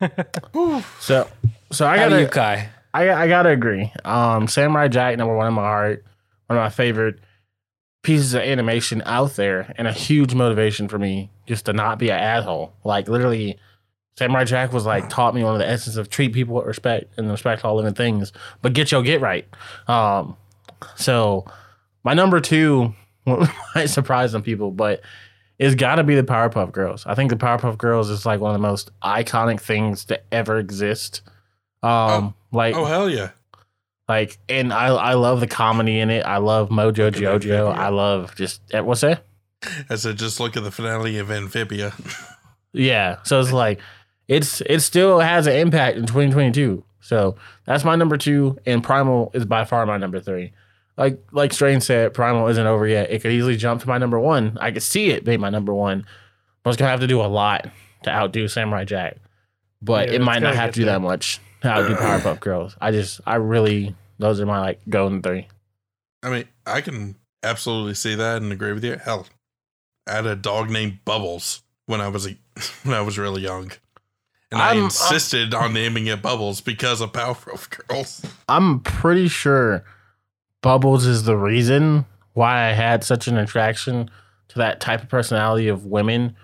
So, 1.00 1.28
so 1.72 1.86
I 1.88 1.98
gotta, 1.98 2.22
you, 2.22 2.28
Kai? 2.28 2.70
I, 2.94 3.10
I 3.12 3.28
gotta 3.28 3.50
agree. 3.50 3.92
Um, 4.06 4.48
Samurai 4.48 4.88
Jack, 4.88 5.18
number 5.18 5.36
one 5.36 5.48
in 5.48 5.54
my 5.54 5.62
heart, 5.62 6.06
one 6.48 6.58
of 6.58 6.64
my 6.64 6.70
favorite 6.70 7.20
pieces 8.02 8.34
of 8.34 8.42
animation 8.42 9.02
out 9.06 9.36
there, 9.36 9.74
and 9.78 9.88
a 9.88 9.94
huge 9.94 10.34
motivation 10.34 10.88
for 10.88 10.98
me 10.98 11.30
just 11.46 11.66
to 11.66 11.74
not 11.74 12.00
be 12.00 12.10
an 12.10 12.20
asshole. 12.20 12.74
Like 12.84 13.08
literally, 13.10 13.58
Samurai 14.18 14.44
Jack 14.44 14.74
was 14.74 14.86
like 14.86 15.10
taught 15.10 15.34
me 15.34 15.44
one 15.44 15.54
of 15.54 15.60
the 15.60 15.68
essence 15.68 15.96
of 15.96 16.10
treat 16.10 16.34
people 16.34 16.56
with 16.56 16.66
respect 16.66 17.18
and 17.18 17.30
respect 17.30 17.64
all 17.64 17.76
living 17.76 17.94
things, 17.94 18.32
but 18.62 18.74
get 18.74 18.92
your 18.92 19.02
get 19.02 19.22
right. 19.22 19.48
Um, 19.88 20.36
so 20.96 21.46
my 22.04 22.14
number 22.14 22.40
two 22.40 22.94
might 23.26 23.88
surprise 23.88 24.32
some 24.32 24.44
people, 24.44 24.72
but 24.72 25.02
it's 25.58 25.76
got 25.76 25.96
to 25.96 26.04
be 26.04 26.16
the 26.16 26.24
Powerpuff 26.24 26.72
Girls. 26.72 27.06
I 27.06 27.16
think 27.16 27.30
the 27.30 27.36
Powerpuff 27.38 27.78
Girls 27.78 28.10
is 28.10 28.26
like 28.26 28.40
one 28.40 28.52
of 28.52 28.62
the 28.62 28.68
most 28.68 28.92
iconic 29.02 29.60
things 29.60 30.06
to 30.06 30.20
ever 30.34 30.58
exist. 30.58 31.22
Um, 31.84 32.34
like 32.52 32.76
Oh 32.76 32.86
hell 32.86 33.10
yeah. 33.10 33.32
Like, 34.10 34.38
and 34.50 34.74
I 34.74 34.88
I 34.88 35.14
love 35.14 35.40
the 35.40 35.48
comedy 35.48 36.00
in 36.00 36.10
it. 36.10 36.26
I 36.26 36.38
love 36.38 36.70
Mojo 36.70 37.12
Jojo. 37.12 37.74
I 37.74 37.90
love 37.90 38.36
just 38.36 38.62
eh, 38.74 38.80
what's 38.82 39.02
that? 39.02 39.24
I 39.90 39.96
said 39.96 40.18
just 40.18 40.40
look 40.40 40.58
at 40.58 40.64
the 40.64 40.72
finale 40.72 41.18
of 41.20 41.30
Amphibia. 41.32 41.94
Yeah. 42.74 43.18
So 43.24 43.40
it's 43.40 43.52
like 43.52 43.80
it's 44.28 44.62
it 44.62 44.80
still 44.82 45.20
has 45.20 45.48
an 45.48 45.56
impact 45.56 45.98
in 45.98 46.06
2022. 46.06 46.84
So 47.02 47.36
that's 47.66 47.84
my 47.84 47.96
number 47.96 48.18
two, 48.18 48.58
and 48.66 48.84
Primal 48.84 49.32
is 49.34 49.46
by 49.46 49.66
far 49.66 49.86
my 49.86 49.98
number 49.98 50.20
three. 50.20 50.54
Like 50.98 51.20
like 51.32 51.54
Strain 51.54 51.80
said, 51.82 52.14
Primal 52.14 52.48
isn't 52.48 52.66
over 52.68 52.88
yet. 52.88 53.10
It 53.10 53.22
could 53.22 53.32
easily 53.32 53.56
jump 53.56 53.82
to 53.82 53.88
my 53.88 53.98
number 53.98 54.20
one. 54.20 54.58
I 54.60 54.72
could 54.72 54.84
see 54.84 55.12
it 55.12 55.24
being 55.24 55.40
my 55.40 55.50
number 55.50 55.74
one, 55.74 56.06
but 56.64 56.72
it's 56.72 56.78
gonna 56.78 56.92
have 56.92 57.00
to 57.00 57.08
do 57.08 57.22
a 57.22 57.28
lot 57.28 57.68
to 58.04 58.10
outdo 58.12 58.48
Samurai 58.48 58.84
Jack. 58.86 59.18
But 59.82 60.10
Yeah, 60.10 60.16
it 60.16 60.22
might 60.22 60.42
not 60.42 60.56
have 60.56 60.72
to 60.74 60.80
do 60.82 60.86
there. 60.86 60.96
that 60.96 61.00
much 61.02 61.40
to 61.62 61.68
outdo 61.68 61.96
Powerpuff 61.96 62.40
Girls. 62.40 62.76
I 62.80 62.92
just 62.92 63.22
I 63.26 63.36
really 63.36 63.96
those 64.18 64.40
are 64.40 64.46
my 64.46 64.60
like 64.60 64.82
golden 64.90 65.22
three. 65.22 65.48
I 66.22 66.30
mean, 66.30 66.46
I 66.66 66.82
can 66.82 67.16
absolutely 67.44 67.94
see 67.94 68.16
that 68.16 68.42
and 68.42 68.52
agree 68.52 68.74
with 68.74 68.84
you. 68.84 68.98
Hell, 68.98 69.28
I 70.08 70.14
had 70.14 70.26
a 70.26 70.36
dog 70.36 70.70
named 70.70 71.00
Bubbles 71.06 71.64
when 71.86 72.02
I 72.02 72.10
was 72.10 72.28
a, 72.28 72.38
when 72.84 72.96
I 72.96 73.02
was 73.02 73.18
really 73.18 73.42
young, 73.42 73.72
and 74.52 74.62
i 74.62 74.70
I'm- 74.70 74.86
insisted 74.86 75.54
on 75.54 75.74
naming 75.74 76.08
it 76.08 76.22
Bubbles 76.22 76.62
because 76.62 77.02
of 77.02 77.12
Powerpuff 77.14 77.88
Girls. 77.88 78.26
I'm 78.48 78.82
pretty 78.82 79.28
sure 79.28 79.84
Bubbles 80.62 81.06
is 81.06 81.24
the 81.24 81.38
reason 81.38 82.06
why 82.34 82.70
I 82.70 82.74
had 82.74 83.04
such 83.04 83.28
an 83.28 83.38
attraction 83.38 84.10
to 84.50 84.58
that 84.58 84.82
type 84.82 85.04
of 85.04 85.10
personality 85.10 85.68
of 85.68 85.86
women 85.86 86.36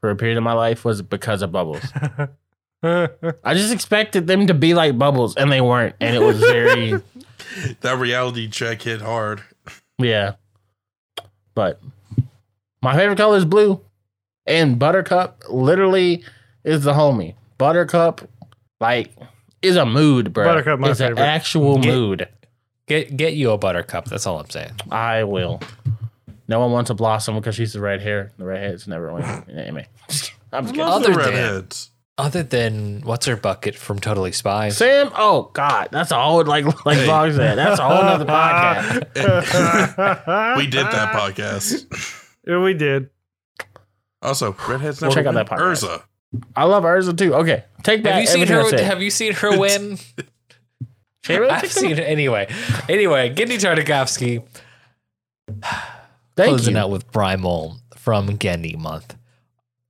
for 0.00 0.10
a 0.10 0.16
period 0.16 0.36
of 0.36 0.44
my 0.44 0.52
life 0.52 0.84
was 0.84 1.02
because 1.02 1.42
of 1.42 1.50
Bubbles. 1.50 1.84
I 2.84 3.54
just 3.54 3.72
expected 3.72 4.26
them 4.26 4.46
to 4.46 4.54
be 4.54 4.74
like 4.74 4.98
Bubbles 4.98 5.36
and 5.36 5.50
they 5.50 5.60
weren't. 5.60 5.96
And 6.00 6.14
it 6.14 6.20
was 6.20 6.38
very, 6.38 7.00
That 7.80 7.98
reality 7.98 8.48
check 8.48 8.82
hit 8.82 9.00
hard. 9.00 9.42
yeah. 9.98 10.34
But 11.54 11.80
my 12.82 12.96
favorite 12.96 13.16
color 13.16 13.36
is 13.36 13.44
blue. 13.44 13.80
And 14.46 14.78
Buttercup 14.78 15.42
literally 15.48 16.22
is 16.64 16.84
the 16.84 16.92
homie. 16.92 17.34
Buttercup, 17.56 18.28
like, 18.80 19.10
is 19.62 19.76
a 19.76 19.86
mood, 19.86 20.32
bro. 20.32 20.44
Buttercup, 20.44 20.80
my 20.80 20.90
it's 20.90 21.00
an 21.00 21.16
actual 21.18 21.78
Get- 21.78 21.94
mood. 21.94 22.28
Get 22.86 23.16
get 23.16 23.32
you 23.32 23.52
a 23.52 23.56
buttercup. 23.56 24.04
That's 24.04 24.26
all 24.26 24.38
I'm 24.38 24.50
saying. 24.50 24.72
I 24.90 25.24
will. 25.24 25.58
No 26.48 26.60
one 26.60 26.70
wants 26.72 26.90
a 26.90 26.94
blossom 26.94 27.34
because 27.36 27.54
she's 27.54 27.72
the 27.72 27.80
red 27.80 28.02
hair. 28.02 28.32
The 28.36 28.44
redheads 28.44 28.86
never 28.86 29.10
win. 29.10 29.24
Anyway, 29.48 29.86
I'm 30.52 30.64
just 30.64 30.74
kidding. 30.74 30.80
Love 30.80 31.02
Other 31.02 31.14
the 31.14 31.18
than- 31.20 31.26
redheads. 31.32 31.90
Other 32.16 32.44
than 32.44 33.00
what's 33.02 33.26
her 33.26 33.34
bucket 33.36 33.74
from 33.74 33.98
Totally 33.98 34.30
Spies? 34.30 34.76
Sam, 34.76 35.10
oh 35.16 35.50
God, 35.52 35.88
that's 35.90 36.12
a 36.12 36.22
whole 36.22 36.44
like 36.44 36.64
like 36.86 36.98
Hey. 36.98 37.06
Vlog 37.08 37.34
said. 37.34 37.58
That's 37.58 37.80
a 37.80 37.88
whole 37.88 38.04
nother 38.04 38.24
podcast. 38.24 38.94
we 40.56 40.66
did 40.66 40.86
that 40.86 41.12
podcast. 41.12 42.20
Yeah, 42.46 42.62
we 42.62 42.74
did. 42.74 43.08
Also, 44.20 44.54
redheads 44.68 45.00
never 45.00 45.14
Check 45.14 45.24
out 45.24 45.32
that 45.32 45.48
podcast. 45.48 45.82
Urza. 45.82 46.02
I 46.54 46.64
love 46.64 46.84
Urza 46.84 47.16
too. 47.16 47.32
Okay, 47.36 47.64
take 47.82 48.02
that. 48.02 48.12
Have 48.12 48.20
you 48.20 48.26
seen 48.26 48.46
her? 48.48 48.82
Have 48.84 49.00
you 49.00 49.08
seen 49.10 49.32
her 49.32 49.58
win? 49.58 49.96
Really 51.26 51.48
I've 51.48 51.72
seen 51.72 51.92
it 51.92 52.00
anyway. 52.00 52.48
Anyway, 52.86 53.30
Genndy 53.34 53.56
Tartakovsky 53.58 54.44
Thank 56.36 56.50
closing 56.50 56.74
you. 56.74 56.80
out 56.80 56.90
with 56.90 57.10
Primal 57.10 57.78
from 57.96 58.36
Genndy 58.36 58.76
Month. 58.76 59.16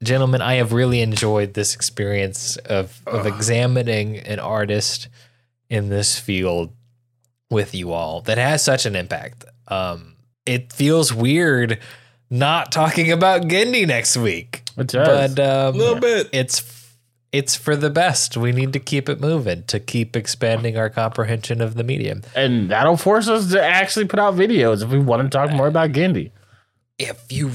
Gentlemen, 0.05 0.43
I 0.43 0.55
have 0.55 0.73
really 0.73 1.01
enjoyed 1.01 1.55
this 1.55 1.75
experience 1.75 2.57
of, 2.57 3.01
of 3.07 3.27
examining 3.27 4.19
an 4.19 4.39
artist 4.39 5.09
in 5.69 5.89
this 5.89 6.19
field 6.19 6.73
with 7.51 7.75
you 7.75 7.93
all 7.93 8.21
that 8.23 8.39
has 8.39 8.63
such 8.63 8.87
an 8.87 8.95
impact. 8.97 9.45
Um, 9.69 10.17
it 10.47 10.73
feels 10.73 11.13
weird 11.13 11.79
not 12.31 12.71
talking 12.73 13.11
about 13.13 13.43
Genndy 13.43 13.87
next 13.87 14.17
week, 14.17 14.63
It 14.77 14.89
does. 14.89 15.35
but 15.35 15.41
um, 15.69 15.75
A 15.75 15.79
little 15.79 16.01
bit. 16.01 16.29
it's 16.33 16.71
it's 17.33 17.57
for 17.57 17.75
the 17.75 17.91
best. 17.91 18.37
We 18.37 18.53
need 18.53 18.73
to 18.75 18.79
keep 18.79 19.09
it 19.09 19.21
moving 19.21 19.65
to 19.65 19.81
keep 19.81 20.15
expanding 20.15 20.77
our 20.79 20.89
comprehension 20.89 21.61
of 21.61 21.75
the 21.75 21.83
medium. 21.83 22.23
and 22.37 22.71
that'll 22.71 22.97
force 22.97 23.27
us 23.29 23.51
to 23.51 23.63
actually 23.63 24.07
put 24.07 24.21
out 24.21 24.35
videos 24.35 24.83
if 24.85 24.89
we 24.91 24.99
want 25.01 25.23
to 25.23 25.29
talk 25.29 25.51
more 25.53 25.67
about 25.67 25.91
Genndy. 25.91 26.31
If 26.99 27.25
you 27.31 27.51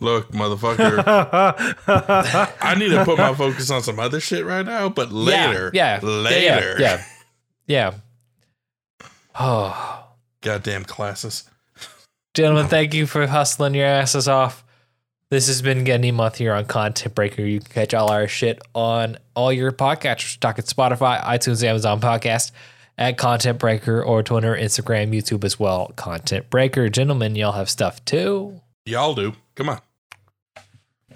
Look, 0.00 0.30
motherfucker. 0.32 1.02
I 2.60 2.74
need 2.76 2.88
to 2.90 3.04
put 3.04 3.18
my 3.18 3.34
focus 3.34 3.70
on 3.70 3.82
some 3.82 3.98
other 4.00 4.20
shit 4.20 4.44
right 4.44 4.64
now, 4.64 4.88
but 4.88 5.12
later. 5.12 5.70
yeah, 5.74 6.00
yeah, 6.02 6.08
Later. 6.08 6.76
yeah, 6.78 7.04
yeah, 7.66 7.94
yeah. 9.00 9.08
Oh, 9.38 10.06
Goddamn 10.42 10.84
classes. 10.84 11.48
gentlemen, 12.34 12.68
thank 12.68 12.94
you 12.94 13.06
for 13.06 13.26
hustling 13.26 13.74
your 13.74 13.86
asses 13.86 14.28
off. 14.28 14.64
This 15.30 15.48
has 15.48 15.60
been 15.62 15.84
Genndy 15.84 16.14
Month 16.14 16.36
here 16.36 16.52
on 16.52 16.66
Content 16.66 17.14
Breaker. 17.16 17.42
You 17.42 17.58
can 17.58 17.72
catch 17.72 17.94
all 17.94 18.12
our 18.12 18.28
shit 18.28 18.60
on 18.74 19.16
all 19.34 19.52
your 19.52 19.72
podcatchers. 19.72 20.38
Talk 20.38 20.58
at 20.60 20.66
Spotify, 20.66 21.20
iTunes, 21.24 21.64
Amazon 21.64 22.00
Podcast, 22.00 22.52
at 22.96 23.18
Content 23.18 23.58
Breaker, 23.58 24.00
or 24.04 24.22
Twitter, 24.22 24.54
Instagram, 24.54 25.10
YouTube 25.12 25.42
as 25.42 25.58
well. 25.58 25.92
Content 25.96 26.48
Breaker. 26.50 26.88
Gentlemen, 26.88 27.34
y'all 27.34 27.52
have 27.52 27.68
stuff 27.68 28.04
too. 28.04 28.60
Y'all 28.86 29.14
do. 29.14 29.34
Come 29.54 29.68
on. 29.70 29.80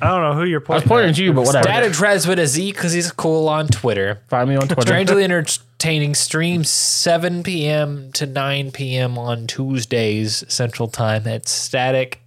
I 0.00 0.06
don't 0.08 0.22
know 0.22 0.34
who 0.34 0.44
you're 0.48 0.60
pointing. 0.60 0.74
I 0.74 0.76
was 0.76 0.88
pointing. 0.88 0.88
pointing 0.88 1.08
at. 1.08 1.18
at 1.18 1.18
you, 1.18 1.32
but 1.32 1.44
whatever. 1.44 1.66
Data 1.66 1.88
Trez 1.88 2.26
with 2.28 2.38
a 2.38 2.46
Z 2.46 2.72
because 2.72 2.92
he's 2.92 3.10
cool 3.10 3.48
on 3.48 3.66
Twitter. 3.66 4.22
Find 4.28 4.48
me 4.48 4.54
on 4.56 4.68
Twitter. 4.68 4.82
Strangely 4.82 5.24
entertaining 5.24 6.14
streams 6.14 6.70
7 6.70 7.42
p.m. 7.42 8.12
to 8.12 8.24
9 8.26 8.70
p.m. 8.70 9.18
on 9.18 9.46
Tuesdays 9.48 10.44
Central 10.52 10.88
Time 10.88 11.26
at 11.26 11.48
Static. 11.48 12.20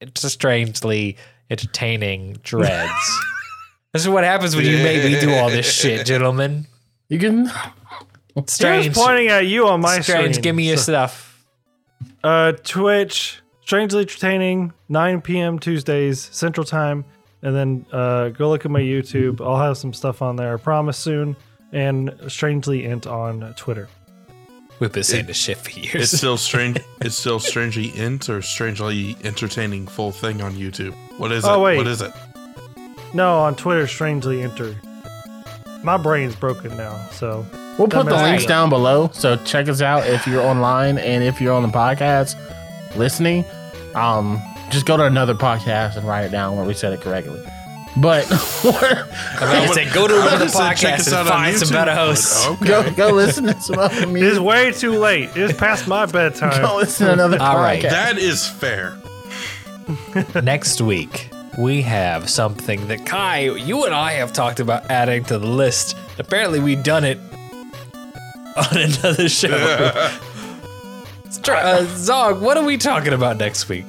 It's 0.00 0.22
a 0.22 0.30
strangely 0.30 1.16
entertaining 1.50 2.34
dreads. 2.44 3.20
this 3.92 4.02
is 4.02 4.08
what 4.08 4.22
happens 4.24 4.54
when 4.54 4.64
you 4.64 4.78
make 4.78 5.02
me 5.04 5.18
do 5.20 5.34
all 5.34 5.50
this 5.50 5.70
shit, 5.70 6.06
gentlemen. 6.06 6.66
You 7.08 7.18
can. 7.18 7.46
He 7.46 7.52
was 8.40 8.52
Strange. 8.52 8.94
pointing 8.94 9.28
at 9.28 9.46
you 9.46 9.66
on 9.66 9.80
my 9.80 10.00
Strange. 10.00 10.36
screen. 10.36 10.42
Give 10.42 10.54
me 10.56 10.68
your 10.68 10.76
So, 10.78 10.92
stuff. 10.92 11.44
uh, 12.24 12.52
Twitch, 12.64 13.41
strangely 13.72 14.00
entertaining, 14.02 14.70
9 14.90 15.22
p.m. 15.22 15.58
Tuesdays 15.58 16.20
Central 16.30 16.62
Time. 16.66 17.06
And 17.40 17.56
then 17.56 17.86
uh, 17.90 18.28
go 18.28 18.50
look 18.50 18.66
at 18.66 18.70
my 18.70 18.82
YouTube. 18.82 19.40
I'll 19.40 19.56
have 19.56 19.78
some 19.78 19.94
stuff 19.94 20.20
on 20.20 20.36
there. 20.36 20.52
I 20.52 20.56
promise 20.58 20.98
soon. 20.98 21.36
And 21.72 22.14
strangely 22.28 22.84
int 22.84 23.06
on 23.06 23.54
Twitter. 23.56 23.88
We've 24.78 24.92
been 24.92 25.02
saying 25.02 25.24
this 25.24 25.38
shit 25.38 25.56
for 25.56 25.70
years. 25.70 25.94
It's 25.94 26.12
still 26.18 26.36
strange. 26.50 26.80
it's 27.00 27.16
still 27.16 27.38
strangely 27.40 27.96
int 27.98 28.28
or 28.28 28.42
strangely 28.42 29.16
entertaining 29.24 29.86
full 29.86 30.12
thing 30.12 30.42
on 30.42 30.52
YouTube. 30.52 30.92
What 31.16 31.32
is 31.32 31.46
Oh, 31.46 31.60
it? 31.60 31.64
wait. 31.64 31.76
What 31.78 31.86
is 31.86 32.02
it? 32.02 32.12
No, 33.14 33.38
on 33.38 33.54
Twitter, 33.56 33.86
strangely 33.86 34.42
enter. 34.42 34.76
My 35.82 35.96
brain's 35.96 36.36
broken 36.36 36.76
now, 36.76 37.08
so 37.12 37.46
We'll 37.78 37.88
put 37.88 38.04
the 38.04 38.16
links 38.22 38.44
down 38.44 38.68
below. 38.68 39.08
So 39.14 39.36
check 39.46 39.66
us 39.70 39.80
out 39.80 40.06
if 40.06 40.26
you're 40.26 40.42
online 40.42 40.98
and 40.98 41.24
if 41.24 41.40
you're 41.40 41.54
on 41.54 41.62
the 41.62 41.68
podcast 41.70 42.36
listening. 42.96 43.46
Um, 43.94 44.40
just 44.70 44.86
go 44.86 44.96
to 44.96 45.04
another 45.04 45.34
podcast 45.34 45.96
and 45.96 46.06
write 46.06 46.24
it 46.24 46.30
down 46.30 46.56
where 46.56 46.64
we 46.64 46.74
said 46.74 46.92
it 46.92 47.00
correctly. 47.00 47.42
But 47.98 48.26
I 48.64 49.64
mean, 49.66 49.72
say, 49.74 49.92
go 49.92 50.08
to 50.08 50.14
another 50.14 50.46
would've 50.46 50.52
check 50.54 50.76
podcast 50.78 51.00
us 51.00 51.06
and 51.08 51.14
out 51.16 51.20
on 51.26 51.26
find 51.26 51.56
some 51.58 51.68
YouTube, 51.68 51.72
better 51.72 51.90
but 51.90 52.06
hosts. 52.06 52.46
Okay. 52.46 52.66
go 52.66 52.90
go 52.92 53.08
listen 53.14 53.44
to 53.44 53.60
some 53.60 53.78
other 53.78 53.94
it's 54.02 54.10
music. 54.10 54.42
way 54.42 54.72
too 54.72 54.92
late. 54.92 55.30
It's 55.36 55.58
past 55.58 55.86
my 55.86 56.06
bedtime. 56.06 56.50
Go 56.52 56.56
bedtime. 56.56 56.76
listen 56.76 57.06
to 57.08 57.12
another 57.12 57.38
All 57.38 57.56
right. 57.56 57.82
podcast. 57.82 57.90
That 57.90 58.18
is 58.18 58.48
fair. 58.48 58.96
Next 60.42 60.80
week, 60.80 61.28
we 61.58 61.82
have 61.82 62.30
something 62.30 62.88
that 62.88 63.04
Kai, 63.04 63.40
you 63.40 63.84
and 63.84 63.94
I 63.94 64.12
have 64.12 64.32
talked 64.32 64.58
about 64.60 64.90
adding 64.90 65.24
to 65.24 65.38
the 65.38 65.46
list. 65.46 65.94
Apparently, 66.18 66.60
we've 66.60 66.82
done 66.82 67.04
it 67.04 67.18
on 68.56 68.76
another 68.78 69.28
show. 69.28 70.18
Let's 71.34 71.48
uh, 71.48 71.86
Zog, 71.96 72.42
what 72.42 72.58
are 72.58 72.64
we 72.64 72.76
talking 72.76 73.14
about 73.14 73.38
next 73.38 73.66
week? 73.66 73.86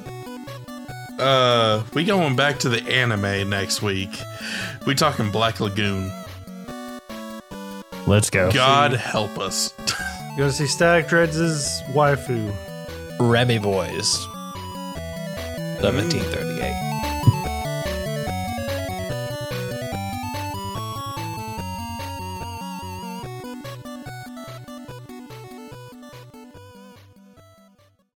Uh, 1.18 1.82
we 1.92 2.04
going 2.04 2.36
back 2.36 2.58
to 2.60 2.70
the 2.70 2.82
anime 2.88 3.50
next 3.50 3.82
week. 3.82 4.08
We 4.86 4.94
talking 4.94 5.30
Black 5.30 5.60
Lagoon. 5.60 6.10
Let's 8.06 8.30
go. 8.30 8.50
God 8.50 8.94
help 8.94 9.38
us. 9.38 9.74
Go 10.36 10.48
see 10.50 10.66
Static 10.66 11.06
Dreads' 11.06 11.82
waifu. 11.92 12.52
Remy 13.20 13.58
Boys. 13.58 14.26
1738. 15.80 16.93